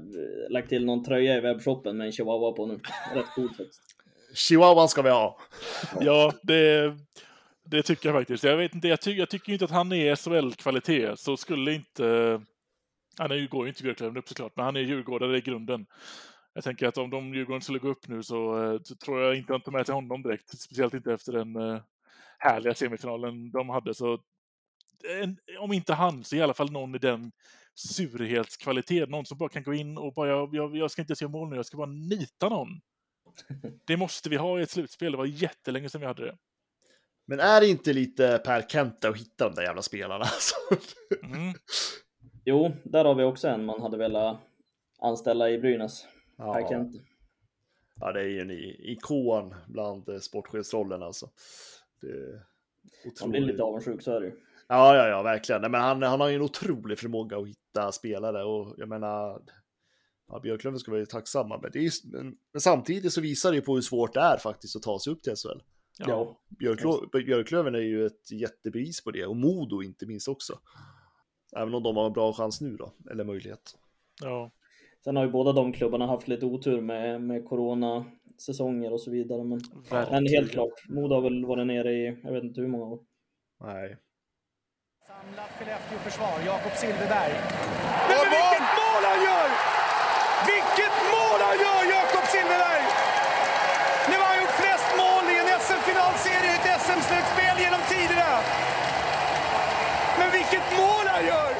lagt 0.49 0.69
till 0.69 0.85
någon 0.85 1.03
tröja 1.03 1.37
i 1.37 1.41
webbshoppen 1.41 1.97
med 1.97 2.07
en 2.07 2.11
Chihuahua 2.11 2.51
på 2.51 2.65
nu. 2.65 2.79
Rätt 3.15 3.35
coolt 3.35 3.57
faktiskt. 3.57 3.81
Chihuahuan 4.33 4.89
ska 4.89 5.01
vi 5.01 5.09
ha. 5.09 5.39
Ja, 5.99 6.33
det, 6.43 6.93
det 7.65 7.83
tycker 7.83 8.09
jag 8.09 8.19
faktiskt. 8.19 8.43
Jag 8.43 8.57
vet 8.57 8.75
inte, 8.75 8.87
jag, 8.87 9.01
ty, 9.01 9.13
jag 9.13 9.29
tycker 9.29 9.53
inte 9.53 9.65
att 9.65 9.71
han 9.71 9.91
är 9.91 10.15
SHL-kvalitet, 10.15 11.15
så 11.17 11.37
skulle 11.37 11.73
inte... 11.73 12.41
Han 13.17 13.31
är 13.31 13.35
ju, 13.35 13.47
går 13.47 13.65
ju 13.65 13.69
inte 13.69 13.83
Björklöven 13.83 14.17
upp 14.17 14.27
såklart, 14.27 14.55
men 14.55 14.65
han 14.65 14.75
är 14.75 14.79
djurgårdare 14.79 15.37
i 15.37 15.41
grunden. 15.41 15.85
Jag 16.53 16.63
tänker 16.63 16.87
att 16.87 16.97
om 16.97 17.09
de 17.09 17.33
Djurgården 17.33 17.61
skulle 17.61 17.79
gå 17.79 17.89
upp 17.89 18.07
nu 18.07 18.23
så, 18.23 18.63
eh, 18.63 18.79
så 18.83 18.95
tror 18.95 19.21
jag 19.21 19.35
inte 19.35 19.53
han 19.53 19.61
tar 19.61 19.71
med 19.71 19.85
sig 19.85 19.95
honom 19.95 20.21
direkt. 20.21 20.59
Speciellt 20.59 20.93
inte 20.93 21.13
efter 21.13 21.33
den 21.33 21.55
eh, 21.55 21.81
härliga 22.39 22.73
semifinalen 22.73 23.51
de 23.51 23.69
hade. 23.69 23.93
Så 23.93 24.19
en, 25.21 25.37
om 25.59 25.73
inte 25.73 25.93
han 25.93 26.23
så 26.23 26.35
i 26.35 26.41
alla 26.41 26.53
fall 26.53 26.71
någon 26.71 26.95
i 26.95 26.97
den 26.97 27.31
surhetskvalitet. 27.75 29.09
Någon 29.09 29.25
som 29.25 29.37
bara 29.37 29.49
kan 29.49 29.63
gå 29.63 29.73
in 29.73 29.97
och 29.97 30.13
bara, 30.13 30.29
jag, 30.29 30.55
jag, 30.55 30.75
jag 30.75 30.91
ska 30.91 31.01
inte 31.01 31.15
se 31.15 31.27
mål 31.27 31.49
nu, 31.49 31.55
jag 31.55 31.65
ska 31.65 31.77
bara 31.77 31.91
nita 31.91 32.49
någon. 32.49 32.67
Det 33.85 33.97
måste 33.97 34.29
vi 34.29 34.35
ha 34.35 34.59
i 34.59 34.63
ett 34.63 34.69
slutspel. 34.69 35.11
Det 35.11 35.17
var 35.17 35.25
jättelänge 35.25 35.89
sedan 35.89 36.01
vi 36.01 36.07
hade 36.07 36.25
det. 36.25 36.37
Men 37.25 37.39
är 37.39 37.61
det 37.61 37.67
inte 37.67 37.93
lite 37.93 38.41
Per 38.45 38.61
Kenta 38.61 39.09
att 39.09 39.17
hitta 39.17 39.49
de 39.49 39.55
där 39.55 39.63
jävla 39.63 39.81
spelarna? 39.81 40.25
Alltså. 40.25 40.55
Mm. 41.23 41.53
Jo, 42.45 42.71
där 42.83 43.05
har 43.05 43.15
vi 43.15 43.23
också 43.23 43.47
en 43.47 43.65
man 43.65 43.81
hade 43.81 43.97
velat 43.97 44.37
anställa 45.01 45.49
i 45.49 45.59
Brynäs. 45.59 46.05
Ja. 46.39 46.67
Kent. 46.69 46.95
ja, 47.99 48.11
det 48.11 48.19
är 48.19 48.25
ju 48.27 48.39
en 48.39 48.51
i- 48.51 48.91
ikon 48.91 49.55
bland 49.67 50.09
eh, 50.09 50.19
sportchefsrollen 50.19 51.03
alltså. 51.03 51.29
Det 52.01 52.07
är 52.07 52.43
Man 53.21 53.29
blir 53.31 53.41
lite 53.41 53.63
avundsjuk, 53.63 54.01
så 54.01 54.11
är 54.11 54.19
det 54.21 54.25
ju. 54.27 54.33
Ja, 54.67 54.95
ja, 54.95 55.07
ja, 55.07 55.21
verkligen. 55.21 55.61
Nej, 55.61 55.69
men 55.69 55.81
han, 55.81 56.01
han 56.03 56.19
har 56.21 56.27
ju 56.27 56.35
en 56.35 56.41
otrolig 56.41 56.99
förmåga 56.99 57.37
att 57.37 57.47
hitta 57.47 57.91
spelare 57.91 58.43
och 58.43 58.75
jag 58.77 58.89
menar, 58.89 59.41
ja, 60.27 60.39
Björklöven 60.39 60.79
ska 60.79 60.91
vara 60.91 61.05
tacksamma, 61.05 61.57
men, 61.61 61.71
det 61.71 61.79
är, 61.79 61.83
ju- 61.83 62.11
men, 62.11 62.37
men 62.53 62.61
samtidigt 62.61 63.13
så 63.13 63.21
visar 63.21 63.49
det 63.51 63.55
ju 63.55 63.61
på 63.61 63.75
hur 63.75 63.81
svårt 63.81 64.13
det 64.13 64.19
är 64.19 64.37
faktiskt 64.37 64.75
att 64.75 64.81
ta 64.81 64.99
sig 64.99 65.13
upp 65.13 65.23
till 65.23 65.35
SHL. 65.35 65.59
Ja. 65.99 66.39
Björklö, 66.59 66.91
Björklöven 67.25 67.75
är 67.75 67.79
ju 67.79 68.05
ett 68.05 68.31
jättebevis 68.31 69.03
på 69.03 69.11
det 69.11 69.25
och 69.25 69.35
Modo 69.35 69.83
inte 69.83 70.05
minst 70.05 70.27
också. 70.27 70.59
Även 71.55 71.73
om 71.73 71.83
de 71.83 71.97
har 71.97 72.05
en 72.07 72.13
bra 72.13 72.33
chans 72.33 72.61
nu 72.61 72.75
då, 72.77 72.93
eller 73.11 73.23
möjlighet. 73.23 73.75
ja. 74.21 74.51
Sen 75.03 75.15
har 75.15 75.23
ju 75.23 75.31
båda 75.31 75.51
de 75.53 75.73
klubbarna 75.73 76.07
haft 76.07 76.27
lite 76.27 76.45
otur 76.45 76.81
med, 76.81 77.21
med 77.21 77.45
corona-säsonger 77.45 78.93
och 78.93 79.01
så 79.01 79.11
vidare. 79.11 79.43
Men, 79.43 79.59
men 80.11 80.27
helt 80.27 80.51
klart, 80.51 80.77
Modo 80.89 81.15
har 81.15 81.21
väl 81.21 81.45
varit 81.45 81.67
nere 81.67 81.91
i, 81.91 82.19
jag 82.23 82.31
vet 82.33 82.43
inte 82.43 82.61
hur 82.61 82.67
många 82.67 82.85
år. 82.85 82.99
Nej. 83.63 83.97
Samlat 85.07 85.51
Skellefteå-försvar, 85.57 86.35
Jakob 86.51 86.73
Silfverberg. 86.81 87.33
Men 88.09 88.23
vilket 88.35 88.67
mål 88.79 89.03
han 89.11 89.19
gör! 89.27 89.49
Vilket 90.51 90.95
mål 91.15 91.39
han 91.47 91.57
gör, 91.65 91.81
Jakob 91.97 92.25
Silfverberg! 92.33 92.85
Nu 94.09 94.15
har 94.21 94.27
han 94.31 94.39
gjort 94.41 94.55
flest 94.61 94.89
mål 95.01 95.23
i 95.33 95.35
en 95.41 95.49
SM-finalserie 95.65 96.51
i 96.53 96.55
ett 96.57 96.67
SM-slutspel 96.85 97.55
genom 97.65 97.81
tiderna. 97.93 98.31
Men 100.19 100.29
vilket 100.37 100.67
mål 100.79 101.05
han 101.13 101.23
gör! 101.31 101.51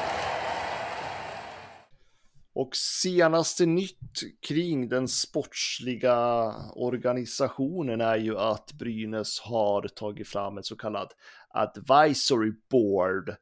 Och 2.60 2.76
senaste 2.76 3.66
nytt 3.66 4.20
kring 4.42 4.88
den 4.88 5.08
sportsliga 5.08 6.54
organisationen 6.74 8.00
är 8.00 8.16
ju 8.16 8.38
att 8.38 8.72
Brynäs 8.72 9.40
har 9.40 9.88
tagit 9.88 10.28
fram 10.28 10.58
ett 10.58 10.66
så 10.66 10.76
kallat 10.76 11.16
advisory 11.48 12.52
board. 12.70 13.34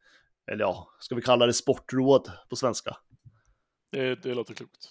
Eller 0.50 0.64
ja, 0.64 0.88
ska 1.00 1.14
vi 1.14 1.22
kalla 1.22 1.46
det 1.46 1.52
sportråd 1.52 2.32
på 2.48 2.56
svenska? 2.56 2.96
Det, 3.92 4.22
det 4.22 4.34
låter 4.34 4.54
klokt. 4.54 4.90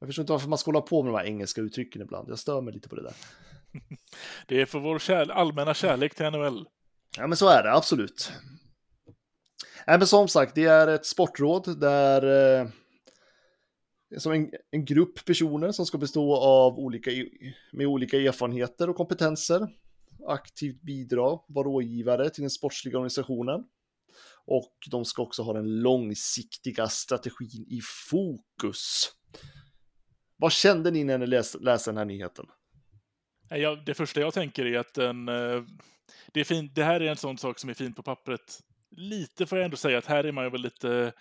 Jag 0.00 0.08
förstår 0.08 0.22
inte 0.22 0.32
varför 0.32 0.48
man 0.48 0.58
ska 0.58 0.68
hålla 0.70 0.80
på 0.80 1.02
med 1.02 1.12
de 1.12 1.18
här 1.18 1.26
engelska 1.26 1.60
uttrycken 1.60 2.02
ibland. 2.02 2.30
Jag 2.30 2.38
stör 2.38 2.60
mig 2.60 2.74
lite 2.74 2.88
på 2.88 2.96
det 2.96 3.02
där. 3.02 3.14
Det 4.46 4.60
är 4.60 4.66
för 4.66 4.80
vår 4.80 4.98
kär, 4.98 5.30
allmänna 5.30 5.74
kärlek 5.74 6.14
till 6.14 6.30
NHL. 6.30 6.66
Ja, 7.16 7.26
men 7.26 7.36
så 7.36 7.48
är 7.48 7.62
det 7.62 7.72
absolut. 7.72 8.32
Nej, 9.86 9.98
men 9.98 10.06
som 10.06 10.28
sagt, 10.28 10.54
det 10.54 10.64
är 10.64 10.88
ett 10.88 11.06
sportråd 11.06 11.80
där 11.80 12.58
eh, 12.60 12.68
som 14.18 14.32
en, 14.32 14.50
en 14.70 14.84
grupp 14.84 15.24
personer 15.24 15.72
som 15.72 15.86
ska 15.86 15.98
bestå 15.98 16.36
av 16.36 16.78
olika 16.78 17.10
e, 17.10 17.28
med 17.72 17.86
olika 17.86 18.16
erfarenheter 18.16 18.90
och 18.90 18.96
kompetenser 18.96 19.68
aktivt 20.26 20.82
bidra, 20.82 21.38
vara 21.48 21.66
rådgivare 21.66 22.30
till 22.30 22.42
den 22.42 22.50
sportsliga 22.50 22.98
organisationen. 22.98 23.64
Och 24.46 24.74
de 24.90 25.04
ska 25.04 25.22
också 25.22 25.42
ha 25.42 25.52
den 25.52 25.80
långsiktiga 25.80 26.88
strategin 26.88 27.66
i 27.68 27.80
fokus. 28.10 29.12
Vad 30.36 30.52
kände 30.52 30.90
ni 30.90 31.04
när 31.04 31.18
ni 31.18 31.26
läste, 31.26 31.58
läste 31.58 31.90
den 31.90 31.98
här 31.98 32.04
nyheten? 32.04 32.46
Ja, 33.48 33.82
det 33.86 33.94
första 33.94 34.20
jag 34.20 34.34
tänker 34.34 34.66
är 34.66 34.78
att 34.78 34.94
den, 34.94 35.28
eh, 35.28 35.62
det, 36.32 36.40
är 36.40 36.44
fint, 36.44 36.74
det 36.74 36.84
här 36.84 37.00
är 37.00 37.10
en 37.10 37.16
sån 37.16 37.38
sak 37.38 37.58
som 37.58 37.70
är 37.70 37.74
fint 37.74 37.96
på 37.96 38.02
pappret. 38.02 38.60
Lite 38.90 39.46
får 39.46 39.58
jag 39.58 39.64
ändå 39.64 39.76
säga 39.76 39.98
att 39.98 40.06
här 40.06 40.24
är 40.24 40.32
man 40.32 40.44
ju 40.44 40.50
väl 40.50 40.60
lite 40.60 41.12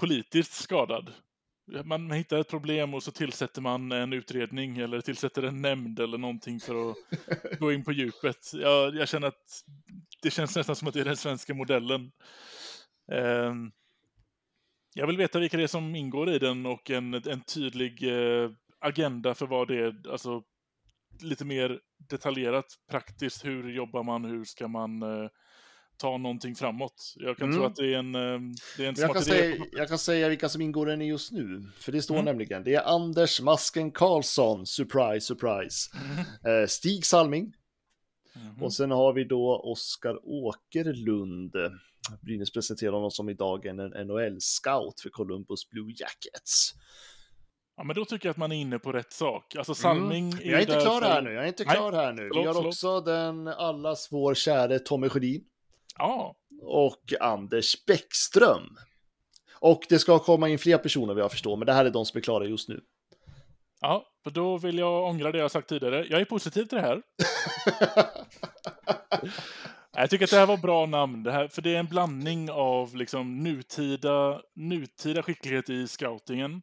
politiskt 0.00 0.52
skadad. 0.52 1.12
Man 1.84 2.10
hittar 2.10 2.38
ett 2.38 2.48
problem 2.48 2.94
och 2.94 3.02
så 3.02 3.10
tillsätter 3.10 3.62
man 3.62 3.92
en 3.92 4.12
utredning 4.12 4.78
eller 4.78 5.00
tillsätter 5.00 5.42
en 5.42 5.62
nämnd 5.62 6.00
eller 6.00 6.18
någonting 6.18 6.60
för 6.60 6.90
att 6.90 6.96
gå 7.58 7.72
in 7.72 7.84
på 7.84 7.92
djupet. 7.92 8.52
Jag, 8.52 8.96
jag 8.96 9.08
känner 9.08 9.28
att 9.28 9.64
det 10.22 10.30
känns 10.30 10.56
nästan 10.56 10.76
som 10.76 10.88
att 10.88 10.94
det 10.94 11.00
är 11.00 11.04
den 11.04 11.16
svenska 11.16 11.54
modellen. 11.54 12.12
Ehm, 13.12 13.70
jag 14.94 15.06
vill 15.06 15.16
veta 15.16 15.38
vilka 15.38 15.56
det 15.56 15.62
är 15.62 15.66
som 15.66 15.94
ingår 15.94 16.30
i 16.30 16.38
den 16.38 16.66
och 16.66 16.90
en, 16.90 17.14
en 17.14 17.40
tydlig 17.40 18.02
eh, 18.02 18.50
agenda 18.80 19.34
för 19.34 19.46
vad 19.46 19.68
det 19.68 19.78
är, 19.78 20.10
alltså 20.10 20.42
lite 21.22 21.44
mer 21.44 21.80
detaljerat 22.08 22.66
praktiskt. 22.90 23.44
Hur 23.44 23.72
jobbar 23.72 24.02
man? 24.02 24.24
Hur 24.24 24.44
ska 24.44 24.68
man 24.68 25.02
eh, 25.02 25.28
ta 25.96 26.16
någonting 26.18 26.54
framåt? 26.54 27.14
Jag 27.16 27.36
kan 27.36 27.48
Mm. 27.48 27.58
tro 27.60 27.66
att 27.66 27.76
det 27.76 27.94
är 27.94 27.98
en, 27.98 28.14
eh, 28.14 28.40
det 28.76 28.84
är 28.84 28.88
en 28.88 28.94
Jag 28.98 29.12
kan, 29.12 29.22
säga, 29.22 29.64
jag 29.72 29.88
kan 29.88 29.98
säga 29.98 30.28
vilka 30.28 30.48
som 30.48 30.60
ingår 30.62 31.02
i 31.02 31.04
just 31.04 31.32
nu, 31.32 31.62
för 31.78 31.92
det 31.92 32.02
står 32.02 32.14
Mm. 32.14 32.24
nämligen. 32.24 32.64
Det 32.64 32.74
är 32.74 32.82
Anders 32.94 33.40
Masken 33.40 33.90
Karlsson, 33.92 34.66
surprise, 34.66 35.20
surprise. 35.26 35.90
Mm. 35.94 36.24
Eh, 36.62 36.66
Stig 36.66 37.06
Salming, 37.06 37.52
Mhm. 38.36 38.62
och 38.62 38.72
sen 38.72 38.90
har 38.90 39.12
vi 39.12 39.24
då 39.24 39.56
Oskar 39.64 40.18
Åkerlund. 40.24 41.52
Brynäs 42.22 42.52
presenterar 42.52 42.92
honom 42.92 43.10
som 43.10 43.28
idag 43.28 43.66
en 43.66 43.76
NHL-scout 43.76 45.00
för 45.02 45.10
Columbus 45.10 45.70
Blue 45.70 45.92
Jackets. 45.96 46.72
Ja, 47.76 47.84
men 47.84 47.96
då 47.96 48.04
tycker 48.04 48.28
jag 48.28 48.30
att 48.30 48.36
man 48.36 48.52
är 48.52 48.56
inne 48.56 48.78
på 48.78 48.92
rätt 48.92 49.12
sak. 49.12 49.56
Alltså 49.56 49.74
Salming 49.74 50.30
Mm. 50.32 50.38
är 50.44 50.50
Jag 50.50 50.54
är 50.58 50.60
inte 50.60 50.80
klar 50.80 51.00
för- 51.00 51.08
här 51.08 51.22
nu, 51.22 51.32
jag 51.32 51.44
är 51.44 51.48
inte 51.48 51.64
Nej, 51.64 51.74
klar 51.76 51.92
här 51.92 52.12
nu. 52.12 52.30
vi 52.34 52.44
har 52.44 52.66
också 52.66 53.00
den 53.00 53.48
allas 53.48 54.08
vår 54.10 54.34
käre 54.34 54.78
Tommy 54.78 55.08
Sjödin 55.08 55.44
Ja, 55.98 56.36
och 56.62 57.12
Anders 57.20 57.84
Bäckström. 57.86 58.78
Och 59.52 59.86
det 59.88 59.98
ska 59.98 60.18
komma 60.18 60.48
in 60.48 60.58
fler 60.58 60.78
personer 60.78 61.14
vad 61.14 61.22
jag 61.22 61.30
förstår, 61.30 61.56
men 61.56 61.66
det 61.66 61.72
här 61.72 61.84
är 61.84 61.90
de 61.90 62.06
som 62.06 62.18
är 62.18 62.22
klara 62.22 62.44
just 62.44 62.68
nu. 62.68 62.80
ja, 63.80 64.06
då 64.24 64.58
vill 64.58 64.78
jag 64.78 65.04
ångra 65.04 65.32
det 65.32 65.38
jag 65.38 65.50
sagt 65.50 65.68
tidigare. 65.68 66.06
Jag 66.10 66.20
är 66.20 66.24
positiv 66.24 66.64
till 66.64 66.78
det 66.78 66.82
här. 66.84 67.02
Jag 69.96 70.10
tycker 70.10 70.24
att 70.24 70.30
det 70.30 70.36
här 70.36 70.46
var 70.46 70.56
bra 70.56 70.86
namn, 70.86 71.22
det 71.22 71.32
här, 71.32 71.48
för 71.48 71.62
det 71.62 71.74
är 71.74 71.78
en 71.78 71.86
blandning 71.86 72.50
av 72.50 72.96
liksom 72.96 73.38
nutida, 73.42 74.42
nutida 74.54 75.22
skicklighet 75.22 75.70
i 75.70 75.88
scoutingen, 75.88 76.62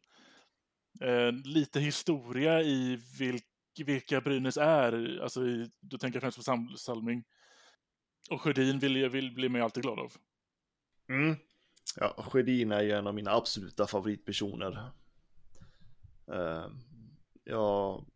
eh, 1.00 1.32
lite 1.44 1.80
historia 1.80 2.62
i 2.62 2.98
vilk, 3.18 3.44
vilka 3.84 4.20
Brynäs 4.20 4.56
är, 4.56 5.20
alltså 5.22 5.46
i, 5.46 5.70
då 5.80 5.98
tänker 5.98 6.16
jag 6.16 6.22
främst 6.22 6.38
på 6.38 6.44
Sam, 6.44 6.76
Salming. 6.76 7.24
Och 8.30 8.40
Sjödin 8.40 8.78
vill, 8.78 9.08
vill, 9.08 9.34
blir 9.34 9.48
man 9.48 9.58
ju 9.58 9.64
alltid 9.64 9.82
glad 9.82 9.98
av. 9.98 10.12
Mm. 11.08 11.36
Ja, 11.96 12.24
Sjödin 12.30 12.72
är 12.72 12.82
ju 12.82 12.90
en 12.90 13.06
av 13.06 13.14
mina 13.14 13.30
absoluta 13.30 13.86
favoritpersoner. 13.86 14.90
Uh, 16.32 16.66
jag, 17.44 18.06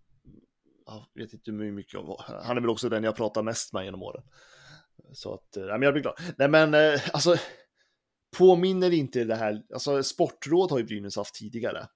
jag 0.86 1.06
vet 1.14 1.32
inte 1.32 1.50
hur 1.50 1.72
mycket 1.72 2.00
om, 2.00 2.16
han 2.18 2.56
är 2.56 2.60
väl 2.60 2.70
också 2.70 2.88
den 2.88 3.04
jag 3.04 3.16
pratar 3.16 3.42
mest 3.42 3.72
med 3.72 3.84
genom 3.84 4.02
åren. 4.02 4.22
Så 5.12 5.34
att, 5.34 5.56
eh, 5.56 5.62
nej 5.62 5.72
men 5.72 5.82
jag 5.82 5.94
blir 5.94 6.02
glad. 6.02 6.18
Nej 6.38 6.48
men, 6.48 6.74
eh, 6.74 7.00
alltså, 7.12 7.36
påminner 8.38 8.92
inte 8.92 9.24
det 9.24 9.34
här, 9.34 9.62
alltså 9.72 10.02
sportråd 10.02 10.70
har 10.70 10.78
ju 10.78 10.84
Brynäs 10.84 11.16
haft 11.16 11.34
tidigare. 11.34 11.88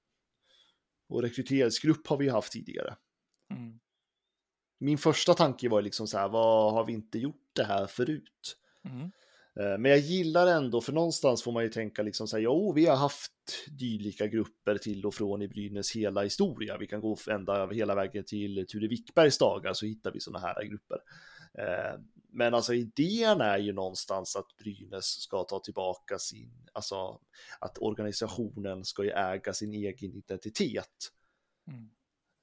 Och 1.09 1.23
rekryteringsgrupp 1.23 2.07
har 2.07 2.17
vi 2.17 2.29
haft 2.29 2.53
tidigare. 2.53 2.97
Mm. 3.51 3.81
Min 4.83 4.99
första 4.99 5.35
tanke 5.35 5.69
var 5.69 5.83
liksom 5.83 6.07
så 6.07 6.19
här, 6.19 6.29
vad 6.29 6.73
har 6.73 6.85
vi 6.85 6.93
inte 6.93 7.19
gjort 7.19 7.51
det 7.53 7.65
här 7.65 7.87
förut? 7.87 8.57
Mm. 8.85 9.11
Eh, 9.61 9.79
Men 9.79 9.91
jag 9.91 9.99
gillar 9.99 10.47
ändå, 10.47 10.81
för 10.81 10.93
någonstans 10.93 11.43
får 11.43 11.53
man 11.53 11.63
ju 11.63 11.69
tänka 11.69 12.03
liksom 12.03 12.29
så 12.29 12.37
här, 12.37 12.43
jo, 12.45 12.73
vi 12.73 12.87
har 12.87 12.97
haft 12.97 13.33
dylika 13.71 14.27
grupper 14.27 14.79
till 14.79 15.07
och 15.07 15.15
från 15.15 15.43
i 15.43 15.49
Brynäs 15.49 15.97
hela 15.97 16.23
historia. 16.23 16.77
Vi 16.79 16.87
kan 16.87 17.01
gå 17.01 17.17
ända 17.31 17.71
hela 17.71 17.95
vägen 17.95 18.25
till 18.25 18.67
Ture 18.69 18.89
Wickbergs 18.89 19.39
dagar 19.39 19.73
så 19.73 19.87
hittar 19.87 20.13
vi 20.13 20.21
sådana 20.21 20.47
här 20.47 20.65
grupper. 20.65 20.99
Eh, 21.55 22.01
Men 22.33 22.55
alltså 22.55 22.75
idén 22.75 23.41
är 23.41 23.59
ju 23.59 23.73
någonstans 23.73 24.37
att 24.37 24.57
Brynäs 24.59 25.05
ska 25.05 25.45
ta 25.45 25.59
tillbaka 25.59 26.19
sin, 26.19 26.69
alltså 26.73 27.21
att 27.61 27.79
organisationen 27.79 28.85
ska 28.85 29.05
ju 29.05 29.11
äga 29.11 29.53
sin 29.53 29.73
egen 29.75 30.15
identitet. 30.15 31.13
Mm. 31.69 31.91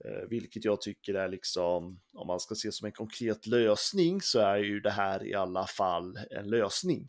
Eh, 0.08 0.28
Vilket 0.30 0.66
jag 0.66 0.82
tycker 0.82 1.14
är 1.14 1.30
liksom, 1.30 2.00
om 2.14 2.28
man 2.28 2.40
ska 2.40 2.56
se 2.56 2.72
som 2.72 2.86
en 2.86 2.92
konkret 2.92 3.48
lösning 3.48 4.22
så 4.22 4.40
är 4.40 4.58
ju 4.58 4.80
det 4.80 4.92
här 4.92 5.28
i 5.28 5.34
alla 5.34 5.68
fall 5.68 6.18
en 6.32 6.50
lösning. 6.50 7.06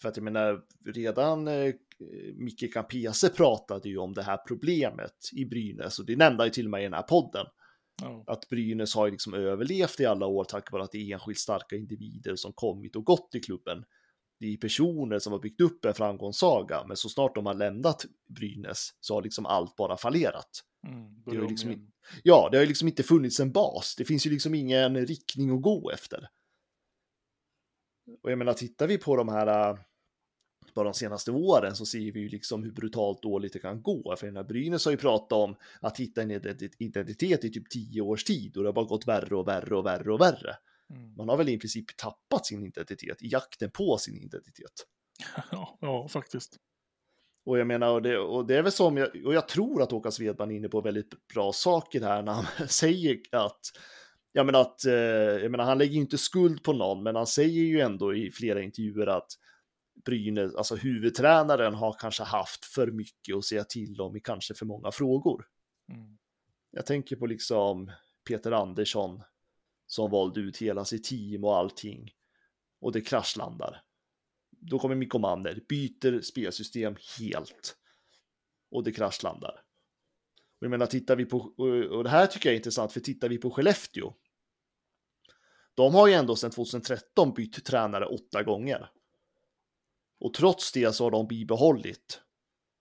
För 0.00 0.08
att 0.08 0.16
jag 0.16 0.24
menar, 0.24 0.62
redan 0.94 1.48
eh, 1.48 1.74
Micke 2.34 2.72
Campese 2.72 3.28
pratade 3.28 3.88
ju 3.88 3.98
om 3.98 4.14
det 4.14 4.22
här 4.22 4.36
problemet 4.48 5.30
i 5.32 5.44
Brynäs 5.44 5.98
och 5.98 6.06
det 6.06 6.16
nämnde 6.16 6.42
han 6.42 6.46
ju 6.46 6.52
till 6.52 6.66
och 6.66 6.70
med 6.70 6.80
i 6.80 6.84
den 6.84 6.92
här 6.92 7.02
podden. 7.02 7.46
Ja. 8.02 8.24
Att 8.26 8.48
Brynäs 8.48 8.94
har 8.94 9.10
liksom 9.10 9.34
överlevt 9.34 10.00
i 10.00 10.06
alla 10.06 10.26
år 10.26 10.44
tack 10.44 10.72
vare 10.72 10.82
att 10.82 10.92
det 10.92 10.98
är 10.98 11.14
enskilt 11.14 11.38
starka 11.38 11.76
individer 11.76 12.36
som 12.36 12.52
kommit 12.52 12.96
och 12.96 13.04
gått 13.04 13.34
i 13.34 13.40
klubben. 13.40 13.84
Är 14.40 14.56
personer 14.56 15.18
som 15.18 15.32
har 15.32 15.40
byggt 15.40 15.60
upp 15.60 15.84
en 15.84 15.94
framgångssaga, 15.94 16.84
men 16.86 16.96
så 16.96 17.08
snart 17.08 17.34
de 17.34 17.46
har 17.46 17.54
lämnat 17.54 18.04
Brynäs 18.28 18.90
så 19.00 19.14
har 19.14 19.22
liksom 19.22 19.46
allt 19.46 19.76
bara 19.76 19.96
fallerat. 19.96 20.64
Mm. 20.86 21.22
Det 21.26 21.40
om 21.40 21.48
liksom. 21.48 21.92
Ja, 22.22 22.48
det 22.50 22.56
har 22.56 22.62
ju 22.62 22.68
liksom 22.68 22.88
inte 22.88 23.02
funnits 23.02 23.40
en 23.40 23.52
bas. 23.52 23.94
Det 23.98 24.04
finns 24.04 24.26
ju 24.26 24.30
liksom 24.30 24.54
ingen 24.54 25.06
riktning 25.06 25.50
att 25.50 25.62
gå 25.62 25.90
efter. 25.90 26.28
Och 28.22 28.30
jag 28.30 28.38
menar, 28.38 28.52
tittar 28.52 28.86
vi 28.86 28.98
på 28.98 29.16
de 29.16 29.28
här 29.28 29.70
äh, 29.70 29.78
bara 30.74 30.84
de 30.84 30.94
senaste 30.94 31.30
åren 31.32 31.76
så 31.76 31.86
ser 31.86 32.12
vi 32.12 32.20
ju 32.20 32.28
liksom 32.28 32.62
hur 32.62 32.72
brutalt 32.72 33.22
dåligt 33.22 33.52
det 33.52 33.58
kan 33.58 33.82
gå. 33.82 34.16
För 34.18 34.26
den 34.26 34.36
här 34.36 34.44
Brynäs 34.44 34.84
har 34.84 34.92
ju 34.92 34.98
pratat 34.98 35.32
om 35.32 35.56
att 35.80 36.00
hitta 36.00 36.22
en 36.22 36.30
ident- 36.30 36.74
identitet 36.78 37.44
i 37.44 37.52
typ 37.52 37.70
tio 37.70 38.00
års 38.00 38.24
tid 38.24 38.56
och 38.56 38.62
det 38.62 38.68
har 38.68 38.74
bara 38.74 38.84
gått 38.84 39.06
värre 39.06 39.36
och 39.36 39.48
värre 39.48 39.76
och 39.76 39.86
värre 39.86 40.12
och 40.12 40.20
värre. 40.20 40.56
Mm. 40.90 41.14
Man 41.16 41.28
har 41.28 41.36
väl 41.36 41.48
i 41.48 41.58
princip 41.58 41.96
tappat 41.96 42.46
sin 42.46 42.66
identitet 42.66 43.22
i 43.22 43.28
jakten 43.28 43.70
på 43.70 43.98
sin 43.98 44.16
identitet. 44.16 44.86
Ja, 45.50 45.78
ja, 45.80 46.08
faktiskt. 46.08 46.58
Och 47.46 47.58
jag 47.58 47.66
menar, 47.66 47.90
och 47.90 48.02
det, 48.02 48.18
och 48.18 48.46
det 48.46 48.56
är 48.56 48.62
väl 48.62 48.72
som, 48.72 48.96
jag, 48.96 49.26
och 49.26 49.34
jag 49.34 49.48
tror 49.48 49.82
att 49.82 49.90
Håkan 49.90 50.12
Svedman 50.12 50.50
är 50.50 50.56
inne 50.56 50.68
på 50.68 50.80
väldigt 50.80 51.26
bra 51.34 51.52
saker 51.52 52.00
här 52.00 52.22
när 52.22 52.32
han 52.32 52.68
säger 52.68 53.20
att, 53.30 53.60
jag 54.32 54.46
menar 54.46 54.60
att, 54.60 54.84
eh, 54.84 54.92
jag 55.42 55.50
menar 55.50 55.64
han 55.64 55.78
lägger 55.78 55.94
ju 55.94 56.00
inte 56.00 56.18
skuld 56.18 56.62
på 56.62 56.72
någon, 56.72 57.02
men 57.02 57.16
han 57.16 57.26
säger 57.26 57.62
ju 57.62 57.80
ändå 57.80 58.14
i 58.14 58.30
flera 58.30 58.62
intervjuer 58.62 59.06
att 59.06 59.28
Brynäs, 60.04 60.54
alltså 60.54 60.76
huvudtränaren 60.76 61.74
har 61.74 61.92
kanske 61.92 62.22
haft 62.22 62.64
för 62.64 62.86
mycket 62.86 63.36
att 63.36 63.44
säga 63.44 63.64
till 63.64 64.00
om 64.00 64.16
i 64.16 64.20
kanske 64.20 64.54
för 64.54 64.66
många 64.66 64.90
frågor. 64.90 65.46
Mm. 65.92 66.18
Jag 66.70 66.86
tänker 66.86 67.16
på 67.16 67.26
liksom 67.26 67.90
Peter 68.28 68.52
Andersson 68.52 69.22
som 69.94 70.10
valde 70.10 70.40
ut 70.40 70.56
hela 70.56 70.84
sitt 70.84 71.04
team 71.04 71.44
och 71.44 71.56
allting 71.56 72.10
och 72.80 72.92
det 72.92 73.00
kraschlandar. 73.00 73.82
Då 74.50 74.78
kommer 74.78 74.94
Mikko 74.94 75.18
Manner, 75.18 75.60
byter 75.68 76.20
spelsystem 76.20 76.96
helt 77.18 77.76
och 78.70 78.84
det 78.84 78.92
kraschlandar. 78.92 79.60
Och 80.58 80.64
jag 80.66 80.70
menar, 80.70 80.86
tittar 80.86 81.16
vi 81.16 81.24
på, 81.24 81.38
och- 81.38 81.68
och 81.96 82.04
det 82.04 82.10
här 82.10 82.26
tycker 82.26 82.48
jag 82.48 82.52
är 82.54 82.56
intressant, 82.56 82.92
för 82.92 83.00
tittar 83.00 83.28
vi 83.28 83.38
på 83.38 83.50
Skellefteå, 83.50 84.14
de 85.74 85.94
har 85.94 86.06
ju 86.08 86.12
ändå 86.14 86.36
sedan 86.36 86.50
2013 86.50 87.34
bytt 87.34 87.64
tränare 87.64 88.06
åtta 88.06 88.42
gånger. 88.42 88.90
Och 90.20 90.34
trots 90.34 90.72
det 90.72 90.92
så 90.92 91.04
har 91.04 91.10
de 91.10 91.26
bibehållit 91.26 92.20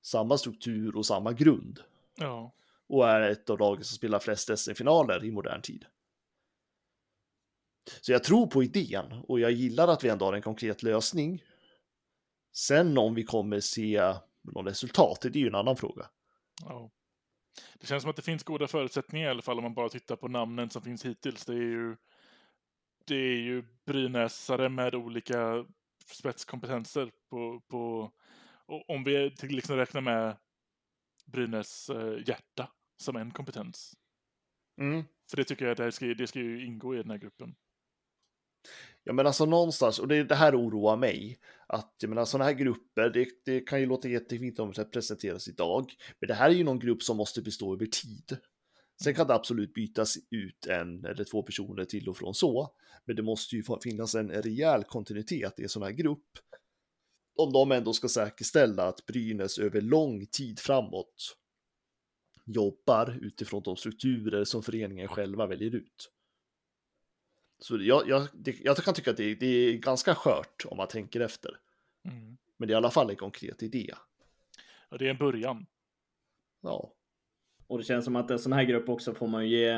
samma 0.01 0.37
struktur 0.37 0.95
och 0.97 1.05
samma 1.05 1.33
grund 1.33 1.79
Ja. 2.15 2.53
och 2.87 3.09
är 3.09 3.21
ett 3.21 3.49
av 3.49 3.59
lagen 3.59 3.83
som 3.83 3.95
spelar 3.95 4.19
flest 4.19 4.57
SM-finaler 4.57 5.25
i 5.25 5.31
modern 5.31 5.61
tid. 5.61 5.85
Så 8.01 8.11
jag 8.11 8.23
tror 8.23 8.47
på 8.47 8.63
idén 8.63 9.23
och 9.27 9.39
jag 9.39 9.51
gillar 9.51 9.87
att 9.87 10.03
vi 10.03 10.09
ändå 10.09 10.25
har 10.25 10.33
en 10.33 10.41
konkret 10.41 10.83
lösning. 10.83 11.43
Sen 12.55 12.97
om 12.97 13.15
vi 13.15 13.23
kommer 13.23 13.59
se 13.59 14.13
någon 14.41 14.65
resultat, 14.65 15.21
det 15.21 15.39
är 15.39 15.41
ju 15.41 15.47
en 15.47 15.55
annan 15.55 15.77
fråga. 15.77 16.09
Ja. 16.61 16.91
Det 17.79 17.87
känns 17.87 18.03
som 18.03 18.09
att 18.09 18.15
det 18.15 18.21
finns 18.21 18.43
goda 18.43 18.67
förutsättningar 18.67 19.27
i 19.27 19.29
alla 19.29 19.41
fall 19.41 19.57
om 19.57 19.63
man 19.63 19.73
bara 19.73 19.89
tittar 19.89 20.15
på 20.15 20.27
namnen 20.27 20.69
som 20.69 20.81
finns 20.81 21.05
hittills. 21.05 21.45
Det 21.45 21.53
är 21.53 21.57
ju, 21.57 21.95
det 23.05 23.15
är 23.15 23.37
ju 23.37 23.63
brynäsare 23.85 24.69
med 24.69 24.95
olika 24.95 25.65
spetskompetenser 26.05 27.11
på, 27.29 27.61
på 27.67 28.11
om 28.87 29.03
vi 29.03 29.35
till 29.35 29.49
liksom 29.49 29.75
räknar 29.75 30.01
med 30.01 30.37
Brynäs 31.25 31.89
eh, 31.89 32.27
hjärta 32.27 32.69
som 32.97 33.15
en 33.15 33.31
kompetens. 33.31 33.93
Mm. 34.77 35.03
För 35.29 35.37
det 35.37 35.43
tycker 35.43 35.65
jag 35.65 35.77
det 35.77 35.91
ska, 35.91 36.05
det 36.05 36.27
ska 36.27 36.39
ju 36.39 36.65
ingå 36.65 36.95
i 36.95 36.97
den 36.97 37.09
här 37.09 37.17
gruppen. 37.17 37.55
Ja 39.03 39.13
men 39.13 39.27
alltså 39.27 39.45
någonstans, 39.45 39.99
och 39.99 40.07
det, 40.07 40.23
det 40.23 40.35
här 40.35 40.59
oroar 40.59 40.97
mig, 40.97 41.39
att 41.67 41.95
jag 42.01 42.09
menar 42.09 42.25
sådana 42.25 42.45
här 42.45 42.53
grupper, 42.53 43.09
det, 43.09 43.27
det 43.45 43.59
kan 43.59 43.79
ju 43.79 43.85
låta 43.85 44.07
jättefint 44.07 44.59
om 44.59 44.71
det 44.71 44.85
presenteras 44.85 45.47
idag, 45.47 45.93
men 46.19 46.27
det 46.27 46.33
här 46.33 46.49
är 46.49 46.53
ju 46.53 46.63
någon 46.63 46.79
grupp 46.79 47.03
som 47.03 47.17
måste 47.17 47.41
bestå 47.41 47.73
över 47.73 47.85
tid. 47.85 48.37
Sen 49.03 49.13
kan 49.13 49.27
det 49.27 49.33
absolut 49.33 49.73
bytas 49.73 50.15
ut 50.31 50.65
en 50.65 51.05
eller 51.05 51.23
två 51.23 51.43
personer 51.43 51.85
till 51.85 52.09
och 52.09 52.17
från 52.17 52.33
så, 52.33 52.69
men 53.05 53.15
det 53.15 53.23
måste 53.23 53.55
ju 53.55 53.63
finnas 53.83 54.15
en 54.15 54.31
rejäl 54.31 54.83
kontinuitet 54.83 55.59
i 55.59 55.63
en 55.63 55.69
sån 55.69 55.83
här 55.83 55.91
grupp 55.91 56.27
om 57.35 57.53
de 57.53 57.71
ändå 57.71 57.93
ska 57.93 58.07
säkerställa 58.09 58.87
att 58.87 59.05
Brynäs 59.05 59.59
över 59.59 59.81
lång 59.81 60.25
tid 60.25 60.59
framåt 60.59 61.35
jobbar 62.45 63.19
utifrån 63.21 63.63
de 63.63 63.75
strukturer 63.75 64.43
som 64.43 64.63
föreningen 64.63 65.07
själva 65.07 65.47
väljer 65.47 65.75
ut. 65.75 66.12
Så 67.63 67.77
jag, 67.77 68.09
jag, 68.09 68.27
det, 68.33 68.55
jag 68.59 68.77
kan 68.77 68.93
tycka 68.93 69.11
att 69.11 69.17
det, 69.17 69.35
det, 69.35 69.45
är 69.45 69.73
ganska 69.73 70.15
skört 70.15 70.65
om 70.65 70.77
man 70.77 70.87
tänker 70.87 71.19
efter. 71.19 71.51
Mm. 72.05 72.37
Men 72.57 72.67
det 72.67 72.71
är 72.71 72.75
i 72.75 72.77
alla 72.77 72.91
fall 72.91 73.09
en 73.09 73.15
konkret 73.15 73.63
idé. 73.63 73.93
Ja, 74.89 74.97
det 74.97 75.05
är 75.05 75.09
en 75.09 75.17
början. 75.17 75.65
Ja. 76.61 76.93
Och 77.67 77.77
det 77.77 77.83
känns 77.83 78.05
som 78.05 78.15
att 78.15 78.31
en 78.31 78.39
sån 78.39 78.53
här 78.53 78.63
grupp 78.63 78.89
också 78.89 79.13
får 79.13 79.27
man 79.27 79.49
ju 79.49 79.57
ge, 79.57 79.69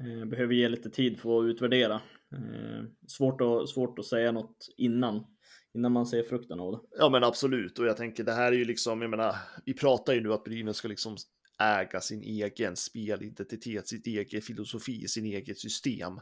eh, 0.00 0.24
behöver 0.26 0.54
ge 0.54 0.68
lite 0.68 0.90
tid 0.90 1.20
för 1.20 1.40
att 1.40 1.44
utvärdera. 1.44 1.94
Eh, 2.32 2.84
svårt, 3.08 3.40
att, 3.40 3.68
svårt 3.68 3.98
att 3.98 4.06
säga 4.06 4.32
något 4.32 4.68
innan, 4.76 5.26
innan 5.74 5.92
man 5.92 6.06
ser 6.06 6.22
frukten 6.22 6.60
av 6.60 6.72
det. 6.72 6.78
Ja 6.98 7.08
men 7.08 7.24
absolut, 7.24 7.78
och 7.78 7.86
jag 7.86 7.96
tänker 7.96 8.24
det 8.24 8.32
här 8.32 8.52
är 8.52 8.56
ju 8.56 8.64
liksom, 8.64 9.00
jag 9.00 9.10
menar, 9.10 9.36
vi 9.64 9.74
pratar 9.74 10.12
ju 10.12 10.20
nu 10.20 10.32
att 10.32 10.44
Brynäs 10.44 10.76
ska 10.76 10.88
liksom 10.88 11.16
äga 11.58 12.00
sin 12.00 12.22
egen 12.22 12.76
spelidentitet, 12.76 13.88
sitt 13.88 14.06
egen 14.06 14.42
filosofi, 14.42 15.08
sin 15.08 15.24
eget 15.24 15.58
system. 15.58 16.20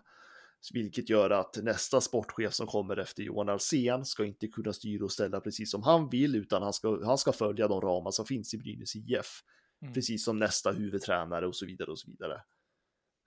Vilket 0.72 1.10
gör 1.10 1.30
att 1.30 1.58
nästa 1.62 2.00
sportchef 2.00 2.54
som 2.54 2.66
kommer 2.66 2.96
efter 2.96 3.22
Johan 3.22 3.48
Alsen 3.48 4.04
ska 4.04 4.24
inte 4.24 4.48
kunna 4.48 4.72
styra 4.72 5.04
och 5.04 5.12
ställa 5.12 5.40
precis 5.40 5.70
som 5.70 5.82
han 5.82 6.08
vill, 6.08 6.34
utan 6.34 6.62
han 6.62 6.72
ska, 6.72 7.04
han 7.04 7.18
ska 7.18 7.32
följa 7.32 7.68
de 7.68 7.80
ramar 7.80 8.10
som 8.10 8.26
finns 8.26 8.54
i 8.54 8.58
Brynäs 8.58 8.96
IF. 8.96 9.42
Mm. 9.82 9.94
Precis 9.94 10.24
som 10.24 10.38
nästa 10.38 10.72
huvudtränare 10.72 11.46
och 11.46 11.56
så 11.56 11.66
vidare 11.66 11.90
och 11.90 11.98
så 11.98 12.10
vidare. 12.10 12.42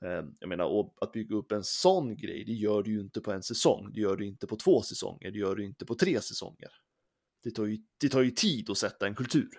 Ehm, 0.06 0.34
jag 0.40 0.50
menar, 0.50 0.66
och 0.66 0.96
att 1.02 1.12
bygga 1.12 1.36
upp 1.36 1.52
en 1.52 1.64
sån 1.64 2.18
grej, 2.18 2.44
det 2.46 2.54
gör 2.54 2.84
du 2.84 2.92
ju 2.92 3.00
inte 3.00 3.22
på 3.22 3.32
en 3.32 3.44
säsong. 3.44 3.92
Det 3.94 4.00
gör 4.00 4.18
du 4.18 4.26
inte 4.26 4.48
på 4.48 4.56
två 4.56 4.82
säsonger, 4.82 5.32
det 5.32 5.40
gör 5.40 5.56
du 5.56 5.66
inte 5.66 5.86
på 5.86 5.96
tre 5.96 6.22
säsonger. 6.22 6.70
Det 7.44 7.52
tar 7.52 7.66
ju, 7.66 7.78
det 8.02 8.10
tar 8.10 8.22
ju 8.22 8.32
tid 8.32 8.70
att 8.70 8.78
sätta 8.78 9.08
en 9.08 9.16
kultur. 9.16 9.50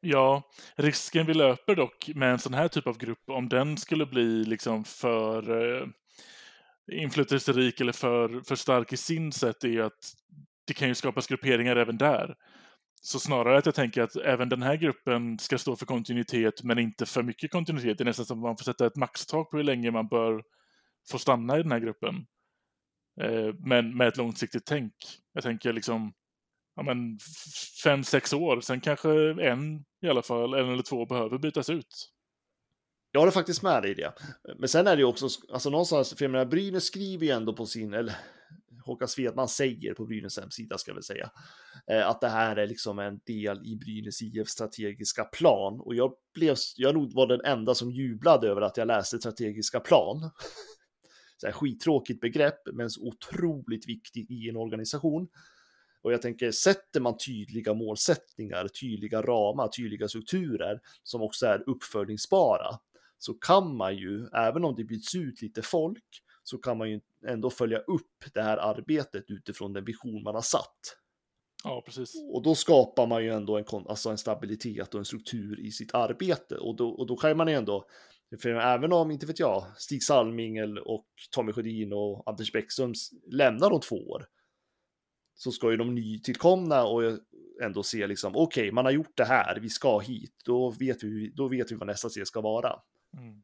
Ja, 0.00 0.42
risken 0.76 1.26
vi 1.26 1.34
löper 1.34 1.74
dock 1.74 2.10
med 2.14 2.32
en 2.32 2.38
sån 2.38 2.54
här 2.54 2.68
typ 2.68 2.86
av 2.86 2.98
grupp, 2.98 3.30
om 3.30 3.48
den 3.48 3.76
skulle 3.76 4.06
bli 4.06 4.44
liksom 4.44 4.84
för 4.84 5.50
eh, 5.50 5.86
inflytelserik 6.92 7.80
eller 7.80 7.92
för, 7.92 8.42
för 8.48 8.54
stark 8.54 8.92
i 8.92 8.96
sin 8.96 9.32
sätt, 9.32 9.64
är 9.64 9.68
ju 9.68 9.82
att 9.82 10.12
det 10.66 10.74
kan 10.74 10.88
ju 10.88 10.94
skapas 10.94 11.26
grupperingar 11.26 11.76
även 11.76 11.98
där. 11.98 12.34
Så 13.00 13.20
snarare 13.20 13.58
att 13.58 13.66
jag 13.66 13.74
tänker 13.74 14.02
att 14.02 14.16
även 14.16 14.48
den 14.48 14.62
här 14.62 14.76
gruppen 14.76 15.38
ska 15.38 15.58
stå 15.58 15.76
för 15.76 15.86
kontinuitet, 15.86 16.62
men 16.62 16.78
inte 16.78 17.06
för 17.06 17.22
mycket 17.22 17.50
kontinuitet. 17.50 17.98
Det 17.98 18.04
är 18.04 18.06
nästan 18.06 18.26
som 18.26 18.38
att 18.38 18.42
man 18.42 18.56
får 18.56 18.64
sätta 18.64 18.86
ett 18.86 18.96
maxtak 18.96 19.50
på 19.50 19.56
hur 19.56 19.64
länge 19.64 19.90
man 19.90 20.08
bör 20.08 20.42
få 21.10 21.18
stanna 21.18 21.58
i 21.58 21.62
den 21.62 21.72
här 21.72 21.80
gruppen. 21.80 22.14
Eh, 23.20 23.54
men 23.58 23.96
med 23.96 24.08
ett 24.08 24.16
långsiktigt 24.16 24.66
tänk. 24.66 24.92
Jag 25.32 25.42
tänker 25.42 25.72
liksom 25.72 26.12
ja, 26.76 26.82
men 26.82 27.18
fem, 27.84 28.04
sex 28.04 28.32
år, 28.32 28.60
sen 28.60 28.80
kanske 28.80 29.10
en 29.42 29.84
i 30.02 30.08
alla 30.08 30.22
fall, 30.22 30.54
en 30.54 30.68
eller 30.68 30.82
två 30.82 31.06
behöver 31.06 31.38
bytas 31.38 31.70
ut. 31.70 32.10
Jag 33.18 33.22
håller 33.22 33.32
faktiskt 33.32 33.62
med 33.62 33.82
dig 33.82 33.90
i 33.90 33.94
det. 33.94 34.12
Men 34.58 34.68
sen 34.68 34.86
är 34.86 34.96
det 34.96 35.00
ju 35.00 35.06
också, 35.06 35.28
alltså 35.52 35.70
någonstans, 35.70 36.14
för 36.14 36.24
jag 36.24 36.30
menar, 36.30 36.44
Brynäs 36.44 36.84
skriver 36.84 37.26
ju 37.26 37.32
ändå 37.32 37.52
på 37.52 37.66
sin, 37.66 37.94
eller 37.94 38.16
Håkan 38.84 39.08
Svedman 39.08 39.48
säger 39.48 39.94
på 39.94 40.06
Brynäs 40.06 40.38
hemsida 40.38 40.78
ska 40.78 40.90
jag 40.90 40.94
väl 40.94 41.02
säga, 41.02 41.30
eh, 41.90 42.08
att 42.08 42.20
det 42.20 42.28
här 42.28 42.56
är 42.56 42.66
liksom 42.66 42.98
en 42.98 43.20
del 43.26 43.66
i 43.66 43.76
Brynäs 43.76 44.22
IF 44.22 44.48
strategiska 44.48 45.24
plan. 45.24 45.80
Och 45.80 45.94
jag 45.94 46.12
blev, 46.34 46.56
jag 46.76 46.94
nog 46.94 47.14
var 47.14 47.26
den 47.26 47.40
enda 47.44 47.74
som 47.74 47.90
jublade 47.90 48.48
över 48.48 48.60
att 48.60 48.76
jag 48.76 48.86
läste 48.86 49.18
strategiska 49.18 49.80
plan. 49.80 50.30
Så 51.36 51.46
här 51.46 51.52
skittråkigt 51.52 52.20
begrepp, 52.20 52.60
men 52.72 52.90
så 52.90 53.02
otroligt 53.02 53.88
viktigt 53.88 54.30
i 54.30 54.48
en 54.48 54.56
organisation. 54.56 55.28
Och 56.02 56.12
jag 56.12 56.22
tänker, 56.22 56.50
sätter 56.50 57.00
man 57.00 57.16
tydliga 57.26 57.74
målsättningar, 57.74 58.68
tydliga 58.68 59.22
ramar, 59.22 59.68
tydliga 59.68 60.08
strukturer 60.08 60.80
som 61.02 61.22
också 61.22 61.46
är 61.46 61.68
uppföljningsbara, 61.68 62.78
så 63.18 63.34
kan 63.34 63.76
man 63.76 63.96
ju, 63.96 64.26
även 64.26 64.64
om 64.64 64.74
det 64.74 64.84
byts 64.84 65.14
ut 65.14 65.42
lite 65.42 65.62
folk, 65.62 66.04
så 66.42 66.58
kan 66.58 66.78
man 66.78 66.90
ju 66.90 67.00
ändå 67.26 67.50
följa 67.50 67.78
upp 67.78 68.24
det 68.34 68.42
här 68.42 68.56
arbetet 68.56 69.24
utifrån 69.28 69.72
den 69.72 69.84
vision 69.84 70.22
man 70.22 70.34
har 70.34 70.42
satt. 70.42 70.80
Ja, 71.64 71.82
precis. 71.86 72.14
Och 72.32 72.42
då 72.42 72.54
skapar 72.54 73.06
man 73.06 73.24
ju 73.24 73.30
ändå 73.30 73.58
en, 73.58 73.64
alltså 73.72 74.10
en 74.10 74.18
stabilitet 74.18 74.94
och 74.94 74.98
en 74.98 75.04
struktur 75.04 75.60
i 75.60 75.70
sitt 75.70 75.94
arbete. 75.94 76.56
Och 76.56 76.76
då, 76.76 76.88
och 76.88 77.06
då 77.06 77.16
kan 77.16 77.36
man 77.36 77.48
ju 77.48 77.54
ändå, 77.54 77.84
för 78.42 78.48
även 78.48 78.92
om, 78.92 79.10
inte 79.10 79.26
vet 79.26 79.38
jag, 79.38 79.64
Stig 79.76 80.02
Salmingel 80.02 80.78
och 80.78 81.06
Tommy 81.30 81.52
Sjödin 81.52 81.92
och 81.92 82.22
Anders 82.26 82.52
Bäckström 82.52 82.92
lämnar 83.32 83.72
om 83.72 83.80
två 83.80 83.96
år, 83.96 84.26
så 85.34 85.52
ska 85.52 85.70
ju 85.70 85.76
de 85.76 85.94
nytillkomna 85.94 86.84
och 86.84 87.02
ändå 87.62 87.82
se 87.82 88.06
liksom, 88.06 88.36
okej, 88.36 88.62
okay, 88.62 88.72
man 88.72 88.84
har 88.84 88.92
gjort 88.92 89.16
det 89.16 89.24
här, 89.24 89.60
vi 89.60 89.68
ska 89.68 89.98
hit, 89.98 90.34
då 90.44 90.70
vet 90.70 91.02
vi, 91.02 91.32
då 91.36 91.48
vet 91.48 91.72
vi 91.72 91.76
vad 91.76 91.86
nästa 91.86 92.08
steg 92.08 92.26
ska 92.26 92.40
vara. 92.40 92.80
Mm. 93.16 93.42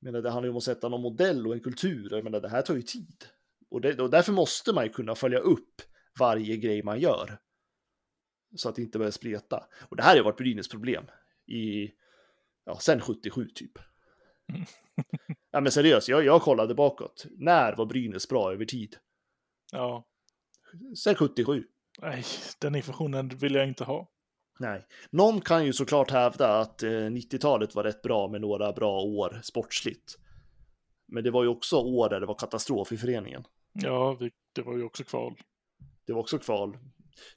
Men 0.00 0.12
det 0.12 0.30
handlar 0.30 0.46
ju 0.46 0.50
om 0.50 0.56
att 0.56 0.62
sätta 0.62 0.88
någon 0.88 1.02
modell 1.02 1.46
och 1.46 1.54
en 1.54 1.60
kultur. 1.60 2.08
Jag 2.10 2.24
menar, 2.24 2.40
det 2.40 2.48
här 2.48 2.62
tar 2.62 2.74
ju 2.74 2.82
tid. 2.82 3.24
Och, 3.70 3.80
det, 3.80 4.00
och 4.00 4.10
därför 4.10 4.32
måste 4.32 4.72
man 4.72 4.84
ju 4.84 4.90
kunna 4.90 5.14
följa 5.14 5.38
upp 5.38 5.82
varje 6.18 6.56
grej 6.56 6.82
man 6.82 7.00
gör. 7.00 7.38
Så 8.56 8.68
att 8.68 8.74
det 8.74 8.82
inte 8.82 8.98
börjar 8.98 9.10
spreta. 9.10 9.66
Och 9.88 9.96
det 9.96 10.02
här 10.02 10.16
har 10.16 10.24
varit 10.24 10.36
Brynäs 10.36 10.68
problem 10.68 11.04
i, 11.46 11.90
ja, 12.64 12.78
sen 12.78 13.00
77 13.00 13.48
typ. 13.48 13.72
ja 15.50 15.60
men 15.60 15.72
seriöst, 15.72 16.08
jag, 16.08 16.24
jag 16.24 16.42
kollade 16.42 16.74
bakåt. 16.74 17.26
När 17.30 17.76
var 17.76 17.86
Brynäs 17.86 18.28
bra 18.28 18.52
över 18.52 18.64
tid? 18.64 18.96
Ja. 19.72 20.06
Sen 20.96 21.14
77. 21.14 21.64
Nej, 21.98 22.24
den 22.60 22.74
informationen 22.74 23.28
vill 23.28 23.54
jag 23.54 23.68
inte 23.68 23.84
ha. 23.84 24.10
Nej, 24.60 24.86
någon 25.10 25.40
kan 25.40 25.66
ju 25.66 25.72
såklart 25.72 26.10
hävda 26.10 26.60
att 26.60 26.82
90-talet 26.82 27.70
eh, 27.70 27.76
var 27.76 27.84
rätt 27.84 28.02
bra 28.02 28.28
med 28.28 28.40
några 28.40 28.72
bra 28.72 29.00
år 29.02 29.40
sportsligt. 29.42 30.18
Men 31.08 31.24
det 31.24 31.30
var 31.30 31.42
ju 31.42 31.48
också 31.48 31.76
år 31.76 32.08
där 32.08 32.20
det 32.20 32.26
var 32.26 32.34
katastrof 32.34 32.92
i 32.92 32.96
föreningen. 32.96 33.44
Ja, 33.72 34.18
det 34.54 34.62
var 34.62 34.76
ju 34.76 34.84
också 34.84 35.04
kval. 35.04 35.38
Det 36.06 36.12
var 36.12 36.20
också 36.20 36.38
kval. 36.38 36.78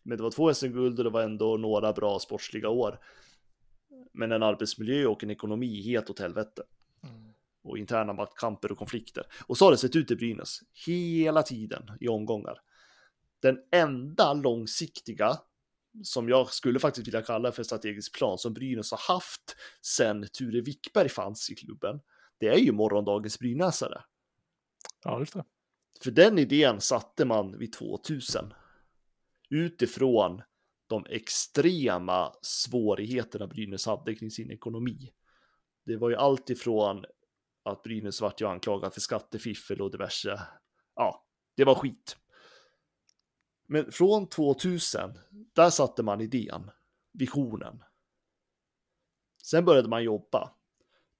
Men 0.04 0.18
det 0.18 0.24
var 0.24 0.32
två 0.32 0.54
SM-guld 0.54 1.00
och 1.00 1.04
det 1.04 1.10
var 1.10 1.22
ändå 1.22 1.58
några 1.58 1.94
bra 1.94 2.20
sportsliga 2.20 2.70
år. 2.70 3.00
Men 4.14 4.32
en 4.32 4.44
arbetsmiljö 4.44 5.06
och 5.06 5.24
en 5.24 5.32
ekonomi 5.32 5.82
helt 5.82 6.10
åt 6.10 6.20
helvete. 6.20 6.64
Mm. 7.04 7.34
Och 7.64 7.78
interna 7.78 8.14
maktkamper 8.14 8.72
och 8.72 8.78
konflikter. 8.78 9.24
Och 9.48 9.58
så 9.58 9.66
har 9.66 9.72
det 9.72 9.78
sett 9.78 9.96
ut 9.96 10.12
i 10.12 10.16
Brynäs. 10.16 10.60
Hela 10.86 11.44
tiden 11.44 11.92
i 12.00 12.08
omgångar. 12.08 12.58
Den 13.42 13.58
enda 13.72 14.34
långsiktiga 14.34 15.38
som 16.04 16.30
jag 16.30 16.50
skulle 16.50 16.80
faktiskt 16.80 17.08
vilja 17.08 17.22
kalla 17.22 17.52
för 17.52 17.64
strategisk 17.64 18.18
plan 18.18 18.38
som 18.38 18.54
Brynäs 18.54 18.92
har 18.92 19.14
haft 19.14 19.56
sen 19.82 20.28
Ture 20.34 20.62
Wickberg 20.62 21.10
fanns 21.10 21.50
i 21.50 21.56
klubben. 21.56 22.00
Det 22.40 22.48
är 22.48 22.58
ju 22.58 22.72
morgondagens 22.72 23.40
Brynäsare. 23.40 24.04
Ja, 25.04 25.20
just 25.20 25.34
det. 25.34 25.44
För 26.04 26.12
den 26.12 26.40
idén 26.40 26.82
satte 26.82 27.26
man 27.26 27.58
vid 27.58 27.74
2000 27.74 28.54
utifrån 29.50 30.42
de 30.88 31.06
extrema 31.10 32.34
svårigheterna 32.42 33.48
Brynäs 33.48 33.86
hade 33.86 34.16
kring 34.16 34.32
sin 34.32 34.52
ekonomi. 34.52 35.12
Det 35.86 35.98
var 35.98 36.10
ju 36.10 36.16
allt 36.16 36.50
ifrån 36.50 37.06
att 37.64 37.84
Brynäs 37.84 38.22
vart 38.22 38.42
ju 38.42 38.48
anklagad 38.48 38.94
för 38.94 39.02
skattefiffel 39.02 39.82
och 39.82 39.92
diverse. 39.92 40.40
Ja, 40.96 41.26
det 41.56 41.64
var 41.64 41.76
skit. 41.76 42.18
Men 43.74 43.92
från 43.92 44.28
2000, 44.28 45.20
där 45.54 45.70
satte 45.70 46.04
man 46.04 46.22
idén, 46.22 46.72
visionen. 47.12 47.84
Sen 49.44 49.66
började 49.66 49.90
man 49.90 50.04
jobba. 50.04 50.54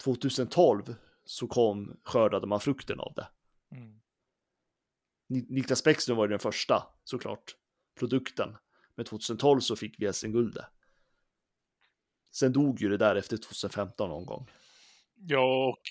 2012 0.04 0.96
så 1.26 1.48
kom, 1.48 2.00
skördade 2.04 2.48
man 2.48 2.60
frukten 2.60 3.00
av 3.00 3.14
det. 3.16 3.28
Mm. 3.76 4.02
Niklas 5.28 5.84
Bäckström 5.84 6.18
var 6.18 6.28
den 6.28 6.40
första, 6.40 6.84
såklart, 7.04 7.56
produkten. 7.96 8.58
Men 8.96 9.06
2012 9.06 9.60
så 9.60 9.76
fick 9.76 9.96
vi 10.00 10.14
SM-guldet. 10.14 10.66
Sen 12.32 12.54
dog 12.54 12.82
ju 12.82 12.90
det 12.90 12.98
där 12.98 13.16
efter 13.16 13.38
2015 13.38 14.10
någon 14.10 14.26
gång. 14.26 14.50
Ja, 15.16 15.68
och 15.68 15.82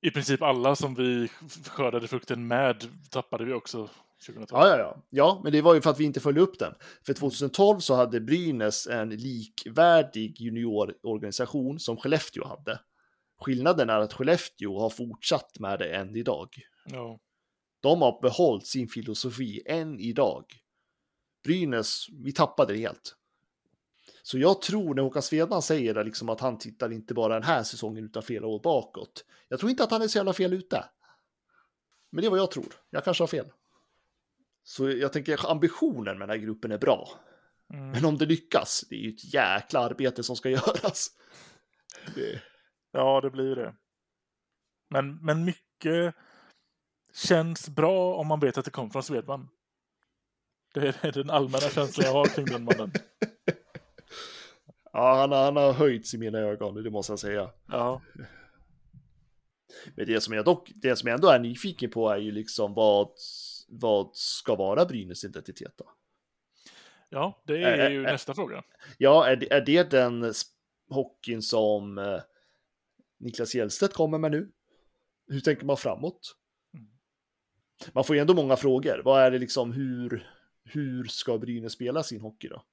i 0.00 0.10
princip 0.10 0.42
alla 0.42 0.76
som 0.76 0.94
vi 0.94 1.28
skördade 1.66 2.08
frukten 2.08 2.46
med 2.46 2.88
tappade 3.10 3.44
vi 3.44 3.52
också 3.52 3.90
2012. 4.26 4.60
Ja, 4.60 4.68
ja, 4.68 4.78
ja. 4.78 5.02
Ja, 5.10 5.40
men 5.44 5.52
det 5.52 5.62
var 5.62 5.74
ju 5.74 5.80
för 5.80 5.90
att 5.90 6.00
vi 6.00 6.04
inte 6.04 6.20
följde 6.20 6.40
upp 6.40 6.58
den. 6.58 6.74
För 7.06 7.14
2012 7.14 7.78
så 7.78 7.94
hade 7.94 8.20
Brynäs 8.20 8.86
en 8.86 9.10
likvärdig 9.10 10.40
juniororganisation 10.40 11.78
som 11.78 11.96
Skellefteå 11.96 12.46
hade. 12.46 12.80
Skillnaden 13.40 13.90
är 13.90 14.00
att 14.00 14.12
Skellefteå 14.12 14.80
har 14.80 14.90
fortsatt 14.90 15.58
med 15.58 15.78
det 15.78 15.96
än 15.96 16.16
idag. 16.16 16.48
Ja. 16.84 17.18
De 17.80 18.02
har 18.02 18.20
behållit 18.22 18.66
sin 18.66 18.88
filosofi 18.88 19.62
än 19.66 20.00
idag. 20.00 20.44
Brynäs, 21.44 22.06
vi 22.24 22.32
tappade 22.32 22.72
det 22.72 22.78
helt. 22.78 23.16
Så 24.22 24.38
jag 24.38 24.62
tror 24.62 24.94
när 24.94 25.02
Håkan 25.02 25.22
Svedman 25.22 25.62
säger 25.62 25.94
det, 25.94 26.04
liksom 26.04 26.28
att 26.28 26.40
han 26.40 26.58
tittar 26.58 26.92
inte 26.92 27.14
bara 27.14 27.34
den 27.34 27.42
här 27.42 27.62
säsongen 27.62 28.04
utan 28.04 28.22
flera 28.22 28.46
år 28.46 28.60
bakåt. 28.60 29.24
Jag 29.48 29.60
tror 29.60 29.70
inte 29.70 29.84
att 29.84 29.90
han 29.90 30.02
är 30.02 30.08
så 30.08 30.18
jävla 30.18 30.32
fel 30.32 30.52
ute. 30.52 30.84
Men 32.10 32.22
det 32.22 32.26
är 32.26 32.30
vad 32.30 32.38
jag 32.38 32.50
tror. 32.50 32.66
Jag 32.90 33.04
kanske 33.04 33.22
har 33.22 33.28
fel. 33.28 33.46
Så 34.68 34.90
jag 34.90 35.12
tänker 35.12 35.50
ambitionen 35.50 36.18
med 36.18 36.28
den 36.28 36.38
här 36.38 36.46
gruppen 36.46 36.72
är 36.72 36.78
bra. 36.78 37.08
Mm. 37.72 37.90
Men 37.90 38.04
om 38.04 38.18
det 38.18 38.26
lyckas, 38.26 38.84
det 38.90 38.94
är 38.96 39.00
ju 39.00 39.08
ett 39.10 39.34
jäkla 39.34 39.80
arbete 39.80 40.22
som 40.22 40.36
ska 40.36 40.50
göras. 40.50 41.08
Det... 42.14 42.42
Ja, 42.92 43.20
det 43.20 43.30
blir 43.30 43.56
det. 43.56 43.74
Men, 44.90 45.16
men 45.24 45.44
mycket 45.44 46.14
känns 47.14 47.68
bra 47.68 48.14
om 48.16 48.26
man 48.26 48.40
vet 48.40 48.58
att 48.58 48.64
det 48.64 48.70
kommer 48.70 48.90
från 48.90 49.02
Svedman. 49.02 49.48
Det 50.74 51.04
är 51.04 51.12
den 51.12 51.30
allmänna 51.30 51.58
känslan 51.70 52.06
jag 52.06 52.12
har 52.12 52.26
kring 52.26 52.44
den 52.46 52.64
mannen. 52.64 52.92
Ja, 54.92 55.14
han, 55.20 55.32
har- 55.32 55.44
han 55.44 55.56
har 55.56 55.72
höjts 55.72 56.14
i 56.14 56.18
mina 56.18 56.38
ögon, 56.38 56.74
det 56.82 56.90
måste 56.90 57.12
jag 57.12 57.18
säga. 57.18 57.50
Ja, 57.66 58.02
Men 59.94 60.06
det 60.06 60.20
som 60.20 60.34
jag 60.34 60.44
dock, 60.44 60.72
det 60.74 60.96
som 60.96 61.06
jag 61.08 61.14
ändå 61.14 61.28
är 61.28 61.38
nyfiken 61.38 61.90
på 61.90 62.08
är 62.10 62.16
ju 62.18 62.30
liksom 62.32 62.74
vad, 62.74 63.10
vad 63.66 64.16
ska 64.16 64.54
vara 64.54 64.84
Brynäs 64.84 65.24
identitet 65.24 65.72
då? 65.76 65.90
ja 67.08 67.42
det 67.46 67.62
är 67.62 67.78
ä- 67.78 67.88
ju 67.90 68.00
ä- 68.04 68.12
nästa 68.12 68.34
fråga. 68.34 68.64
Ja, 68.98 69.26
är 69.26 69.36
det, 69.36 69.52
är 69.52 69.60
det 69.60 69.90
den 69.90 70.32
hockeyn 70.90 71.42
som 71.42 71.98
eh, 71.98 72.20
Niklas 73.18 73.54
Hjellstedt 73.54 73.94
kommer 73.94 74.18
med 74.18 74.30
nu? 74.30 74.52
Hur 75.28 75.40
tänker 75.40 75.64
man 75.66 75.76
framåt? 75.76 76.36
Mm. 76.74 76.88
Man 77.92 78.04
får 78.04 78.16
ju 78.16 78.20
ändå 78.20 78.34
många 78.34 78.56
frågor. 78.56 79.02
Vad 79.04 79.22
är 79.22 79.30
det 79.30 79.38
liksom, 79.38 79.72
hur, 79.72 80.30
hur 80.64 81.04
ska 81.04 81.38
Brynäs 81.38 81.72
spela 81.72 82.02
sin 82.02 82.20
hockey 82.20 82.48
då? 82.48 82.64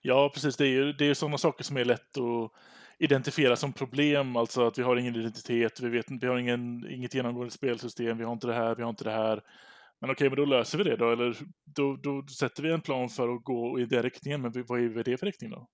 Ja, 0.00 0.30
precis. 0.34 0.56
Det 0.56 0.64
är 0.64 0.70
ju 0.70 0.92
det 0.92 1.04
är 1.04 1.14
sådana 1.14 1.38
saker 1.38 1.64
som 1.64 1.76
är 1.76 1.84
lätt 1.84 2.18
att 2.18 2.52
identifiera 2.98 3.56
som 3.56 3.72
problem. 3.72 4.36
Alltså 4.36 4.66
att 4.66 4.78
vi 4.78 4.82
har 4.82 4.96
ingen 4.96 5.16
identitet, 5.16 5.80
vi, 5.80 5.88
vet, 5.88 6.06
vi 6.10 6.26
har 6.26 6.38
ingen, 6.38 6.90
inget 6.90 7.14
genomgående 7.14 7.54
spelsystem, 7.54 8.18
vi 8.18 8.24
har 8.24 8.32
inte 8.32 8.46
det 8.46 8.54
här, 8.54 8.74
vi 8.74 8.82
har 8.82 8.90
inte 8.90 9.04
det 9.04 9.10
här. 9.10 9.42
Men 10.00 10.10
okej, 10.10 10.30
men 10.30 10.36
då 10.36 10.44
löser 10.44 10.78
vi 10.78 10.84
det 10.84 10.96
då, 10.96 11.12
eller 11.12 11.36
då, 11.64 11.96
då 11.96 12.26
sätter 12.26 12.62
vi 12.62 12.72
en 12.72 12.80
plan 12.80 13.08
för 13.08 13.34
att 13.34 13.44
gå 13.44 13.80
i 13.80 13.84
den 13.84 14.02
riktningen, 14.02 14.42
men 14.42 14.64
vad 14.68 14.80
är 14.80 15.04
det 15.04 15.16
för 15.16 15.26
riktning 15.26 15.50
då? 15.50 15.68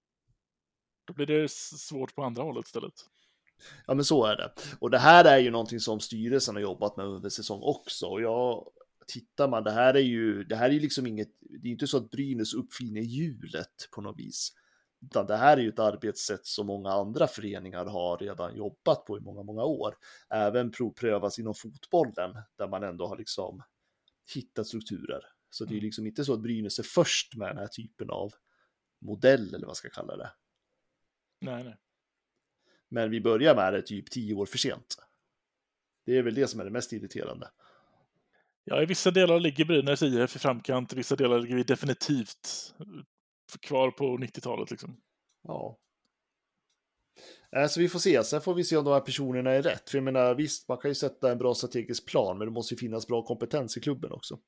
Då 1.07 1.15
blir 1.15 1.27
det 1.27 1.51
svårt 1.51 2.15
på 2.15 2.23
andra 2.23 2.43
hållet 2.43 2.67
istället. 2.67 2.95
Ja, 3.87 3.95
men 3.95 4.05
så 4.05 4.25
är 4.25 4.37
det. 4.37 4.53
Och 4.79 4.91
det 4.91 4.99
här 4.99 5.25
är 5.25 5.39
ju 5.39 5.51
någonting 5.51 5.81
som 5.81 6.01
styrelsen 6.01 6.55
har 6.55 6.63
jobbat 6.63 6.97
med 6.97 7.07
under 7.07 7.29
säsong 7.29 7.61
också. 7.63 8.07
Och 8.07 8.23
jag 8.23 8.67
tittar 9.07 9.49
man, 9.49 9.65
det 9.65 9.71
här 9.71 9.95
är 9.95 10.01
ju, 10.01 10.45
det 10.45 10.57
här 10.57 10.69
är 10.69 10.73
ju 10.73 10.81
liksom 10.81 11.07
inget, 11.07 11.29
det 11.63 11.69
är 11.69 11.73
inte 11.73 11.87
så 11.87 11.97
att 11.97 12.11
Brynäs 12.11 12.55
uppfinner 12.55 13.01
hjulet 13.01 13.89
på 13.95 14.01
något 14.01 14.19
vis. 14.19 14.53
Utan 15.05 15.27
det 15.27 15.37
här 15.37 15.57
är 15.57 15.61
ju 15.61 15.69
ett 15.69 15.79
arbetssätt 15.79 16.47
som 16.47 16.67
många 16.67 16.91
andra 16.91 17.27
föreningar 17.27 17.87
har 17.87 18.19
redan 18.19 18.57
jobbat 18.57 19.05
på 19.05 19.19
i 19.19 19.21
många, 19.21 19.43
många 19.43 19.65
år. 19.65 19.97
Även 20.31 20.73
prov- 20.73 20.95
prövas 20.95 21.39
inom 21.39 21.55
fotbollen, 21.55 22.37
där 22.59 22.69
man 22.69 22.83
ändå 22.83 23.07
har 23.07 23.17
liksom 23.17 23.63
hittat 24.35 24.67
strukturer. 24.67 25.21
Så 25.51 25.65
det 25.65 25.73
är 25.73 25.75
ju 25.75 25.81
liksom 25.81 26.07
inte 26.07 26.25
så 26.25 26.33
att 26.33 26.41
Brynäs 26.41 26.79
är 26.79 26.83
först 26.83 27.37
med 27.37 27.49
den 27.49 27.59
här 27.59 27.67
typen 27.67 28.11
av 28.11 28.33
modell, 29.01 29.49
eller 29.49 29.67
vad 29.67 29.69
jag 29.69 29.77
ska 29.77 29.89
kalla 29.89 30.17
det. 30.17 30.33
Nej, 31.41 31.65
nej. 31.65 31.77
Men 32.89 33.11
vi 33.11 33.21
börjar 33.21 33.55
med 33.55 33.73
det 33.73 33.83
typ 33.83 34.11
tio 34.11 34.35
år 34.35 34.47
för 34.47 34.59
sent. 34.59 34.97
Det 36.07 36.19
är 36.19 36.23
väl 36.23 36.35
det 36.35 36.49
som 36.49 36.61
är 36.61 36.65
det 36.65 36.71
mest 36.71 36.93
irriterande. 36.93 37.51
Ja, 38.65 38.83
i 38.83 38.87
vissa 38.87 39.11
delar 39.11 39.41
ligger 39.41 39.65
Brynäs 39.65 40.03
IF 40.03 40.37
i 40.37 40.39
framkant, 40.39 40.93
i 40.93 40.97
vissa 40.97 41.17
delar 41.17 41.39
ligger 41.39 41.57
vi 41.57 41.63
definitivt 41.63 42.75
kvar 43.61 43.91
på 43.91 44.17
90-talet 44.17 44.71
liksom. 44.71 45.01
Ja. 45.43 45.79
Eh, 47.57 47.67
Så 47.67 47.81
vi 47.81 47.89
får 47.89 47.99
se, 47.99 48.25
sen 48.25 48.41
får 48.41 48.55
vi 48.55 48.65
se 48.65 48.77
om 48.77 48.85
de 48.85 48.91
här 48.91 49.01
personerna 49.01 49.51
är 49.51 49.63
rätt. 49.63 49.91
För 49.91 49.99
jag 49.99 50.05
menar, 50.05 50.35
visst, 50.35 50.69
man 50.69 50.79
kan 50.79 50.91
ju 50.91 50.95
sätta 50.95 51.33
en 51.33 51.39
bra 51.39 51.55
strategisk 51.55 52.09
plan, 52.09 52.39
men 52.39 52.47
det 52.47 52.53
måste 52.53 52.75
ju 52.75 52.79
finnas 52.79 53.07
bra 53.07 53.23
kompetens 53.23 53.77
i 53.77 53.81
klubben 53.81 54.13
också. 54.13 54.39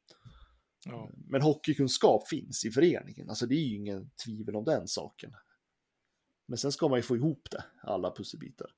Ja. 0.84 1.11
Men 1.14 1.42
hockeykunskap 1.42 2.28
finns 2.28 2.64
i 2.64 2.70
föreningen, 2.70 3.28
alltså 3.28 3.47
det 3.47 3.55
är 3.55 3.61
ju 3.61 3.76
ingen 3.76 4.11
tvivel 4.24 4.57
om 4.57 4.64
den 4.64 4.88
saken. 4.88 5.32
Men 6.49 6.59
sen 6.59 6.72
ska 6.72 6.88
man 6.88 6.99
ju 6.99 7.03
få 7.03 7.16
ihop 7.16 7.49
det, 7.51 7.64
alla 7.82 8.11
pusselbitar. 8.16 8.70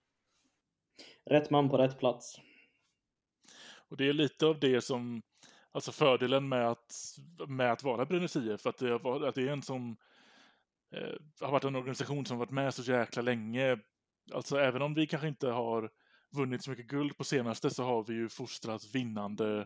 Rätt 1.30 1.50
man 1.50 1.68
på 1.68 1.78
rätt 1.78 1.98
plats. 1.98 2.40
Och 3.88 3.96
det 3.96 4.08
är 4.08 4.12
lite 4.12 4.46
av 4.46 4.60
det 4.60 4.80
som, 4.80 5.22
alltså 5.72 5.92
fördelen 5.92 6.48
med 6.48 6.70
att, 6.70 7.18
med 7.48 7.72
att 7.72 7.82
vara 7.82 8.06
Brynäs 8.06 8.36
IF, 8.36 8.66
att 8.66 8.78
det, 8.78 8.94
att 8.94 9.34
det 9.34 9.42
är 9.42 9.52
en 9.52 9.62
som 9.62 9.96
eh, 10.94 11.16
har 11.40 11.52
varit 11.52 11.64
en 11.64 11.76
organisation 11.76 12.26
som 12.26 12.38
varit 12.38 12.50
med 12.50 12.74
så 12.74 12.92
jäkla 12.92 13.22
länge. 13.22 13.78
Alltså 14.32 14.56
även 14.56 14.82
om 14.82 14.94
vi 14.94 15.06
kanske 15.06 15.28
inte 15.28 15.48
har 15.48 15.90
vunnit 16.36 16.64
så 16.64 16.70
mycket 16.70 16.86
guld 16.86 17.16
på 17.16 17.24
senaste 17.24 17.70
så 17.70 17.82
har 17.82 18.04
vi 18.04 18.14
ju 18.14 18.28
fostrat 18.28 18.94
vinnande 18.94 19.58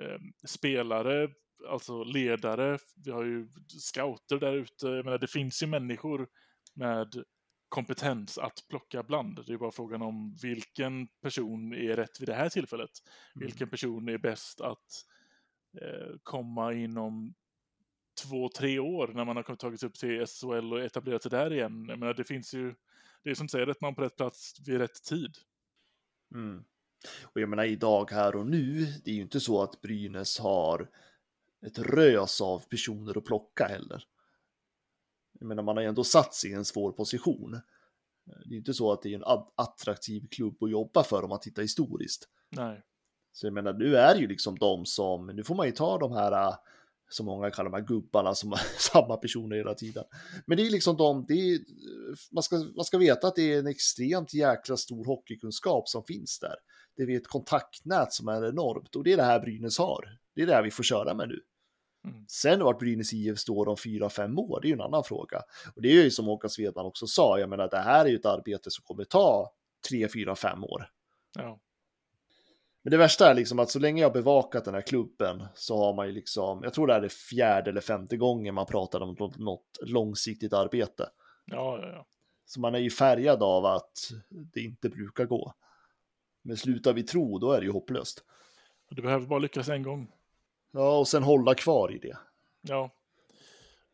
eh, 0.00 0.18
spelare, 0.46 1.28
alltså 1.68 2.04
ledare. 2.04 2.78
Vi 3.04 3.10
har 3.10 3.24
ju 3.24 3.48
scouter 3.68 4.38
där 4.38 4.52
ute. 4.52 4.86
Jag 4.86 5.04
menar, 5.04 5.18
det 5.18 5.30
finns 5.30 5.62
ju 5.62 5.66
människor 5.66 6.28
med 6.74 7.24
kompetens 7.68 8.38
att 8.38 8.64
plocka 8.68 9.02
bland. 9.02 9.46
Det 9.46 9.52
är 9.52 9.58
bara 9.58 9.70
frågan 9.70 10.02
om 10.02 10.36
vilken 10.42 11.08
person 11.22 11.74
är 11.74 11.96
rätt 11.96 12.20
vid 12.20 12.28
det 12.28 12.34
här 12.34 12.48
tillfället. 12.48 12.90
Vilken 13.34 13.70
person 13.70 14.08
är 14.08 14.18
bäst 14.18 14.60
att 14.60 15.04
eh, 15.82 16.16
komma 16.22 16.72
inom 16.72 17.34
två, 18.14 18.48
tre 18.48 18.78
år 18.78 19.08
när 19.08 19.24
man 19.24 19.36
har 19.36 19.56
tagit 19.56 19.80
sig 19.80 19.88
upp 19.88 19.94
till 19.94 20.26
SHL 20.26 20.72
och 20.72 20.80
etablerat 20.80 21.22
sig 21.22 21.30
där 21.30 21.52
igen. 21.52 21.86
Jag 21.88 21.98
menar, 21.98 22.14
det 22.14 22.24
finns 22.24 22.54
ju, 22.54 22.74
det 23.24 23.30
är 23.30 23.34
som 23.34 23.48
säger, 23.48 23.66
rätt 23.66 23.80
man 23.80 23.94
på 23.94 24.02
rätt 24.02 24.16
plats 24.16 24.54
vid 24.66 24.78
rätt 24.78 25.02
tid. 25.04 25.36
Mm. 26.34 26.64
Och 27.24 27.40
jag 27.40 27.48
menar 27.48 27.64
idag 27.64 28.10
här 28.10 28.36
och 28.36 28.46
nu, 28.46 28.84
det 29.04 29.10
är 29.10 29.14
ju 29.14 29.22
inte 29.22 29.40
så 29.40 29.62
att 29.62 29.80
Brynäs 29.80 30.38
har 30.38 30.90
ett 31.66 31.78
rös 31.78 32.40
av 32.40 32.58
personer 32.68 33.18
att 33.18 33.24
plocka 33.24 33.66
heller. 33.66 34.04
Jag 35.32 35.46
menar 35.46 35.62
man 35.62 35.76
har 35.76 35.82
ju 35.82 35.88
ändå 35.88 36.04
satt 36.04 36.34
sig 36.34 36.50
i 36.50 36.54
en 36.54 36.64
svår 36.64 36.92
position. 36.92 37.60
Det 38.24 38.48
är 38.48 38.52
ju 38.52 38.58
inte 38.58 38.74
så 38.74 38.92
att 38.92 39.02
det 39.02 39.08
är 39.08 39.14
en 39.14 39.24
att- 39.24 39.52
attraktiv 39.54 40.28
klubb 40.30 40.62
att 40.62 40.70
jobba 40.70 41.02
för 41.02 41.22
om 41.22 41.28
man 41.28 41.40
tittar 41.40 41.62
historiskt. 41.62 42.28
Nej. 42.50 42.82
Så 43.32 43.46
jag 43.46 43.52
menar 43.52 43.72
nu 43.72 43.96
är 43.96 44.14
det 44.14 44.20
ju 44.20 44.26
liksom 44.26 44.58
de 44.58 44.86
som, 44.86 45.26
nu 45.26 45.44
får 45.44 45.54
man 45.54 45.66
ju 45.66 45.72
ta 45.72 45.98
de 45.98 46.12
här 46.12 46.56
som 47.14 47.26
många 47.26 47.50
kallar 47.50 47.70
de 47.70 47.76
här 47.76 47.86
gubbarna 47.86 48.34
som 48.34 48.56
samma 48.78 49.16
personer 49.16 49.56
hela 49.56 49.74
tiden. 49.74 50.04
Men 50.46 50.56
det 50.56 50.66
är 50.66 50.70
liksom 50.70 50.96
de, 50.96 51.24
det 51.28 51.34
är, 51.34 51.60
man, 52.32 52.42
ska, 52.42 52.56
man 52.56 52.84
ska 52.84 52.98
veta 52.98 53.26
att 53.26 53.36
det 53.36 53.52
är 53.52 53.58
en 53.58 53.66
extremt 53.66 54.34
jäkla 54.34 54.76
stor 54.76 55.04
hockeykunskap 55.04 55.88
som 55.88 56.04
finns 56.04 56.38
där. 56.38 56.54
Det 56.96 57.02
är 57.02 57.16
ett 57.16 57.28
kontaktnät 57.28 58.12
som 58.12 58.28
är 58.28 58.48
enormt 58.48 58.96
och 58.96 59.04
det 59.04 59.12
är 59.12 59.16
det 59.16 59.22
här 59.22 59.40
Brynäs 59.40 59.78
har. 59.78 60.18
Det 60.34 60.42
är 60.42 60.46
det 60.46 60.54
här 60.54 60.62
vi 60.62 60.70
får 60.70 60.82
köra 60.82 61.14
med 61.14 61.28
nu. 61.28 61.40
Mm. 62.04 62.24
Sen 62.28 62.60
vart 62.64 62.78
Brynäs 62.78 63.12
IF 63.12 63.38
står 63.38 63.68
om 63.68 63.76
fyra, 63.76 64.08
fem 64.08 64.38
år, 64.38 64.60
det 64.60 64.66
är 64.66 64.68
ju 64.68 64.74
en 64.74 64.80
annan 64.80 65.04
fråga. 65.04 65.42
Och 65.76 65.82
det 65.82 65.88
är 65.88 66.04
ju 66.04 66.10
som 66.10 66.26
Håkan 66.26 66.50
Svedman 66.50 66.86
också 66.86 67.06
sa, 67.06 67.38
jag 67.38 67.50
menar 67.50 67.68
det 67.68 67.78
här 67.78 68.04
är 68.04 68.08
ju 68.08 68.16
ett 68.16 68.26
arbete 68.26 68.70
som 68.70 68.84
kommer 68.84 69.04
ta 69.04 69.52
tre, 69.88 70.08
fyra, 70.08 70.36
fem 70.36 70.64
år. 70.64 70.88
Ja. 71.38 71.60
Men 72.82 72.90
det 72.90 72.96
värsta 72.96 73.30
är 73.30 73.34
liksom 73.34 73.58
att 73.58 73.70
så 73.70 73.78
länge 73.78 74.02
jag 74.02 74.12
bevakat 74.12 74.64
den 74.64 74.74
här 74.74 74.80
klubben 74.80 75.44
så 75.54 75.76
har 75.76 75.94
man 75.94 76.06
ju 76.06 76.12
liksom, 76.12 76.62
jag 76.62 76.74
tror 76.74 76.86
det 76.86 76.94
är 76.94 77.08
fjärde 77.08 77.70
eller 77.70 77.80
femte 77.80 78.16
gången 78.16 78.54
man 78.54 78.66
pratar 78.66 79.00
om 79.00 79.16
något 79.36 79.78
långsiktigt 79.80 80.52
arbete. 80.52 81.08
Ja, 81.44 81.78
ja, 81.82 81.88
ja. 81.88 82.06
Så 82.44 82.60
man 82.60 82.74
är 82.74 82.78
ju 82.78 82.90
färgad 82.90 83.42
av 83.42 83.66
att 83.66 84.10
det 84.30 84.60
inte 84.60 84.88
brukar 84.88 85.24
gå. 85.24 85.54
Men 86.42 86.56
slutar 86.56 86.92
vi 86.92 87.02
tro, 87.02 87.38
då 87.38 87.52
är 87.52 87.60
det 87.60 87.66
ju 87.66 87.72
hopplöst. 87.72 88.24
Du 88.90 89.02
behöver 89.02 89.26
bara 89.26 89.38
lyckas 89.38 89.68
en 89.68 89.82
gång. 89.82 90.12
Ja, 90.70 90.98
och 90.98 91.08
sen 91.08 91.22
hålla 91.22 91.54
kvar 91.54 91.92
i 91.92 91.98
det. 91.98 92.16
Ja. 92.60 92.90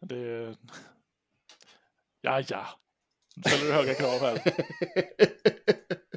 Det... 0.01 0.57
Ja, 2.20 2.43
ja. 2.49 2.66
Nu 3.36 3.43
ställer 3.43 3.64
du 3.64 3.72
höga 3.72 3.95
krav 3.95 4.20
här. 4.20 4.41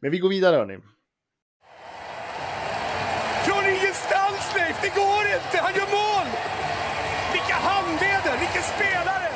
Men 0.00 0.10
vi 0.10 0.18
går 0.18 0.28
vidare 0.28 0.56
hörni. 0.56 0.78
Från 3.46 3.64
ingenstans 3.64 4.54
Leif, 4.56 4.82
det 4.82 4.88
går 4.88 5.24
inte! 5.36 5.56
Han 5.58 5.74
gör 5.74 5.90
mål! 6.00 6.26
Vilka 7.32 7.54
handleder, 7.54 8.38
vilken 8.38 8.62
spelare! 8.62 9.28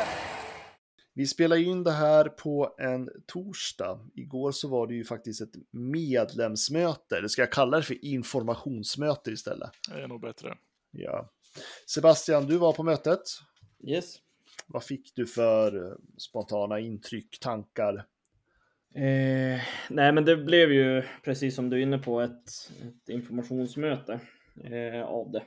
Vi 1.15 1.27
spelar 1.27 1.57
in 1.57 1.85
det 1.85 1.93
här 1.93 2.29
på 2.29 2.75
en 2.79 3.09
torsdag. 3.27 4.01
Igår 4.15 4.53
så 4.53 4.69
var 4.69 4.87
det 4.87 4.95
ju 4.95 5.05
faktiskt 5.05 5.41
ett 5.41 5.55
medlemsmöte, 5.71 7.17
eller 7.17 7.29
ska 7.29 7.43
jag 7.43 7.53
kalla 7.53 7.77
det 7.77 7.83
för 7.83 8.05
informationsmöte 8.05 9.31
istället? 9.31 9.71
Det 9.89 10.03
är 10.03 10.09
nog 10.09 10.21
bättre. 10.21 10.57
Ja. 10.91 11.31
Sebastian, 11.87 12.47
du 12.47 12.57
var 12.57 12.73
på 12.73 12.83
mötet. 12.83 13.23
Yes. 13.89 14.17
Vad 14.67 14.85
fick 14.85 15.13
du 15.15 15.27
för 15.27 15.87
eh, 15.87 15.97
spontana 16.19 16.81
intryck, 16.81 17.39
tankar? 17.41 18.07
Eh, 18.95 19.61
nej, 19.91 20.13
men 20.13 20.25
det 20.25 20.37
blev 20.37 20.73
ju 20.73 21.03
precis 21.25 21.55
som 21.55 21.71
du 21.71 21.77
är 21.77 21.83
inne 21.83 21.99
på 21.99 22.21
ett, 22.21 22.51
ett 22.83 23.09
informationsmöte 23.09 24.21
eh, 24.65 25.03
av 25.03 25.31
det. 25.31 25.43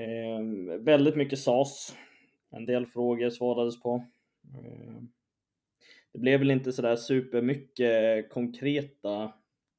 Eh, 0.00 0.40
väldigt 0.80 1.16
mycket 1.16 1.38
sas. 1.38 1.96
En 2.50 2.66
del 2.66 2.86
frågor 2.86 3.30
svarades 3.30 3.80
på. 3.80 4.04
Eh, 4.54 5.02
det 6.12 6.18
blev 6.18 6.38
väl 6.38 6.50
inte 6.50 6.72
sådär 6.72 6.96
supermycket 6.96 8.30
konkreta. 8.30 9.32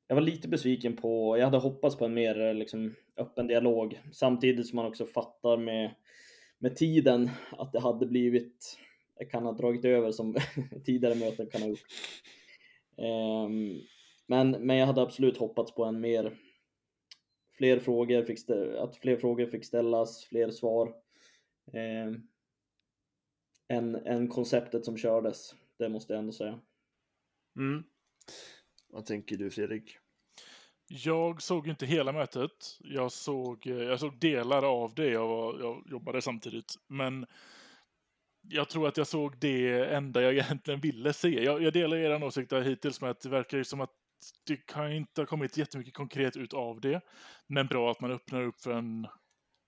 Jag 0.07 0.15
var 0.15 0.21
lite 0.21 0.47
besviken 0.47 0.95
på, 0.95 1.37
jag 1.37 1.45
hade 1.45 1.57
hoppats 1.57 1.97
på 1.97 2.05
en 2.05 2.13
mer 2.13 2.41
eh, 2.41 2.53
liksom, 2.53 2.95
öppen 3.17 3.47
dialog 3.47 4.01
samtidigt 4.11 4.67
som 4.67 4.75
man 4.75 4.85
också 4.85 5.05
fattar 5.05 5.57
med, 5.57 5.95
med 6.57 6.75
tiden 6.75 7.29
att 7.51 7.71
det 7.73 7.79
hade 7.79 8.05
blivit, 8.05 8.79
kan 9.31 9.45
ha 9.45 9.51
dragit 9.51 9.85
över 9.85 10.11
som 10.11 10.35
tidigare 10.85 11.15
möten 11.15 11.47
kan 11.49 11.61
ha 11.61 11.67
gjort. 11.67 11.85
Um, 12.97 13.81
men, 14.27 14.51
men 14.51 14.77
jag 14.77 14.87
hade 14.87 15.01
absolut 15.01 15.37
hoppats 15.37 15.75
på 15.75 15.85
en 15.85 15.99
mer 15.99 16.37
fler 17.57 17.79
frågor 17.79 18.23
fick 18.23 18.39
att 18.79 18.95
fler 18.95 19.17
frågor 19.17 19.45
fick 19.45 19.65
ställas, 19.65 20.25
fler 20.25 20.51
svar. 20.51 20.93
Eh, 21.73 22.13
än, 23.67 23.95
än 23.95 24.27
konceptet 24.27 24.85
som 24.85 24.97
kördes, 24.97 25.55
det 25.77 25.89
måste 25.89 26.13
jag 26.13 26.19
ändå 26.19 26.33
säga. 26.33 26.59
Mm. 27.55 27.83
Vad 28.89 29.05
tänker 29.05 29.37
du 29.37 29.51
Fredrik? 29.51 29.97
Jag 30.87 31.41
såg 31.41 31.67
inte 31.67 31.85
hela 31.85 32.11
mötet. 32.11 32.79
Jag 32.79 33.11
såg, 33.11 33.67
eh, 33.67 33.83
jag 33.83 33.99
såg 33.99 34.19
delar 34.19 34.83
av 34.83 34.93
det. 34.95 35.09
Jag, 35.09 35.27
var, 35.27 35.59
jag 35.59 35.83
jobbade 35.91 36.21
samtidigt. 36.21 36.73
Men 36.87 37.25
jag 38.49 38.69
tror 38.69 38.87
att 38.87 38.97
jag 38.97 39.07
såg 39.07 39.37
det 39.39 39.85
enda 39.85 40.21
jag 40.21 40.33
egentligen 40.33 40.79
ville 40.79 41.13
se. 41.13 41.43
Jag, 41.43 41.61
jag 41.61 41.73
delar 41.73 41.97
er 41.97 42.23
åsikt 42.23 42.53
hittills 42.53 43.01
med 43.01 43.09
att 43.09 43.21
det 43.21 43.29
verkar 43.29 43.57
ju 43.57 43.63
som 43.63 43.81
att 43.81 43.91
det 44.47 44.57
kan 44.57 44.91
inte 44.91 45.21
ha 45.21 45.25
kommit 45.25 45.57
jättemycket 45.57 45.93
konkret 45.93 46.37
ut 46.37 46.53
av 46.53 46.81
det. 46.81 47.01
Men 47.47 47.67
bra 47.67 47.91
att 47.91 48.01
man 48.01 48.11
öppnar 48.11 48.41
upp 48.41 48.61
för 48.61 48.71
en 48.71 49.07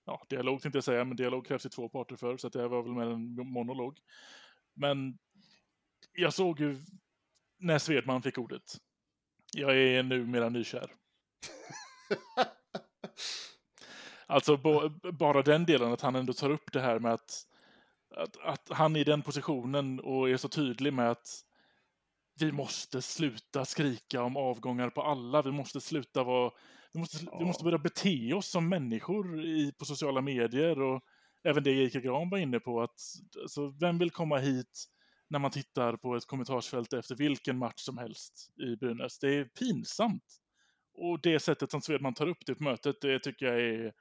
ja, 0.06 0.26
dialog 0.28 0.62
tänkte 0.62 0.76
jag 0.76 0.84
säga, 0.84 1.04
men 1.04 1.16
dialog 1.16 1.46
krävs 1.46 1.66
i 1.66 1.68
två 1.68 1.88
parter 1.88 2.16
för, 2.16 2.36
så 2.36 2.48
det 2.48 2.68
var 2.68 2.82
väl 2.82 2.92
mer 2.92 3.06
en 3.06 3.34
monolog. 3.52 3.98
Men 4.74 5.18
jag 6.12 6.34
såg 6.34 6.60
ju 6.60 6.84
när 7.58 7.78
Svedman 7.78 8.22
fick 8.22 8.38
ordet. 8.38 8.76
Jag 9.52 9.78
är 9.78 10.02
numera 10.02 10.48
nykär. 10.48 10.90
alltså 14.26 14.56
bara 15.12 15.42
den 15.42 15.66
delen 15.66 15.92
att 15.92 16.00
han 16.00 16.16
ändå 16.16 16.32
tar 16.32 16.50
upp 16.50 16.72
det 16.72 16.80
här 16.80 16.98
med 16.98 17.12
att, 17.12 17.46
att, 18.16 18.36
att 18.36 18.68
han 18.70 18.96
är 18.96 19.00
i 19.00 19.04
den 19.04 19.22
positionen 19.22 20.00
och 20.00 20.30
är 20.30 20.36
så 20.36 20.48
tydlig 20.48 20.92
med 20.92 21.10
att 21.10 21.42
vi 22.40 22.52
måste 22.52 23.02
sluta 23.02 23.64
skrika 23.64 24.22
om 24.22 24.36
avgångar 24.36 24.90
på 24.90 25.02
alla. 25.02 25.42
Vi 25.42 25.52
måste 25.52 25.80
sluta 25.80 26.24
vara... 26.24 26.50
Vi 26.92 27.00
måste, 27.00 27.24
ja. 27.24 27.38
vi 27.38 27.44
måste 27.44 27.64
börja 27.64 27.78
bete 27.78 28.32
oss 28.34 28.50
som 28.50 28.68
människor 28.68 29.44
i, 29.44 29.72
på 29.78 29.84
sociala 29.84 30.20
medier 30.20 30.82
och 30.82 31.02
även 31.44 31.62
det 31.62 31.70
Erika 31.70 32.00
Gran 32.00 32.30
var 32.30 32.38
inne 32.38 32.60
på 32.60 32.82
att 32.82 33.00
alltså, 33.42 33.68
vem 33.80 33.98
vill 33.98 34.10
komma 34.10 34.38
hit 34.38 34.86
när 35.30 35.38
man 35.38 35.50
tittar 35.50 35.96
på 35.96 36.16
ett 36.16 36.26
kommentarsfält 36.26 36.92
efter 36.92 37.14
vilken 37.14 37.58
match 37.58 37.80
som 37.80 37.98
helst 37.98 38.48
i 38.60 38.76
Brynäs? 38.76 39.18
Det 39.18 39.34
är 39.34 39.44
pinsamt. 39.44 40.40
Och 40.94 41.20
det 41.22 41.40
sättet 41.40 41.70
som 41.70 41.80
Svedman 41.80 42.14
tar 42.14 42.28
upp 42.28 42.46
det 42.46 42.54
på 42.54 42.62
mötet, 42.62 43.00
det 43.00 43.18
tycker 43.18 43.46
jag 43.46 43.60
är 43.60 43.92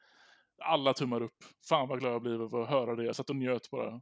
alla 0.64 0.94
tummar 0.94 1.22
upp. 1.22 1.44
Fan 1.70 1.88
vad 1.88 2.00
glad 2.00 2.14
jag 2.14 2.22
blir 2.22 2.44
av 2.44 2.56
att 2.56 2.70
höra 2.70 2.96
det. 2.96 3.04
Jag 3.04 3.16
satt 3.16 3.30
och 3.30 3.36
njöt 3.36 3.70
bara. 3.72 4.02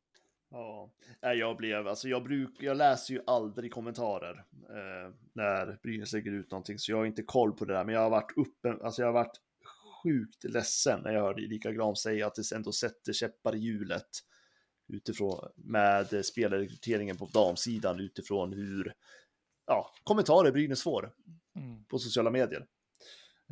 Ja, 0.53 0.91
jag 1.21 1.57
blev, 1.57 1.87
alltså 1.87 2.07
jag 2.07 2.23
bruk, 2.23 2.57
jag 2.59 2.77
läser 2.77 3.13
ju 3.13 3.21
aldrig 3.27 3.71
kommentarer 3.71 4.45
eh, 4.69 5.13
när 5.33 5.79
Brynäs 5.83 6.13
lägger 6.13 6.31
ut 6.31 6.51
någonting, 6.51 6.79
så 6.79 6.91
jag 6.91 6.97
har 6.97 7.05
inte 7.05 7.23
koll 7.23 7.53
på 7.53 7.65
det 7.65 7.73
där, 7.73 7.85
men 7.85 7.95
jag 7.95 8.01
har 8.01 8.09
varit 8.09 8.37
uppe, 8.37 8.83
alltså 8.83 9.01
jag 9.01 9.07
har 9.07 9.13
varit 9.13 9.37
sjukt 10.03 10.43
ledsen 10.43 11.01
när 11.03 11.13
jag 11.13 11.21
hörde 11.21 11.41
Erika 11.41 11.71
Gram 11.71 11.95
säga 11.95 12.27
att 12.27 12.35
det 12.35 12.55
ändå 12.55 12.71
sätter 12.71 13.13
käppar 13.13 13.55
i 13.55 13.59
hjulet 13.59 14.09
utifrån 14.87 15.49
med 15.55 16.25
spelarrekryteringen 16.25 17.17
på 17.17 17.25
damsidan 17.25 17.99
utifrån 17.99 18.53
hur 18.53 18.93
ja, 19.65 19.91
kommentarer 20.03 20.51
Brynäs 20.51 20.83
får 20.83 21.13
mm. 21.55 21.85
på 21.85 21.99
sociala 21.99 22.29
medier. 22.29 22.65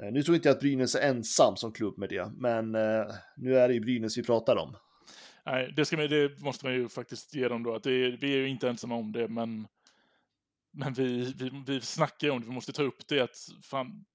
Eh, 0.01 0.11
nu 0.11 0.23
tror 0.23 0.35
inte 0.35 0.47
jag 0.47 0.55
att 0.55 0.61
Brynäs 0.61 0.95
är 0.95 1.09
ensam 1.09 1.55
som 1.55 1.71
klubb 1.71 1.97
med 1.97 2.09
det, 2.09 2.31
men 2.35 2.75
eh, 2.75 3.05
nu 3.37 3.57
är 3.57 3.67
det 3.67 3.73
ju 3.73 3.79
Brynäs 3.79 4.17
vi 4.17 4.23
pratar 4.23 4.55
om. 4.55 4.75
Nej, 5.45 5.73
det, 5.75 5.85
ska 5.85 5.97
man, 5.97 6.09
det 6.09 6.41
måste 6.41 6.65
man 6.65 6.73
ju 6.73 6.89
faktiskt 6.89 7.35
ge 7.35 7.47
dem 7.47 7.63
då. 7.63 7.75
Att 7.75 7.83
det, 7.83 8.11
vi 8.11 8.33
är 8.33 8.37
ju 8.37 8.49
inte 8.49 8.69
ensamma 8.69 8.95
om 8.95 9.11
det, 9.11 9.27
men, 9.27 9.67
men 10.73 10.93
vi, 10.93 11.33
vi, 11.39 11.63
vi 11.67 11.81
snackar 11.81 12.27
ju 12.27 12.31
om 12.31 12.41
det. 12.41 12.47
Vi 12.47 12.53
måste 12.53 12.73
ta 12.73 12.83
upp 12.83 13.07
det 13.07 13.19
att 13.19 13.35
fan, 13.63 14.05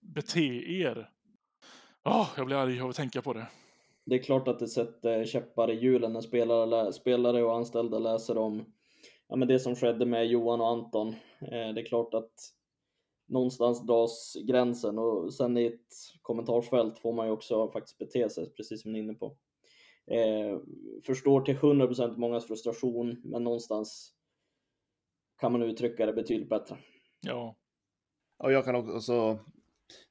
bete 0.00 0.72
er. 0.80 1.10
Oh, 2.04 2.28
jag 2.36 2.46
blir 2.46 2.56
arg 2.56 2.80
av 2.80 2.90
att 2.90 2.96
tänka 2.96 3.22
på 3.22 3.32
det. 3.32 3.46
Det 4.06 4.14
är 4.14 4.22
klart 4.22 4.48
att 4.48 4.58
det 4.58 4.68
sätter 4.68 5.24
käppar 5.24 5.70
i 5.70 5.74
hjulen 5.74 6.12
när 6.12 6.20
spelare, 6.20 6.92
spelare 6.92 7.42
och 7.42 7.56
anställda 7.56 7.98
läser 7.98 8.38
om 8.38 8.64
ja, 9.28 9.36
men 9.36 9.48
det 9.48 9.58
som 9.58 9.76
skedde 9.76 10.06
med 10.06 10.26
Johan 10.26 10.60
och 10.60 10.68
Anton. 10.68 11.08
Eh, 11.40 11.74
det 11.74 11.80
är 11.80 11.86
klart 11.86 12.14
att 12.14 12.32
någonstans 13.28 13.86
dras 13.86 14.36
gränsen 14.44 14.98
och 14.98 15.34
sen 15.34 15.56
i 15.56 15.66
ett 15.66 15.94
kommentarsfält 16.22 16.98
får 16.98 17.12
man 17.12 17.26
ju 17.26 17.32
också 17.32 17.70
faktiskt 17.70 17.98
bete 17.98 18.30
sig, 18.30 18.50
precis 18.50 18.82
som 18.82 18.92
ni 18.92 18.98
är 18.98 19.02
inne 19.02 19.14
på. 19.14 19.36
Eh, 20.06 20.58
förstår 21.06 21.40
till 21.40 21.56
100% 21.56 22.16
mångas 22.16 22.46
frustration, 22.46 23.20
men 23.24 23.44
någonstans 23.44 24.14
kan 25.40 25.52
man 25.52 25.62
uttrycka 25.62 26.06
det 26.06 26.12
betydligt 26.12 26.48
bättre. 26.48 26.76
Ja. 27.20 27.56
Och 28.38 28.52
jag 28.52 28.64
kan 28.64 28.74
också, 28.74 29.38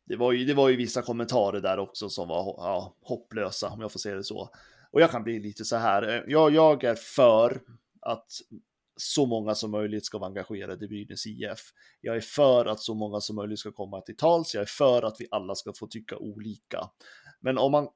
det 0.05 0.15
var 0.15 0.31
ju, 0.31 0.45
det 0.45 0.53
var 0.53 0.69
ju 0.69 0.75
vissa 0.75 1.01
kommentarer 1.01 1.61
där 1.61 1.79
också 1.79 2.09
som 2.09 2.27
var 2.27 2.55
ja, 2.57 2.95
hopplösa, 3.01 3.69
om 3.69 3.81
jag 3.81 3.91
får 3.91 3.99
säga 3.99 4.15
det 4.15 4.23
så. 4.23 4.49
Och 4.91 5.01
jag 5.01 5.11
kan 5.11 5.23
bli 5.23 5.39
lite 5.39 5.65
så 5.65 5.75
här, 5.75 6.25
jag, 6.27 6.53
jag 6.53 6.83
är 6.83 6.95
för 6.95 7.61
att 8.01 8.31
så 8.97 9.25
många 9.25 9.55
som 9.55 9.71
möjligt 9.71 10.05
ska 10.05 10.17
vara 10.17 10.27
engagerade 10.27 10.85
i 10.85 10.87
Brynäs 10.87 11.25
IF. 11.25 11.59
Jag 12.01 12.15
är 12.15 12.21
för 12.21 12.65
att 12.65 12.79
så 12.79 12.93
många 12.93 13.19
som 13.19 13.35
möjligt 13.35 13.59
ska 13.59 13.71
komma 13.71 14.01
till 14.01 14.17
tals. 14.17 14.53
Jag 14.53 14.61
är 14.61 14.65
för 14.65 15.03
att 15.03 15.15
vi 15.19 15.27
alla 15.31 15.55
ska 15.55 15.73
få 15.73 15.87
tycka 15.87 16.17
olika. 16.17 16.89
Men 17.39 17.57
om 17.57 17.71
man 17.71 17.87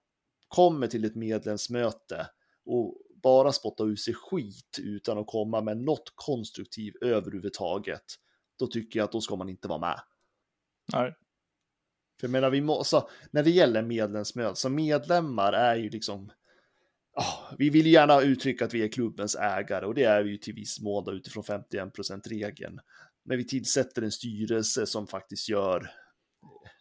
kommer 0.48 0.88
till 0.88 1.06
ett 1.06 1.16
medlemsmöte 1.16 2.28
och 2.66 2.98
bara 3.24 3.52
spotta 3.52 3.84
ut 3.84 4.00
sig 4.00 4.14
skit 4.14 4.80
utan 4.82 5.18
att 5.18 5.28
komma 5.28 5.62
med 5.62 5.78
något 5.78 6.12
konstruktiv 6.16 6.94
överhuvudtaget, 7.02 8.04
då 8.60 8.68
tycker 8.68 9.00
jag 9.00 9.06
att 9.06 9.12
då 9.12 9.22
ska 9.22 9.36
man 9.36 9.50
inte 9.50 9.68
vara 9.68 9.80
med. 9.80 10.00
Nej. 10.94 11.16
För 12.20 12.28
jag 12.28 12.32
menar, 12.32 12.50
vi 12.50 12.62
måste, 12.62 13.04
när 13.32 13.44
det 13.44 13.50
gäller 13.50 13.82
medlemsmöten, 13.82 14.56
så 14.56 14.70
medlemmar 14.70 15.54
är 15.54 15.76
ju 15.76 15.90
liksom, 15.90 16.32
oh, 17.16 17.54
vi 17.58 17.70
vill 17.70 17.86
gärna 17.86 18.22
uttrycka 18.22 18.66
att 18.66 18.74
vi 18.74 18.84
är 18.84 18.88
klubbens 18.88 19.36
ägare 19.36 19.86
och 19.86 19.96
det 19.96 20.04
är 20.04 20.24
vi 20.24 20.32
ju 20.32 20.38
till 20.38 20.54
viss 20.54 20.82
mån 20.82 21.16
utifrån 21.16 21.44
51% 21.44 22.30
regeln. 22.30 22.80
Men 23.26 23.38
vi 23.38 23.48
tillsätter 23.48 24.02
en 24.02 24.12
styrelse 24.12 24.86
som 24.86 25.08
faktiskt 25.08 25.50
gör 25.50 25.92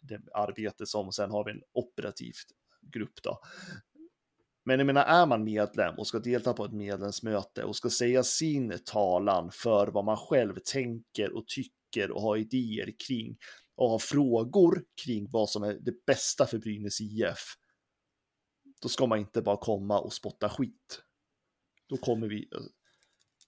det 0.01 0.21
arbete 0.33 0.85
som 0.85 1.11
sen 1.11 1.31
har 1.31 1.45
vi 1.45 1.51
en 1.51 1.61
operativ 1.73 2.33
grupp 2.93 3.23
då. 3.23 3.39
Men 4.65 4.79
jag 4.79 4.85
menar, 4.85 5.03
är 5.03 5.25
man 5.25 5.43
medlem 5.43 5.95
och 5.97 6.07
ska 6.07 6.19
delta 6.19 6.53
på 6.53 6.65
ett 6.65 6.73
medlemsmöte 6.73 7.63
och 7.63 7.75
ska 7.75 7.89
säga 7.89 8.23
sin 8.23 8.79
talan 8.85 9.51
för 9.53 9.87
vad 9.87 10.05
man 10.05 10.17
själv 10.17 10.55
tänker 10.65 11.37
och 11.37 11.47
tycker 11.47 12.11
och 12.11 12.21
har 12.21 12.37
idéer 12.37 12.93
kring 13.07 13.37
och 13.75 13.89
har 13.89 13.99
frågor 13.99 14.83
kring 15.05 15.27
vad 15.31 15.49
som 15.49 15.63
är 15.63 15.73
det 15.73 16.05
bästa 16.05 16.45
för 16.45 16.57
Brynäs 16.57 17.01
IF, 17.01 17.55
då 18.81 18.89
ska 18.89 19.07
man 19.07 19.19
inte 19.19 19.41
bara 19.41 19.57
komma 19.57 19.99
och 19.99 20.13
spotta 20.13 20.49
skit. 20.49 21.01
Då 21.89 21.97
kommer 21.97 22.27
vi... 22.27 22.49
Eh, 22.55 22.61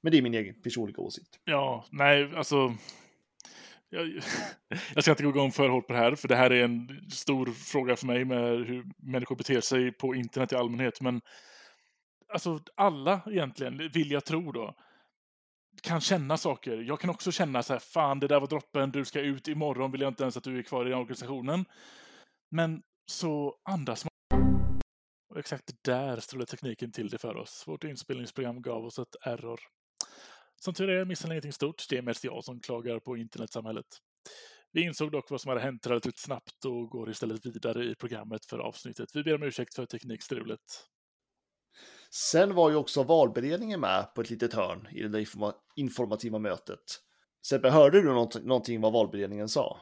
men 0.01 0.11
det 0.11 0.17
är 0.17 0.21
min 0.21 0.33
egen 0.33 0.61
personliga 0.61 1.01
åsikt. 1.01 1.39
Ja, 1.43 1.85
nej, 1.91 2.35
alltså 2.35 2.75
jag, 3.89 4.07
jag 4.95 5.03
ska 5.03 5.11
inte 5.11 5.23
gå 5.23 5.29
igång 5.29 5.51
för 5.51 5.69
hårt 5.69 5.87
på 5.87 5.93
det 5.93 5.99
här, 5.99 6.15
för 6.15 6.27
det 6.27 6.35
här 6.35 6.51
är 6.51 6.63
en 6.63 7.09
stor 7.11 7.45
fråga 7.45 7.95
för 7.95 8.07
mig 8.07 8.25
med 8.25 8.65
hur 8.65 8.85
människor 8.97 9.35
beter 9.35 9.61
sig 9.61 9.91
på 9.91 10.15
internet 10.15 10.51
i 10.51 10.55
allmänhet. 10.55 11.01
Men 11.01 11.21
alltså 12.33 12.59
alla 12.75 13.21
egentligen, 13.25 13.89
vill 13.93 14.11
jag 14.11 14.25
tro 14.25 14.51
då, 14.51 14.75
kan 15.81 16.01
känna 16.01 16.37
saker. 16.37 16.77
Jag 16.77 16.99
kan 16.99 17.09
också 17.09 17.31
känna 17.31 17.63
så 17.63 17.73
här, 17.73 17.79
fan 17.79 18.19
det 18.19 18.27
där 18.27 18.39
var 18.39 18.47
droppen, 18.47 18.91
du 18.91 19.05
ska 19.05 19.19
ut 19.21 19.47
imorgon, 19.47 19.91
vill 19.91 20.01
jag 20.01 20.11
inte 20.11 20.23
ens 20.23 20.37
att 20.37 20.43
du 20.43 20.59
är 20.59 20.63
kvar 20.63 20.85
i 20.85 20.89
den 20.89 20.99
organisationen. 20.99 21.65
Men 22.51 22.81
så 23.05 23.55
andas 23.63 24.05
man. 24.05 24.12
Och 25.33 25.39
exakt 25.39 25.83
där 25.83 26.17
ställde 26.19 26.45
tekniken 26.45 26.91
till 26.91 27.09
det 27.09 27.17
för 27.17 27.37
oss. 27.37 27.63
Vårt 27.67 27.83
inspelningsprogram 27.83 28.61
gav 28.61 28.85
oss 28.85 28.99
ett 28.99 29.15
error. 29.21 29.59
Som 30.55 30.73
tur 30.73 30.89
är 30.89 31.05
missade 31.05 31.33
ingenting 31.33 31.53
stort. 31.53 31.85
Det 31.89 31.97
är 31.97 32.01
mest 32.01 32.23
jag 32.23 32.43
som 32.43 32.59
klagar 32.59 32.99
på 32.99 33.17
internetsamhället. 33.17 33.85
Vi 34.71 34.83
insåg 34.83 35.11
dock 35.11 35.31
vad 35.31 35.41
som 35.41 35.49
hade 35.49 35.61
hänt 35.61 35.87
relativt 35.87 36.17
snabbt 36.17 36.65
och 36.65 36.89
går 36.89 37.09
istället 37.09 37.45
vidare 37.45 37.85
i 37.85 37.95
programmet 37.95 38.45
för 38.45 38.59
avsnittet. 38.59 39.09
Vi 39.13 39.23
ber 39.23 39.35
om 39.35 39.43
ursäkt 39.43 39.75
för 39.75 39.85
teknikstrulet. 39.85 40.59
Sen 42.09 42.55
var 42.55 42.69
ju 42.69 42.75
också 42.75 43.03
valberedningen 43.03 43.79
med 43.79 44.13
på 44.15 44.21
ett 44.21 44.29
litet 44.29 44.53
hörn 44.53 44.87
i 44.91 45.01
det 45.01 45.09
där 45.09 45.27
informativa 45.75 46.39
mötet. 46.39 46.83
Sebbe, 47.45 47.69
hörde 47.69 48.01
du 48.01 48.13
något, 48.13 48.43
någonting 48.43 48.81
vad 48.81 48.93
valberedningen 48.93 49.49
sa? 49.49 49.79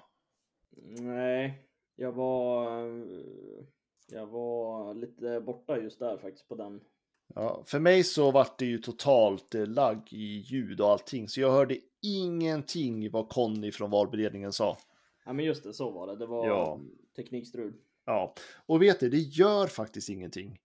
Nej, 0.99 1.67
jag 1.95 2.11
var, 2.11 2.87
jag 4.11 4.27
var 4.27 4.93
lite 4.93 5.41
borta 5.41 5.77
just 5.77 5.99
där 5.99 6.17
faktiskt 6.17 6.47
på 6.47 6.55
den 6.55 6.81
Ja, 7.35 7.63
för 7.67 7.79
mig 7.79 8.03
så 8.03 8.31
vart 8.31 8.59
det 8.59 8.65
ju 8.65 8.77
totalt 8.77 9.55
eh, 9.55 9.65
lagg 9.67 10.07
i 10.13 10.25
ljud 10.39 10.81
och 10.81 10.89
allting, 10.89 11.29
så 11.29 11.41
jag 11.41 11.51
hörde 11.51 11.77
ingenting 12.01 13.11
vad 13.11 13.29
Conny 13.29 13.71
från 13.71 13.89
valberedningen 13.91 14.51
sa. 14.53 14.77
Ja, 15.25 15.33
men 15.33 15.45
just 15.45 15.63
det, 15.63 15.73
så 15.73 15.91
var 15.91 16.07
det. 16.07 16.15
Det 16.15 16.25
var 16.25 16.47
Ja. 16.47 16.79
teknikstrul. 17.15 17.73
Ja, 18.05 18.33
och 18.65 18.81
vet 18.81 18.99
du, 18.99 19.09
det 19.09 19.17
gör 19.17 19.67
faktiskt 19.67 20.09
ingenting. 20.09 20.59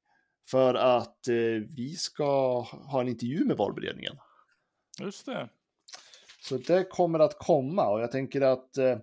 För 0.51 0.74
att 0.74 1.28
eh, 1.28 1.34
vi 1.76 1.94
ska 1.99 2.61
ha 2.61 3.01
en 3.01 3.09
intervju 3.09 3.44
med 3.44 3.57
valberedningen. 3.57 4.16
Just 5.01 5.26
det. 5.26 5.49
Så 6.40 6.57
det 6.57 6.84
kommer 6.90 7.18
att 7.18 7.38
komma 7.38 7.88
och 7.88 8.01
jag 8.01 8.12
tänker 8.12 8.40
att 8.40 8.78
eh, 8.78 8.99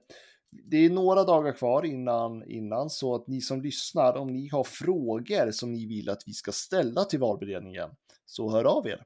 det 0.63 0.77
är 0.77 0.89
några 0.89 1.23
dagar 1.23 1.51
kvar 1.51 1.85
innan, 1.85 2.43
innan 2.43 2.89
så 2.89 3.15
att 3.15 3.27
ni 3.27 3.41
som 3.41 3.61
lyssnar, 3.61 4.17
om 4.17 4.33
ni 4.33 4.47
har 4.47 4.63
frågor 4.63 5.51
som 5.51 5.73
ni 5.73 5.85
vill 5.85 6.09
att 6.09 6.23
vi 6.25 6.33
ska 6.33 6.51
ställa 6.51 7.05
till 7.05 7.19
valberedningen, 7.19 7.89
så 8.25 8.51
hör 8.51 8.63
av 8.63 8.87
er. 8.87 9.03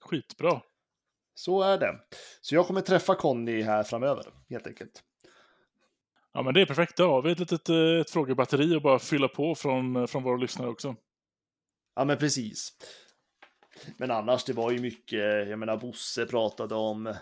Skitbra. 0.00 0.62
Så 1.34 1.62
är 1.62 1.78
det. 1.78 2.00
Så 2.40 2.54
jag 2.54 2.66
kommer 2.66 2.80
träffa 2.80 3.14
Conny 3.14 3.62
här 3.62 3.82
framöver, 3.82 4.24
helt 4.48 4.66
enkelt. 4.66 5.02
Ja, 6.32 6.42
men 6.42 6.54
det 6.54 6.60
är 6.60 6.66
perfekt. 6.66 6.96
Då 6.96 7.06
har 7.06 7.22
vi 7.22 7.32
ett 7.32 7.38
litet 7.38 7.68
eh, 7.68 8.00
ett 8.00 8.10
frågebatteri 8.10 8.76
att 8.76 8.82
bara 8.82 8.98
fylla 8.98 9.28
på 9.28 9.54
från, 9.54 10.08
från 10.08 10.22
våra 10.22 10.36
lyssnare 10.36 10.68
också. 10.68 10.96
Ja, 11.96 12.04
men 12.04 12.16
precis. 12.16 12.72
Men 13.96 14.10
annars, 14.10 14.44
det 14.44 14.52
var 14.52 14.70
ju 14.70 14.78
mycket, 14.78 15.48
jag 15.48 15.58
menar, 15.58 15.76
Bosse 15.76 16.26
pratade 16.26 16.74
om, 16.74 17.14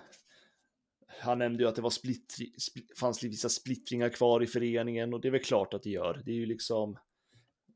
han 1.20 1.38
nämnde 1.38 1.62
ju 1.62 1.68
att 1.68 1.76
det 1.76 1.82
var 1.82 1.90
splittri, 1.90 2.52
spl- 2.58 2.98
fanns 3.00 3.24
vissa 3.24 3.48
splittringar 3.48 4.08
kvar 4.08 4.42
i 4.42 4.46
föreningen 4.46 5.14
och 5.14 5.20
det 5.20 5.28
är 5.28 5.32
väl 5.32 5.42
klart 5.44 5.74
att 5.74 5.82
det 5.82 5.90
gör. 5.90 6.22
Det 6.24 6.30
är 6.30 6.34
ju 6.34 6.46
liksom, 6.46 6.98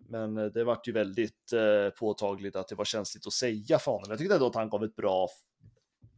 men 0.08 0.38
eh, 0.38 0.44
det 0.44 0.64
vart 0.64 0.88
ju 0.88 0.92
väldigt 0.92 1.52
eh, 1.52 1.90
påtagligt 1.98 2.56
att 2.56 2.68
det 2.68 2.74
var 2.74 2.84
känsligt 2.84 3.26
att 3.26 3.32
säga 3.32 3.78
för 3.78 3.92
honom. 3.92 4.06
Jag 4.08 4.18
tyckte 4.18 4.34
ändå 4.34 4.46
att 4.46 4.54
han 4.54 4.70
gav 4.70 4.84
ett 4.84 4.96
bra 4.96 5.28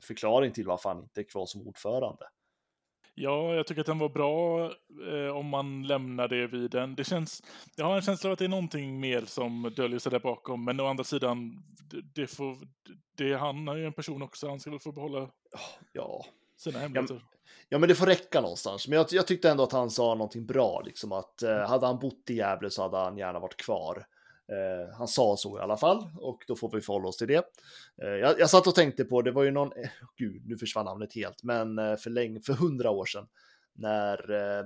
förklaring 0.07 0.53
till 0.53 0.67
varför 0.67 0.89
han 0.89 1.03
inte 1.03 1.21
är 1.21 1.25
kvar 1.25 1.47
som 1.47 1.67
ordförande. 1.67 2.25
Ja, 3.15 3.55
jag 3.55 3.67
tycker 3.67 3.81
att 3.81 3.87
den 3.87 3.99
var 3.99 4.09
bra 4.09 4.65
eh, 5.13 5.37
om 5.37 5.47
man 5.47 5.87
lämnar 5.87 6.29
det 6.29 6.47
vid 6.47 6.71
den. 6.71 6.95
Det 6.95 7.05
känns, 7.05 7.43
jag 7.77 7.85
har 7.85 7.97
en 7.97 8.03
känsla 8.03 8.29
av 8.29 8.33
att 8.33 8.39
det 8.39 8.45
är 8.45 8.49
någonting 8.49 9.01
mer 9.01 9.25
som 9.25 9.73
döljer 9.77 9.99
sig 9.99 10.13
där 10.13 10.21
bakom, 10.21 10.65
men 10.65 10.81
å 10.81 10.87
andra 10.87 11.05
sidan, 11.05 11.65
det, 11.91 12.01
det 12.15 12.27
får, 12.27 12.59
det, 13.17 13.35
han 13.35 13.69
är 13.69 13.77
ju 13.77 13.87
en 13.87 13.93
person 13.93 14.23
också, 14.23 14.49
han 14.49 14.61
ska 14.61 14.71
väl 14.71 14.81
få 14.81 14.93
behålla 14.93 15.31
Ja, 15.93 16.25
sina 16.57 16.79
hemligheter. 16.79 17.23
Ja, 17.69 17.79
men 17.79 17.89
det 17.89 17.95
får 17.95 18.07
räcka 18.07 18.41
någonstans. 18.41 18.89
Men 18.89 18.99
jag, 18.99 19.07
jag 19.11 19.27
tyckte 19.27 19.51
ändå 19.51 19.63
att 19.63 19.73
han 19.73 19.91
sa 19.91 20.15
någonting 20.15 20.47
bra, 20.47 20.83
liksom 20.85 21.13
att 21.13 21.43
eh, 21.43 21.59
hade 21.59 21.87
han 21.87 21.99
bott 21.99 22.31
i 22.31 22.35
Gävle 22.35 22.71
så 22.71 22.83
hade 22.83 22.97
han 22.97 23.19
gärna 23.19 23.39
varit 23.39 23.57
kvar. 23.57 24.07
Eh, 24.49 24.97
han 24.97 25.09
sa 25.09 25.37
så 25.37 25.59
i 25.59 25.61
alla 25.61 25.77
fall 25.77 26.11
och 26.17 26.45
då 26.47 26.57
får 26.57 26.71
vi 26.71 26.81
förhålla 26.81 27.09
oss 27.09 27.17
till 27.17 27.29
det. 27.29 27.45
Eh, 28.03 28.09
jag, 28.09 28.41
jag 28.41 28.51
satt 28.51 28.67
och 28.67 28.75
tänkte 28.75 29.05
på, 29.05 29.23
det 29.23 29.33
var 29.33 29.43
ju 29.43 29.51
någon, 29.51 29.73
eh, 29.73 29.91
gud, 30.17 30.47
nu 30.47 30.59
försvann 30.59 30.85
namnet 30.85 31.15
helt, 31.15 31.43
men 31.43 31.79
eh, 31.79 31.97
för 31.97 32.11
länge, 32.11 32.41
för 32.41 32.53
hundra 32.53 32.91
år 32.91 33.07
sedan 33.07 33.27
när 33.75 34.31
eh, 34.31 34.65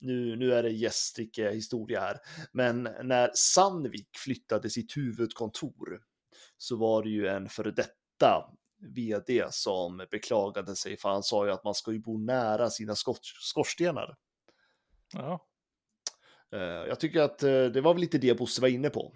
nu, 0.00 0.36
nu 0.36 0.52
är 0.52 0.62
det 0.62 0.70
gästrike 0.70 1.50
historia 1.50 2.00
här, 2.00 2.18
men 2.52 2.82
när 3.02 3.30
Sandvik 3.34 4.08
flyttade 4.24 4.70
sitt 4.70 4.96
huvudkontor 4.96 6.00
så 6.58 6.76
var 6.76 7.02
det 7.02 7.10
ju 7.10 7.26
en 7.26 7.48
före 7.48 7.70
detta 7.70 8.50
vd 8.78 9.46
som 9.50 10.06
beklagade 10.10 10.76
sig 10.76 10.96
för 10.96 11.08
han 11.08 11.22
sa 11.22 11.46
ju 11.46 11.52
att 11.52 11.64
man 11.64 11.74
ska 11.74 11.92
ju 11.92 11.98
bo 11.98 12.18
nära 12.18 12.70
sina 12.70 12.94
skor- 12.94 13.18
skorstenar. 13.40 14.16
Ja, 15.12 15.46
Eh, 16.52 16.58
Jag 16.60 17.00
tycker 17.00 17.20
att 17.20 17.42
eh, 17.42 17.64
det 17.64 17.80
var 17.80 17.94
väl 17.94 18.00
lite 18.00 18.18
det 18.18 18.34
Bosse 18.38 18.60
var 18.60 18.68
inne 18.68 18.90
på. 18.90 19.12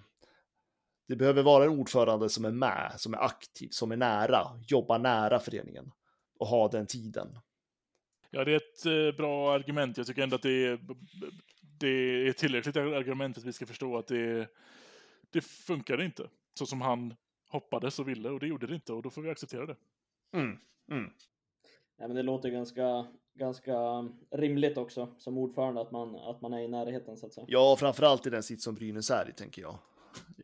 Det 1.08 1.16
behöver 1.16 1.42
vara 1.42 1.64
en 1.64 1.70
ordförande 1.70 2.28
som 2.28 2.44
är 2.44 2.50
med, 2.50 2.94
som 2.96 3.14
är 3.14 3.18
aktiv, 3.18 3.68
som 3.70 3.92
är 3.92 3.96
nära, 3.96 4.61
jobbar 4.68 4.98
nära 4.98 5.38
föreningen 5.38 5.92
och 6.38 6.46
ha 6.46 6.68
den 6.68 6.86
tiden. 6.86 7.38
ja 8.30 8.44
det 8.44 8.52
är 8.52 8.56
ett 8.56 8.86
eh, 8.86 9.16
bra 9.16 9.52
argument. 9.54 9.96
Jag 9.96 10.06
tycker 10.06 10.22
ändå 10.22 10.36
att 10.36 10.42
det 10.42 10.66
är, 10.66 10.80
det 11.61 11.88
är 12.28 12.32
tillräckligt 12.32 12.76
argument 12.76 13.38
att 13.38 13.44
vi 13.44 13.52
ska 13.52 13.66
förstå 13.66 13.98
att 13.98 14.06
det, 14.06 14.48
det 15.30 15.40
funkade 15.40 16.04
inte 16.04 16.28
så 16.58 16.66
som 16.66 16.80
han 16.80 17.14
hoppades 17.51 17.98
och 17.98 18.09
ville 18.09 18.28
och 18.30 18.40
det 18.40 18.46
gjorde 18.46 18.66
det 18.66 18.74
inte 18.74 18.92
och 18.92 19.03
då 19.03 19.11
får 19.11 19.22
vi 19.22 19.30
acceptera 19.30 19.66
det. 19.66 19.76
Mm, 20.36 20.59
mm. 20.90 21.11
Ja, 21.98 22.07
men 22.07 22.16
det 22.16 22.22
låter 22.22 22.48
ganska, 22.48 23.07
ganska 23.34 23.74
rimligt 24.30 24.76
också 24.78 25.14
som 25.18 25.38
ordförande 25.38 25.80
att 25.80 25.90
man, 25.90 26.16
att 26.16 26.40
man 26.40 26.53
är 26.53 26.59
i 26.61 26.68
närheten 26.68 27.16
så 27.16 27.26
att 27.26 27.34
säga. 27.34 27.44
Ja, 27.48 27.76
framförallt 27.76 28.26
i 28.26 28.30
den 28.30 28.42
sits 28.42 28.64
som 28.64 28.74
Brynäs 28.74 29.11
är 29.11 29.30
i, 29.30 29.32
tänker 29.32 29.62
jag. 29.62 29.78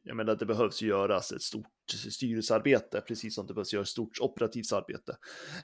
Jag 0.02 0.16
menar, 0.16 0.34
det 0.36 0.46
behövs 0.46 0.82
göras 0.82 1.32
ett 1.32 1.42
stort 1.42 1.66
styrelsearbete, 2.10 3.00
precis 3.00 3.34
som 3.34 3.46
det 3.46 3.54
behövs 3.54 3.72
göras 3.72 3.88
ett 3.88 3.92
stort 3.92 4.20
operativt 4.20 4.72
arbete. 4.72 5.16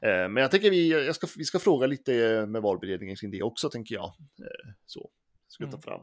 Eh, 0.03 0.28
Men 0.28 0.36
jag 0.36 0.51
tänker 0.51 0.70
vi, 0.70 1.07
jag 1.07 1.14
ska, 1.14 1.26
vi 1.36 1.45
ska 1.45 1.59
fråga 1.59 1.86
lite 1.86 2.47
med 2.47 2.62
valberedningen 2.62 3.16
kring 3.16 3.30
det 3.30 3.43
också, 3.43 3.68
tänker 3.68 3.95
jag. 3.95 4.05
Eh, 4.38 4.72
Så, 4.86 5.11
ska 5.49 5.64
jag 5.64 5.70
ta 5.70 5.76
Mm. 5.76 5.82
fram. 5.82 6.01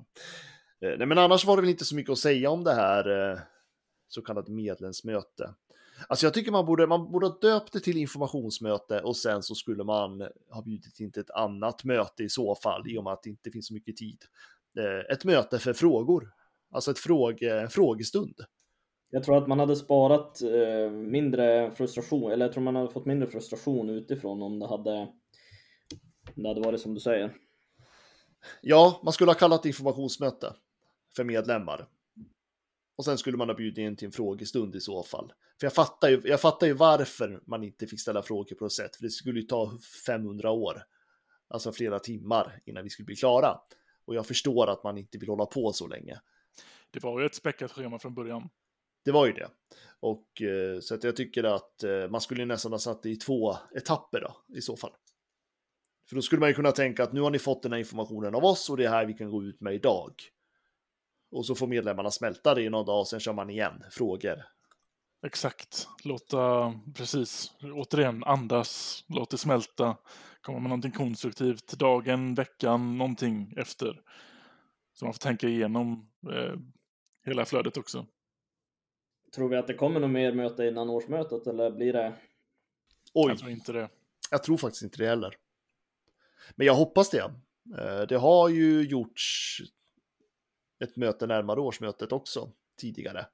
Eh, 0.82 0.98
Nej, 0.98 1.08
men 1.08 1.18
annars 1.18 1.46
var 1.46 1.56
det 1.56 1.62
väl 1.62 1.70
inte 1.72 1.86
så 1.86 1.96
mycket 1.96 2.12
att 2.12 2.18
säga 2.20 2.50
om 2.50 2.64
det 2.64 2.74
här 2.74 3.34
så 4.10 4.22
kallat 4.22 4.48
medlemsmöte. 4.48 5.54
Alltså 6.08 6.26
jag 6.26 6.34
tycker 6.34 6.52
man 6.52 6.66
borde, 6.66 6.88
man 6.88 7.12
borde 7.12 7.28
ha 7.28 7.40
döpt 7.42 7.74
det 7.74 7.80
till 7.80 7.98
informationsmöte 7.98 9.02
och 9.02 9.18
sen 9.18 9.44
så 9.44 9.56
skulle 9.56 9.84
man 9.84 10.22
ha 10.50 10.62
bjudit 10.62 11.00
in 11.00 11.12
till 11.12 11.22
ett 11.22 11.32
annat 11.32 11.84
möte 11.84 12.24
i 12.24 12.30
så 12.30 12.56
fall, 12.56 12.90
i 12.90 12.98
och 12.98 13.04
med 13.04 13.14
att 13.14 13.24
det 13.24 13.30
inte 13.30 13.52
finns 13.52 13.68
så 13.68 13.74
mycket 13.74 13.98
tid. 13.98 14.18
Eh, 14.78 15.14
Ett 15.14 15.26
möte 15.26 15.60
för 15.60 15.74
frågor, 15.74 16.34
alltså 16.72 16.92
ett 16.92 17.00
fråge, 17.00 17.68
frågestund. 17.70 18.36
Jag 19.10 19.24
tror 19.24 19.38
att 19.38 19.48
man 19.48 19.60
hade 19.60 19.76
sparat 19.76 20.42
eh, 20.42 20.92
mindre 20.92 21.72
frustration, 21.72 22.32
eller 22.32 22.46
jag 22.46 22.54
tror 22.54 22.64
man 22.64 22.76
hade 22.76 22.90
fått 22.90 23.06
mindre 23.06 23.30
frustration 23.30 23.90
utifrån 23.90 24.42
om 24.42 24.60
det 24.60 24.68
hade, 24.68 24.92
om 26.36 26.44
det 26.44 26.48
hade 26.48 26.62
varit 26.62 26.82
som 26.82 26.94
du 26.94 27.00
säger. 27.00 27.36
Ja, 28.62 29.02
man 29.04 29.14
skulle 29.14 29.32
ha 29.32 29.36
kallat 29.36 29.66
informationsmöte 29.66 30.54
för 31.16 31.24
medlemmar. 31.24 31.88
Och 33.00 33.06
sen 33.06 33.18
skulle 33.18 33.38
man 33.38 33.50
ha 33.50 33.56
bjudit 33.56 33.78
in 33.78 33.96
till 33.96 34.06
en 34.06 34.12
frågestund 34.12 34.76
i 34.76 34.80
så 34.80 35.04
fall. 35.04 35.34
För 35.60 35.66
jag 35.66 35.74
fattar 35.74 36.10
ju, 36.10 36.22
jag 36.24 36.42
fattar 36.42 36.68
ju 36.68 36.74
varför 36.74 37.42
man 37.46 37.64
inte 37.64 37.88
fick 37.88 38.02
ställa 38.02 38.22
frågor 38.24 38.56
på 38.56 38.66
något 38.66 38.74
sätt, 38.74 38.96
för 38.96 39.04
det 39.04 39.10
skulle 39.10 39.40
ju 39.40 39.46
ta 39.46 39.78
500 40.06 40.52
år, 40.52 40.84
alltså 41.48 41.72
flera 41.72 42.00
timmar 42.00 42.62
innan 42.66 42.84
vi 42.84 42.90
skulle 42.90 43.06
bli 43.06 43.16
klara. 43.16 43.60
Och 44.06 44.16
jag 44.16 44.26
förstår 44.26 44.70
att 44.70 44.84
man 44.84 44.98
inte 44.98 45.18
vill 45.18 45.30
hålla 45.30 45.46
på 45.46 45.74
så 45.74 45.88
länge. 45.88 46.20
Det 46.92 47.04
var 47.04 47.20
ju 47.20 47.26
ett 47.26 47.36
späckat 47.36 47.72
schema 47.72 48.00
från 48.00 48.14
början. 48.14 48.50
Det 49.06 49.12
var 49.12 49.26
ju 49.26 49.34
det. 49.34 49.50
Och 50.00 50.42
eh, 50.42 50.80
så 50.80 50.96
att 50.96 51.04
jag 51.04 51.16
tycker 51.16 51.44
att 51.44 51.84
eh, 51.84 52.10
man 52.10 52.22
skulle 52.22 52.46
nästan 52.46 52.72
ha 52.72 52.80
satt 52.80 53.04
det 53.04 53.10
i 53.10 53.16
två 53.16 53.56
etapper 53.76 54.22
då, 54.22 54.58
i 54.58 54.62
så 54.62 54.78
fall. 54.78 54.94
För 56.10 56.16
då 56.16 56.22
skulle 56.22 56.40
man 56.40 56.50
ju 56.50 56.56
kunna 56.56 56.72
tänka 56.72 57.04
att 57.04 57.14
nu 57.14 57.22
har 57.22 57.32
ni 57.32 57.40
fått 57.40 57.64
den 57.64 57.72
här 57.72 57.80
informationen 57.80 58.36
av 58.36 58.46
oss 58.46 58.70
och 58.70 58.78
det 58.78 58.86
är 58.86 58.90
här 58.90 59.06
vi 59.06 59.14
kan 59.14 59.30
gå 59.30 59.44
ut 59.44 59.62
med 59.62 59.74
idag. 59.74 60.14
Och 61.32 61.46
så 61.46 61.56
får 61.56 61.68
medlemmarna 61.68 62.12
smälta 62.12 62.56
det 62.56 62.62
i 62.64 62.70
någon 62.70 62.86
dag 62.86 63.00
och 63.00 63.08
sen 63.08 63.20
kör 63.20 63.34
man 63.34 63.50
igen 63.50 63.84
frågor. 63.92 64.44
Exakt. 65.26 65.88
Låta, 66.04 66.74
precis, 66.96 67.52
återigen 67.62 68.24
andas, 68.24 69.04
låt 69.08 69.30
det 69.30 69.38
smälta, 69.38 69.98
komma 70.42 70.60
med 70.60 70.70
någonting 70.70 70.92
konstruktivt 70.92 71.74
dagen, 71.80 72.36
veckan, 72.36 72.98
någonting 72.98 73.54
efter. 73.58 74.02
Så 74.94 75.06
man 75.06 75.14
får 75.14 75.20
tänka 75.20 75.48
igenom 75.48 76.10
eh, 76.34 76.56
hela 77.26 77.46
flödet 77.46 77.78
också. 77.78 78.06
Tror 79.36 79.50
vi 79.50 79.58
att 79.58 79.68
det 79.68 79.74
kommer 79.74 80.00
något 80.00 80.10
mer 80.10 80.32
möte 80.34 80.66
innan 80.68 80.90
årsmötet 80.90 81.48
eller 81.48 81.72
blir 81.72 81.94
det? 81.94 82.14
Oj, 83.14 83.30
Jag 83.30 83.38
tror 83.40 83.52
inte 83.52 83.72
det. 83.72 83.90
jag 84.32 84.44
tror 84.44 84.58
faktiskt 84.58 84.84
inte 84.84 84.98
det 84.98 85.08
heller. 85.10 85.36
Men 86.56 86.68
jag 86.68 86.74
hoppas 86.76 87.10
det. 87.10 87.32
Eh, 87.78 88.02
Det 88.10 88.18
har 88.18 88.50
ju 88.50 88.82
gjorts 88.82 89.58
ett 90.80 90.96
möte 90.96 91.28
närmare 91.28 91.60
årsmötet 91.60 92.12
också 92.12 92.52
tidigare. 92.78 93.26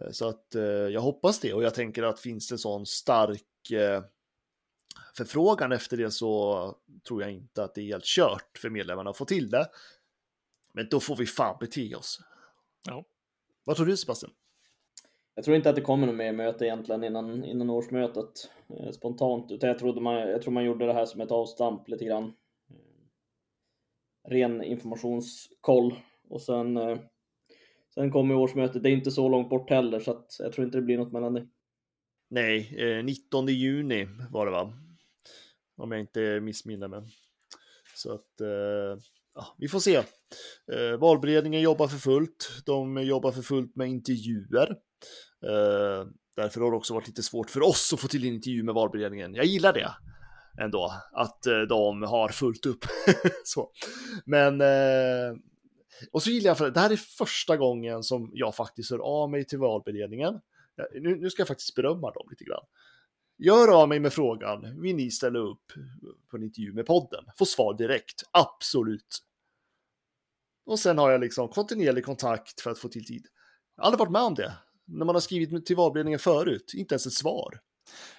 Eh, 0.00 0.10
Så 0.10 0.28
att 0.28 0.54
eh, 0.54 0.62
jag 0.62 1.00
hoppas 1.00 1.40
det 1.40 1.54
och 1.54 1.62
jag 1.62 1.74
tänker 1.74 2.02
att 2.02 2.20
finns 2.20 2.48
det 2.48 2.54
en 2.54 2.58
sån 2.58 2.86
stark 2.86 3.70
eh, 3.70 4.02
förfrågan 5.16 5.72
efter 5.72 5.96
det 5.96 6.10
så 6.10 6.74
tror 7.08 7.22
jag 7.22 7.32
inte 7.32 7.64
att 7.64 7.74
det 7.74 7.80
är 7.80 7.86
helt 7.86 8.04
kört 8.04 8.58
för 8.58 8.70
medlemmarna 8.70 9.10
att 9.10 9.16
få 9.16 9.24
till 9.24 9.50
det. 9.50 9.66
Men 10.72 10.88
då 10.90 11.00
får 11.00 11.16
vi 11.16 11.26
fan 11.26 11.56
bete 11.60 11.94
oss. 11.94 12.20
Ja. 12.86 13.04
Vad 13.64 13.76
tror 13.76 13.86
du 13.86 13.96
Sebastian? 13.96 14.32
Jag 15.34 15.44
tror 15.44 15.56
inte 15.56 15.70
att 15.70 15.76
det 15.76 15.82
kommer 15.82 16.06
något 16.06 16.16
mer 16.16 16.32
möte 16.32 16.64
egentligen 16.64 17.04
innan, 17.04 17.44
innan 17.44 17.70
årsmötet 17.70 18.50
eh, 18.68 18.90
spontant, 18.90 19.50
utan 19.50 19.68
jag, 19.68 19.78
trodde 19.78 20.00
man, 20.00 20.14
jag 20.14 20.42
tror 20.42 20.52
man 20.52 20.64
gjorde 20.64 20.86
det 20.86 20.92
här 20.92 21.06
som 21.06 21.20
ett 21.20 21.30
avstamp 21.30 21.88
lite 21.88 22.04
grann. 22.04 22.32
Ren 24.28 24.62
informationskoll 24.62 25.94
och 26.30 26.42
sen, 26.42 26.76
eh, 26.76 26.98
sen 27.94 28.10
kommer 28.10 28.34
årsmötet. 28.34 28.82
Det 28.82 28.90
är 28.90 28.92
inte 28.92 29.10
så 29.10 29.28
långt 29.28 29.48
bort 29.50 29.70
heller, 29.70 30.00
så 30.00 30.10
att 30.10 30.36
jag 30.38 30.52
tror 30.52 30.64
inte 30.64 30.78
det 30.78 30.82
blir 30.82 30.98
något 30.98 31.12
mellan 31.12 31.34
det. 31.34 31.46
Nej, 32.30 32.74
eh, 32.78 33.04
19 33.04 33.46
juni 33.46 34.08
var 34.30 34.46
det 34.46 34.52
va? 34.52 34.72
Om 35.76 35.92
jag 35.92 36.00
inte 36.00 36.40
missminner 36.40 36.88
mig. 36.88 37.02
Så 37.94 38.12
att 38.12 38.40
eh, 38.40 39.02
ja, 39.34 39.54
vi 39.58 39.68
får 39.68 39.80
se. 39.80 39.96
Eh, 40.72 40.98
valberedningen 40.98 41.60
jobbar 41.60 41.88
för 41.88 41.98
fullt. 41.98 42.62
De 42.66 43.02
jobbar 43.02 43.32
för 43.32 43.42
fullt 43.42 43.76
med 43.76 43.88
intervjuer. 43.88 44.70
Eh, 45.46 46.06
därför 46.36 46.60
har 46.60 46.70
det 46.70 46.76
också 46.76 46.94
varit 46.94 47.08
lite 47.08 47.22
svårt 47.22 47.50
för 47.50 47.62
oss 47.62 47.92
att 47.92 48.00
få 48.00 48.08
till 48.08 48.26
en 48.26 48.34
intervju 48.34 48.62
med 48.62 48.74
valberedningen. 48.74 49.34
Jag 49.34 49.44
gillar 49.44 49.72
det 49.72 49.90
ändå, 50.64 50.92
att 51.12 51.46
eh, 51.46 51.60
de 51.60 52.02
har 52.02 52.28
fullt 52.28 52.66
upp. 52.66 52.84
så. 53.44 53.70
Men, 54.26 54.62
och 56.12 56.22
så 56.22 56.30
gillar 56.30 56.50
jag, 56.50 56.58
för 56.58 56.70
det 56.70 56.80
här 56.80 56.90
är 56.90 56.96
första 56.96 57.56
gången 57.56 58.02
som 58.02 58.30
jag 58.34 58.54
faktiskt 58.54 58.90
hör 58.90 58.98
av 58.98 59.30
mig 59.30 59.44
till 59.44 59.58
valberedningen. 59.58 60.40
Nu, 60.94 61.16
nu 61.16 61.30
ska 61.30 61.40
jag 61.40 61.48
faktiskt 61.48 61.74
berömma 61.74 62.10
dem 62.10 62.26
lite 62.30 62.44
grann. 62.44 62.64
Jag 63.36 63.54
hör 63.56 63.82
av 63.82 63.88
mig 63.88 64.00
med 64.00 64.12
frågan, 64.12 64.80
vill 64.80 64.96
ni 64.96 65.10
ställa 65.10 65.38
upp 65.38 65.72
på 66.30 66.36
en 66.36 66.42
intervju 66.42 66.72
med 66.72 66.86
podden? 66.86 67.24
Få 67.38 67.44
svar 67.44 67.74
direkt, 67.74 68.22
absolut. 68.30 69.18
Och 70.66 70.78
sen 70.78 70.98
har 70.98 71.10
jag 71.10 71.20
liksom 71.20 71.48
kontinuerlig 71.48 72.04
kontakt 72.04 72.60
för 72.60 72.70
att 72.70 72.78
få 72.78 72.88
till 72.88 73.04
tid. 73.04 73.26
Jag 73.76 73.82
har 73.82 73.86
aldrig 73.86 73.98
varit 73.98 74.12
med 74.12 74.22
om 74.22 74.34
det. 74.34 74.52
När 74.84 75.06
man 75.06 75.14
har 75.14 75.20
skrivit 75.20 75.66
till 75.66 75.76
valberedningen 75.76 76.18
förut, 76.18 76.72
inte 76.74 76.94
ens 76.94 77.06
ett 77.06 77.12
svar. 77.12 77.60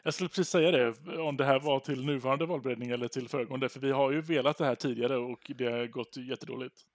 Jag 0.04 0.14
skulle 0.14 0.30
precis 0.30 0.50
säga 0.50 0.72
det, 0.72 1.18
om 1.22 1.38
det 1.38 1.46
här 1.46 1.60
var 1.60 1.80
till 1.80 2.06
nuvarande 2.06 2.46
valberedning 2.46 2.90
eller 2.90 3.08
till 3.08 3.30
föregående, 3.30 3.70
för 3.70 3.80
vi 3.80 3.92
har 3.92 4.12
ju 4.12 4.22
velat 4.22 4.58
det 4.58 4.66
här 4.66 4.76
tidigare 4.76 5.18
och 5.18 5.52
det 5.58 5.66
har 5.66 5.88
gått 5.88 6.18
jättedåligt. 6.18 6.86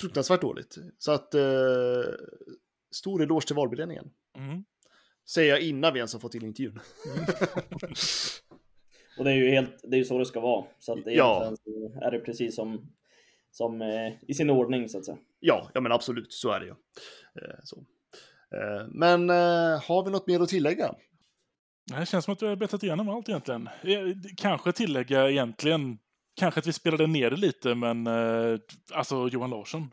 Fruktansvärt 0.00 0.40
dåligt. 0.40 0.76
Så 0.98 1.12
att, 1.12 1.34
eh, 1.34 1.42
stor 2.90 3.22
eloge 3.22 3.46
till 3.46 3.56
valberedningen. 3.56 4.10
Mm. 4.36 4.64
Säger 5.30 5.50
jag 5.50 5.60
innan 5.60 5.92
vi 5.92 5.98
ens 5.98 6.12
har 6.12 6.20
fått 6.20 6.32
till 6.32 6.44
intervjun. 6.44 6.80
Och 9.18 9.24
det 9.24 9.30
är 9.30 9.34
ju 9.34 9.50
helt, 9.50 9.80
det 9.82 9.96
är 9.96 9.98
ju 9.98 10.04
så 10.04 10.18
det 10.18 10.26
ska 10.26 10.40
vara. 10.40 10.64
Så 10.78 10.92
att 10.92 10.98
Ja. 11.06 11.42
egentligen 11.44 11.90
så 11.92 12.00
är 12.06 12.10
det 12.10 12.18
precis 12.20 12.54
som, 12.56 12.90
som 13.50 13.82
eh, 13.82 14.12
i 14.28 14.34
sin 14.34 14.50
ordning 14.50 14.88
så 14.88 14.98
att 14.98 15.04
säga. 15.04 15.18
Ja, 15.40 15.70
ja 15.74 15.80
men 15.80 15.92
absolut, 15.92 16.32
så 16.32 16.50
är 16.52 16.60
det 16.60 16.66
ju. 16.66 16.72
Eh, 17.42 17.58
så. 17.64 17.76
Eh, 18.56 18.86
men 18.88 19.30
eh, 19.30 19.82
har 19.88 20.04
vi 20.04 20.10
något 20.10 20.26
mer 20.26 20.40
att 20.40 20.48
tillägga? 20.48 20.94
Det 21.98 22.06
känns 22.06 22.24
som 22.24 22.34
att 22.34 22.42
vi 22.42 22.46
har 22.46 22.56
betat 22.56 22.82
igenom 22.82 23.08
allt 23.08 23.28
egentligen. 23.28 23.66
Eh, 23.82 23.98
Kanske 24.36 24.72
tillägga 24.72 25.30
egentligen, 25.30 25.98
kanske 26.40 26.60
att 26.60 26.66
vi 26.66 26.72
spelade 26.72 27.06
ner 27.06 27.30
det 27.30 27.36
lite, 27.36 27.74
men 27.74 28.06
eh, 28.06 28.58
alltså 28.92 29.28
Johan 29.28 29.50
Larsson. 29.50 29.90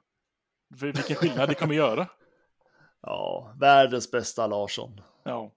Vil- 0.75 0.95
Vilken 0.95 1.15
skillnad 1.15 1.49
det 1.49 1.55
kommer 1.55 1.75
göra. 1.75 2.07
Ja, 3.01 3.55
världens 3.59 4.11
bästa 4.11 4.47
Larsson. 4.47 5.01
Ja. 5.23 5.51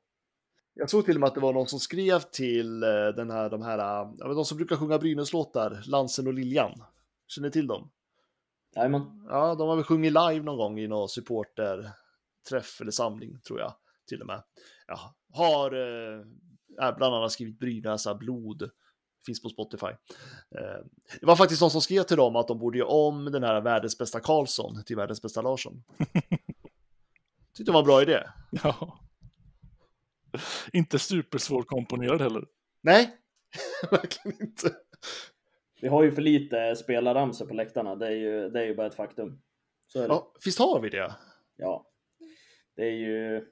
Jag 0.75 0.91
såg 0.91 1.05
till 1.05 1.15
och 1.17 1.21
med 1.21 1.27
att 1.29 1.35
det 1.35 1.41
var 1.41 1.53
någon 1.53 1.67
som 1.67 1.79
skrev 1.81 2.21
till 2.21 2.83
eh, 2.83 2.89
den 3.17 3.31
här, 3.31 3.51
de 3.51 3.63
här, 3.63 3.79
eh, 3.79 3.85
ja, 4.19 4.27
men 4.27 4.37
de 4.37 4.45
som 4.45 4.57
brukar 4.57 4.77
sjunga 4.77 4.99
Brynäs-låtar, 4.99 5.83
Lansen 5.87 6.27
och 6.27 6.35
Liljan. 6.35 6.85
Känner 7.27 7.49
ni 7.49 7.53
till 7.53 7.67
dem? 7.67 7.91
Jajamän. 8.77 9.27
Ja, 9.29 9.55
de 9.55 9.69
har 9.69 9.77
väl 9.77 9.85
sjungit 9.85 10.13
live 10.13 10.43
någon 10.43 10.57
gång 10.57 10.79
i 10.79 10.89
någon 10.89 11.09
supporterträff 11.09 12.81
eller 12.81 12.91
samling, 12.91 13.41
tror 13.41 13.61
jag, 13.61 13.75
till 14.09 14.21
och 14.21 14.27
med. 14.27 14.43
Ja, 14.87 15.15
har 15.33 15.73
eh, 15.73 16.25
bland 16.97 17.15
annat 17.15 17.33
skrivit 17.33 17.59
Brynäs 17.59 18.07
blod, 18.19 18.71
finns 19.27 19.43
på 19.43 19.49
Spotify. 19.49 19.87
Eh, 19.87 20.85
det 21.21 21.27
var 21.27 21.37
faktiskt 21.37 21.61
någon 21.61 21.71
som 21.71 21.81
skrev 21.81 22.03
till 22.03 22.17
dem 22.17 22.37
att 22.37 22.49
de 22.49 22.59
borde 22.59 22.79
göra 22.79 22.89
om 22.89 23.25
den 23.25 23.43
här 23.43 23.61
världens 23.61 23.99
bästa 23.99 24.21
Karlsson 24.21 24.85
till 24.85 24.97
världens 24.97 25.23
bästa 25.23 25.43
Larsson. 25.43 25.83
Tyckte 27.57 27.65
det 27.65 27.73
var 27.73 27.81
en 27.81 27.87
bra 27.87 28.03
idé. 28.03 28.23
ja. 28.63 29.01
Inte 30.73 30.99
supersvårkomponerad 30.99 32.21
heller. 32.21 32.45
Nej, 32.83 33.17
verkligen 33.91 34.43
inte. 34.43 34.77
Vi 35.81 35.89
har 35.89 36.03
ju 36.03 36.13
för 36.13 36.23
lite 36.23 36.77
spelarramsor 36.77 37.47
på 37.47 37.55
läktarna. 37.55 37.97
Det 37.97 38.07
är 38.07 38.11
ju, 38.11 38.51
det 38.51 38.61
är 38.61 38.65
ju 38.65 38.75
bara 38.75 38.87
ett 38.87 38.95
faktum. 38.95 39.43
Så 39.87 39.99
är 39.99 40.09
det. 40.09 40.15
Ja, 40.15 40.33
visst 40.45 40.59
har 40.59 40.81
vi 40.81 40.89
det? 40.89 41.15
Ja. 41.57 41.87
Det 42.77 42.83
är 42.83 42.93
ju... 42.93 43.47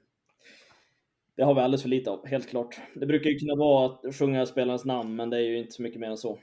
Det 1.39 1.45
har 1.45 1.53
vi 1.53 1.61
alldeles 1.61 1.81
för 1.81 1.89
lite 1.89 2.11
av, 2.11 2.27
helt 2.27 2.49
klart. 2.49 2.79
Det 2.95 3.05
brukar 3.05 3.29
ju 3.29 3.39
kunna 3.39 3.55
vara 3.55 3.85
att 3.85 4.15
sjunga 4.15 4.45
spelarens 4.45 4.85
namn, 4.85 5.15
men 5.15 5.29
det 5.29 5.37
är 5.37 5.41
ju 5.41 5.57
inte 5.57 5.71
så 5.71 5.81
mycket 5.81 5.99
mer 5.99 6.09
än 6.09 6.17
så. 6.17 6.39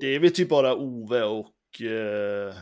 Det 0.00 0.06
är 0.06 0.20
väl 0.20 0.30
typ 0.30 0.48
bara 0.48 0.74
Ove 0.74 1.22
och 1.22 1.82
eh, 1.82 2.54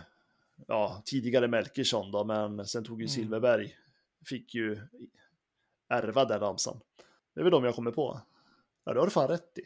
ja, 0.66 1.02
tidigare 1.04 1.48
Melkersson 1.48 2.10
då, 2.10 2.24
men 2.24 2.66
sen 2.66 2.84
tog 2.84 3.00
ju 3.00 3.04
Mm. 3.04 3.08
Silverberg, 3.08 3.74
fick 4.28 4.54
ju 4.54 4.78
ärva 5.88 6.24
den 6.24 6.40
ramsan. 6.40 6.80
Det 7.34 7.40
är 7.40 7.44
väl 7.44 7.52
de 7.52 7.64
jag 7.64 7.74
kommer 7.74 7.90
på. 7.90 8.20
Ja, 8.84 8.92
det 8.92 9.00
har 9.00 9.06
du 9.06 9.12
fan 9.12 9.28
rätt 9.28 9.58
i. 9.58 9.62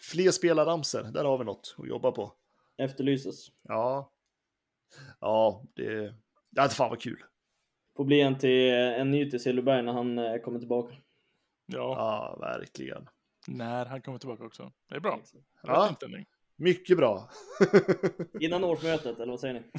Fler 0.00 0.30
spelarramsor, 0.30 1.02
där 1.02 1.24
har 1.24 1.38
vi 1.38 1.44
något 1.44 1.74
att 1.78 1.88
jobba 1.88 2.12
på. 2.12 2.32
Efterlyses. 2.78 3.46
Ja, 3.62 4.12
ja, 5.20 5.64
det, 5.74 6.14
det 6.50 6.60
hade 6.60 6.74
fan 6.74 6.90
varit 6.90 7.02
kul. 7.02 7.24
Får 7.96 8.04
bli 8.04 8.20
en, 8.20 8.38
till, 8.38 8.72
en 8.72 9.10
ny 9.10 9.30
till 9.30 9.40
Silverberg 9.40 9.82
när 9.82 9.92
han 9.92 10.18
eh, 10.18 10.38
kommer 10.38 10.58
tillbaka. 10.58 10.94
Ja, 11.72 11.78
Ja, 11.96 12.38
verkligen. 12.40 13.08
när 13.46 13.86
han 13.86 14.02
kommer 14.02 14.18
tillbaka 14.18 14.44
också. 14.44 14.72
Det 14.88 14.96
är 14.96 15.00
bra. 15.00 15.20
Ja. 15.62 15.88
Inställning. 15.88 16.26
Mycket 16.56 16.96
bra. 16.96 17.30
Innan 18.40 18.64
årsmötet, 18.64 19.20
eller 19.20 19.30
vad 19.32 19.40
säger 19.40 19.54
ni? 19.54 19.62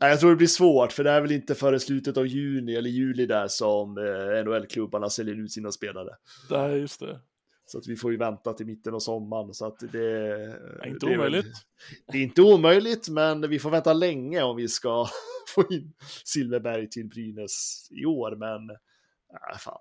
Nej, 0.00 0.10
jag 0.10 0.20
tror 0.20 0.30
det 0.30 0.36
blir 0.36 0.46
svårt, 0.46 0.92
för 0.92 1.04
det 1.04 1.10
är 1.10 1.20
väl 1.20 1.32
inte 1.32 1.54
före 1.54 1.80
slutet 1.80 2.16
av 2.16 2.26
juni 2.26 2.74
eller 2.76 2.90
juli 2.90 3.26
där 3.26 3.48
som 3.48 3.98
eh, 3.98 4.44
NHL-klubbarna 4.44 5.10
säljer 5.10 5.34
ut 5.34 5.52
sina 5.52 5.72
spelare. 5.72 6.16
Nej, 6.50 6.70
just 6.78 7.00
det. 7.00 7.20
Så 7.70 7.78
att 7.78 7.86
vi 7.86 7.96
får 7.96 8.10
ju 8.12 8.16
vänta 8.18 8.52
till 8.52 8.66
mitten 8.66 8.94
av 8.94 8.98
sommaren. 8.98 9.54
Så 9.54 9.66
att 9.66 9.78
det, 9.92 10.06
är 10.06 10.86
inte 10.86 11.06
det 11.06 11.12
är 11.12 11.18
väl- 11.18 11.28
omöjligt. 11.28 11.56
det 12.06 12.18
är 12.18 12.22
inte 12.22 12.42
omöjligt, 12.42 13.08
men 13.08 13.48
vi 13.50 13.58
får 13.58 13.70
vänta 13.70 13.92
länge 13.92 14.42
om 14.42 14.56
vi 14.56 14.68
ska 14.68 15.06
få 15.54 15.64
in 15.70 15.92
Silverberg 16.24 16.90
till 16.90 17.06
Brynäs 17.06 17.88
i 17.90 18.04
år. 18.04 18.36
Men 18.36 18.70
äh, 18.70 19.58
fan, 19.58 19.78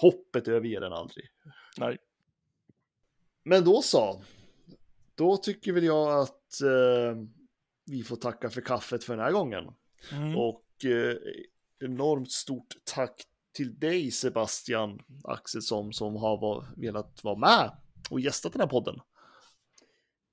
hoppet 0.00 0.48
överger 0.48 0.80
den 0.80 0.92
aldrig. 0.92 1.24
Nej. 1.78 1.98
Men 3.44 3.64
då 3.64 3.82
så. 3.82 4.22
Då 5.14 5.36
tycker 5.36 5.72
väl 5.72 5.84
jag 5.84 6.20
att 6.20 6.60
eh, 6.60 7.16
vi 7.84 8.02
får 8.02 8.16
tacka 8.16 8.50
för 8.50 8.60
kaffet 8.60 9.04
för 9.04 9.16
den 9.16 9.24
här 9.24 9.32
gången. 9.32 9.64
Mm. 10.12 10.36
Och 10.36 10.84
eh, 10.84 11.16
enormt 11.84 12.30
stort 12.30 12.74
tack 12.84 13.24
till 13.52 13.78
dig 13.78 14.10
Sebastian 14.10 14.98
Axelsson 15.24 15.92
som 15.92 16.16
har 16.16 16.40
var, 16.40 16.64
velat 16.76 17.24
vara 17.24 17.36
med 17.36 17.70
och 18.10 18.20
gästat 18.20 18.52
den 18.52 18.60
här 18.60 18.68
podden. 18.68 19.00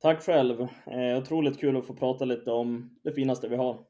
Tack 0.01 0.23
själv. 0.23 0.61
Eh, 0.61 1.17
otroligt 1.17 1.59
kul 1.59 1.77
att 1.77 1.87
få 1.87 1.93
prata 1.93 2.25
lite 2.25 2.51
om 2.51 2.97
det 3.03 3.13
finaste 3.13 3.47
vi 3.47 3.55
har. 3.55 3.85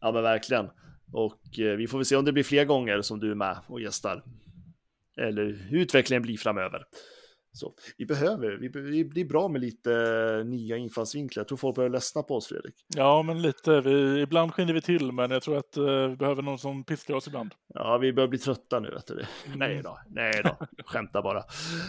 Ja 0.00 0.12
men 0.12 0.22
verkligen. 0.22 0.70
Och 1.12 1.58
eh, 1.58 1.76
vi 1.76 1.86
får 1.86 1.98
väl 1.98 2.04
se 2.04 2.16
om 2.16 2.24
det 2.24 2.32
blir 2.32 2.44
fler 2.44 2.64
gånger 2.64 3.02
som 3.02 3.20
du 3.20 3.30
är 3.30 3.34
med 3.34 3.58
och 3.66 3.80
gästar. 3.80 4.24
Eller 5.16 5.52
hur 5.52 5.78
utvecklingen 5.78 6.22
blir 6.22 6.36
framöver. 6.36 6.86
Så 7.54 7.74
vi 7.96 8.06
behöver, 8.06 8.50
vi, 8.52 8.68
vi 8.68 9.04
blir 9.04 9.24
bra 9.24 9.48
med 9.48 9.60
lite 9.60 9.92
eh, 9.92 10.44
nya 10.44 10.76
infallsvinklar. 10.76 11.40
Jag 11.40 11.48
tror 11.48 11.58
folk 11.58 11.76
börjar 11.76 11.90
ledsna 11.90 12.22
på 12.22 12.36
oss 12.36 12.46
Fredrik. 12.46 12.74
Ja, 12.96 13.22
men 13.22 13.42
lite. 13.42 13.80
Vi, 13.80 14.20
ibland 14.20 14.54
skiner 14.54 14.72
vi 14.72 14.80
till, 14.80 15.12
men 15.12 15.30
jag 15.30 15.42
tror 15.42 15.56
att 15.56 15.76
eh, 15.76 15.84
vi 16.08 16.16
behöver 16.16 16.42
någon 16.42 16.58
som 16.58 16.84
piskar 16.84 17.14
oss 17.14 17.26
ibland. 17.26 17.54
Ja, 17.74 17.98
vi 17.98 18.12
börjar 18.12 18.28
bli 18.28 18.38
trötta 18.38 18.80
nu. 18.80 18.90
Vet 18.90 19.06
du. 19.06 19.24
Nej 19.56 19.80
då, 19.84 19.98
nej 20.08 20.40
då, 20.44 20.66
skämta 20.84 21.22
bara. 21.22 21.44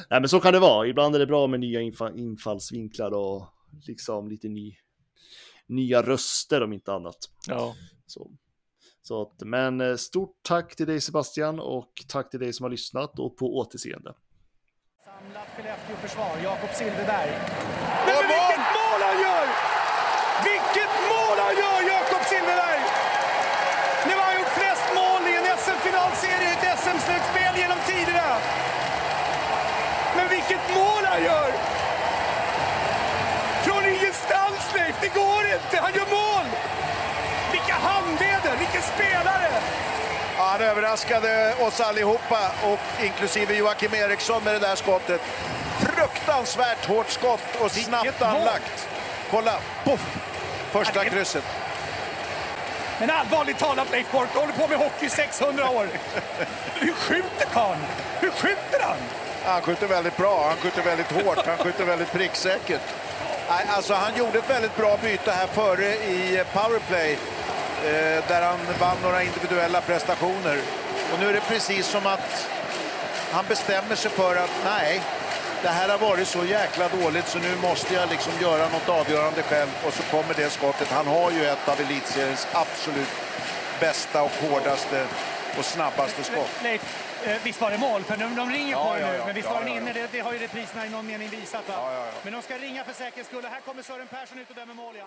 Nej, 0.09 0.19
men 0.19 0.29
så 0.29 0.39
kan 0.39 0.53
det 0.53 0.59
vara. 0.59 0.87
Ibland 0.87 1.15
är 1.15 1.19
det 1.19 1.27
bra 1.27 1.47
med 1.47 1.59
nya 1.59 1.79
infa- 1.79 2.17
infallsvinklar 2.17 3.11
och 3.11 3.47
liksom 3.87 4.27
lite 4.27 4.47
ny, 4.47 4.75
nya 5.67 6.01
röster 6.01 6.63
om 6.63 6.73
inte 6.73 6.93
annat. 6.93 7.17
Ja, 7.47 7.75
Så, 8.05 8.31
så 9.01 9.21
att, 9.21 9.41
men 9.45 9.81
eh, 9.81 9.95
stort 9.95 10.35
tack 10.41 10.75
till 10.75 10.87
dig 10.87 11.01
Sebastian 11.01 11.59
och 11.59 11.91
tack 12.07 12.29
till 12.29 12.39
dig 12.39 12.53
som 12.53 12.63
har 12.63 12.71
lyssnat 12.71 13.19
och 13.19 13.37
på 13.37 13.57
återseende. 13.57 14.13
Skellefteå-försvar, 16.03 16.43
Jakob 16.43 16.69
Silfverberg. 16.73 17.31
Men 18.05 18.17
vilket 18.33 18.65
mål 18.77 18.99
han 19.07 19.17
gör! 19.25 19.47
Vilket 20.43 20.93
mål 21.09 21.37
han 21.45 21.55
gör, 21.63 21.79
Jakob 21.93 22.23
Silfverberg! 22.29 22.81
Nu 24.07 24.13
har 24.15 24.23
han 24.23 24.35
gjort 24.35 24.53
flest 24.59 24.87
mål 24.95 25.21
i 25.31 25.33
en 25.35 25.57
SM-finalserie 25.57 26.49
i 26.49 26.53
ett 26.53 26.79
SM-slutspel 26.79 27.53
genom 27.57 27.77
tiderna. 27.87 28.29
Men 30.15 30.27
vilket 30.29 30.63
mål 30.75 31.03
han 31.05 31.23
gör! 31.23 31.51
Från 33.65 33.83
ingenstans, 33.85 34.61
Leif! 34.75 34.95
Det 35.01 35.13
går 35.21 35.43
inte! 35.55 35.75
Han 35.85 35.93
gör 35.93 36.09
mål! 36.19 36.47
Vilka 37.51 37.73
handleder! 37.73 38.53
Vilken 38.59 38.81
spelare! 38.81 39.49
Ja, 40.37 40.43
han 40.43 40.61
överraskade 40.61 41.55
oss 41.59 41.81
allihopa, 41.81 42.51
och 42.63 43.03
inklusive 43.03 43.53
Joakim 43.55 43.93
Eriksson 43.93 44.43
med 44.43 44.53
det 44.53 44.59
där 44.59 44.75
skottet. 44.75 45.21
Fruktansvärt 45.85 46.85
hårt 46.85 47.09
skott 47.09 47.55
och 47.61 47.71
snabbt 47.71 48.21
anlagt. 48.21 48.87
Kolla, 49.31 49.53
poff! 49.83 50.17
Första 50.71 50.97
Ja, 50.99 51.03
det- 51.03 51.09
krysset. 51.09 51.43
Men 52.99 53.09
allvarligt 53.09 53.57
talat, 53.59 53.91
Leif 53.91 54.11
Boork, 54.11 54.29
du 54.33 54.39
håller 54.39 54.53
på 54.53 54.67
med 54.67 54.77
hockey 54.77 55.05
i 55.05 55.09
600 55.09 55.69
år. 55.69 55.87
Hur 56.75 56.93
skjuter 56.93 57.45
karln? 57.53 57.79
Hur 58.19 58.29
skjuter 58.31 58.79
han? 58.81 58.97
Han 59.45 59.61
skjuter 59.61 59.87
väldigt 59.87 60.17
bra, 60.17 60.47
han 60.47 60.57
skjuter 60.57 60.81
väldigt 60.81 61.11
hårt, 61.11 61.45
han 61.47 61.57
skjuter 61.57 61.83
väldigt 61.85 62.11
pricksäkert. 62.11 62.81
Alltså, 63.75 63.93
han 63.93 64.15
gjorde 64.15 64.37
ett 64.39 64.49
väldigt 64.49 64.77
bra 64.77 64.97
byte 65.01 65.31
här 65.31 65.47
före 65.47 65.85
i 65.95 66.43
powerplay. 66.53 67.17
eh, 67.85 68.23
där 68.27 68.41
han 68.41 68.57
vann 68.79 68.97
några 69.03 69.23
individuella 69.23 69.81
prestationer. 69.81 70.57
Och 71.13 71.19
nu 71.19 71.29
är 71.29 71.33
det 71.33 71.41
precis 71.47 71.87
som 71.87 72.05
att 72.07 72.47
han 73.31 73.45
bestämmer 73.47 73.95
sig 73.95 74.11
för 74.11 74.35
att 74.35 74.49
nej, 74.65 75.01
det 75.63 75.69
här 75.69 75.89
har 75.89 75.97
varit 75.97 76.27
så 76.27 76.45
jäkla 76.45 76.89
dåligt 76.89 77.27
så 77.27 77.39
nu 77.39 77.55
måste 77.55 77.93
jag 77.93 78.09
liksom 78.09 78.33
göra 78.41 78.69
något 78.69 78.89
avgörande 78.89 79.43
själv 79.43 79.69
och 79.87 79.93
så 79.93 80.03
kommer 80.03 80.33
det 80.33 80.49
skottet. 80.49 80.87
Han 80.91 81.07
har 81.07 81.31
ju 81.31 81.45
ett 81.45 81.67
av 81.69 81.81
elitseriens 81.81 82.47
absolut 82.53 83.07
bästa 83.79 84.23
och 84.23 84.31
hårdaste 84.41 85.07
och 85.57 85.65
snabbaste 85.65 86.23
skott. 86.23 86.49
Leif, 86.63 86.81
eh, 87.27 87.37
visst 87.43 87.61
var 87.61 87.71
det 87.71 87.77
mål? 87.77 88.03
För 88.03 88.17
de, 88.17 88.35
de 88.35 88.51
ringer 88.51 88.71
Ja, 88.71 88.93
på 88.93 88.99
ja, 88.99 89.07
nu, 89.07 89.13
ja. 89.17 89.25
men 89.25 89.35
visst 89.35 89.47
Ja, 89.47 89.53
var 89.53 89.61
den 89.61 89.69
ja, 89.73 89.77
inne? 89.77 89.89
ja. 89.89 89.93
Det, 89.93 90.07
det 90.11 90.19
har 90.19 90.33
ju 90.33 90.39
repriserna 90.39 90.85
i 90.85 90.89
någon 90.89 91.07
mening 91.07 91.29
visat. 91.29 91.63
Men 92.23 92.33
de 92.33 92.41
ska 92.41 92.57
ringa 92.57 92.83
för 92.83 92.93
säkerhets 92.93 93.29
skull. 93.29 93.45
Här 93.51 93.61
kommer 93.61 93.83
Sören 93.83 94.07
Persson 94.07 94.39
ut 94.39 94.49
och 94.49 94.55
dömer 94.55 94.73
mål, 94.73 94.95
ja. 94.97 95.05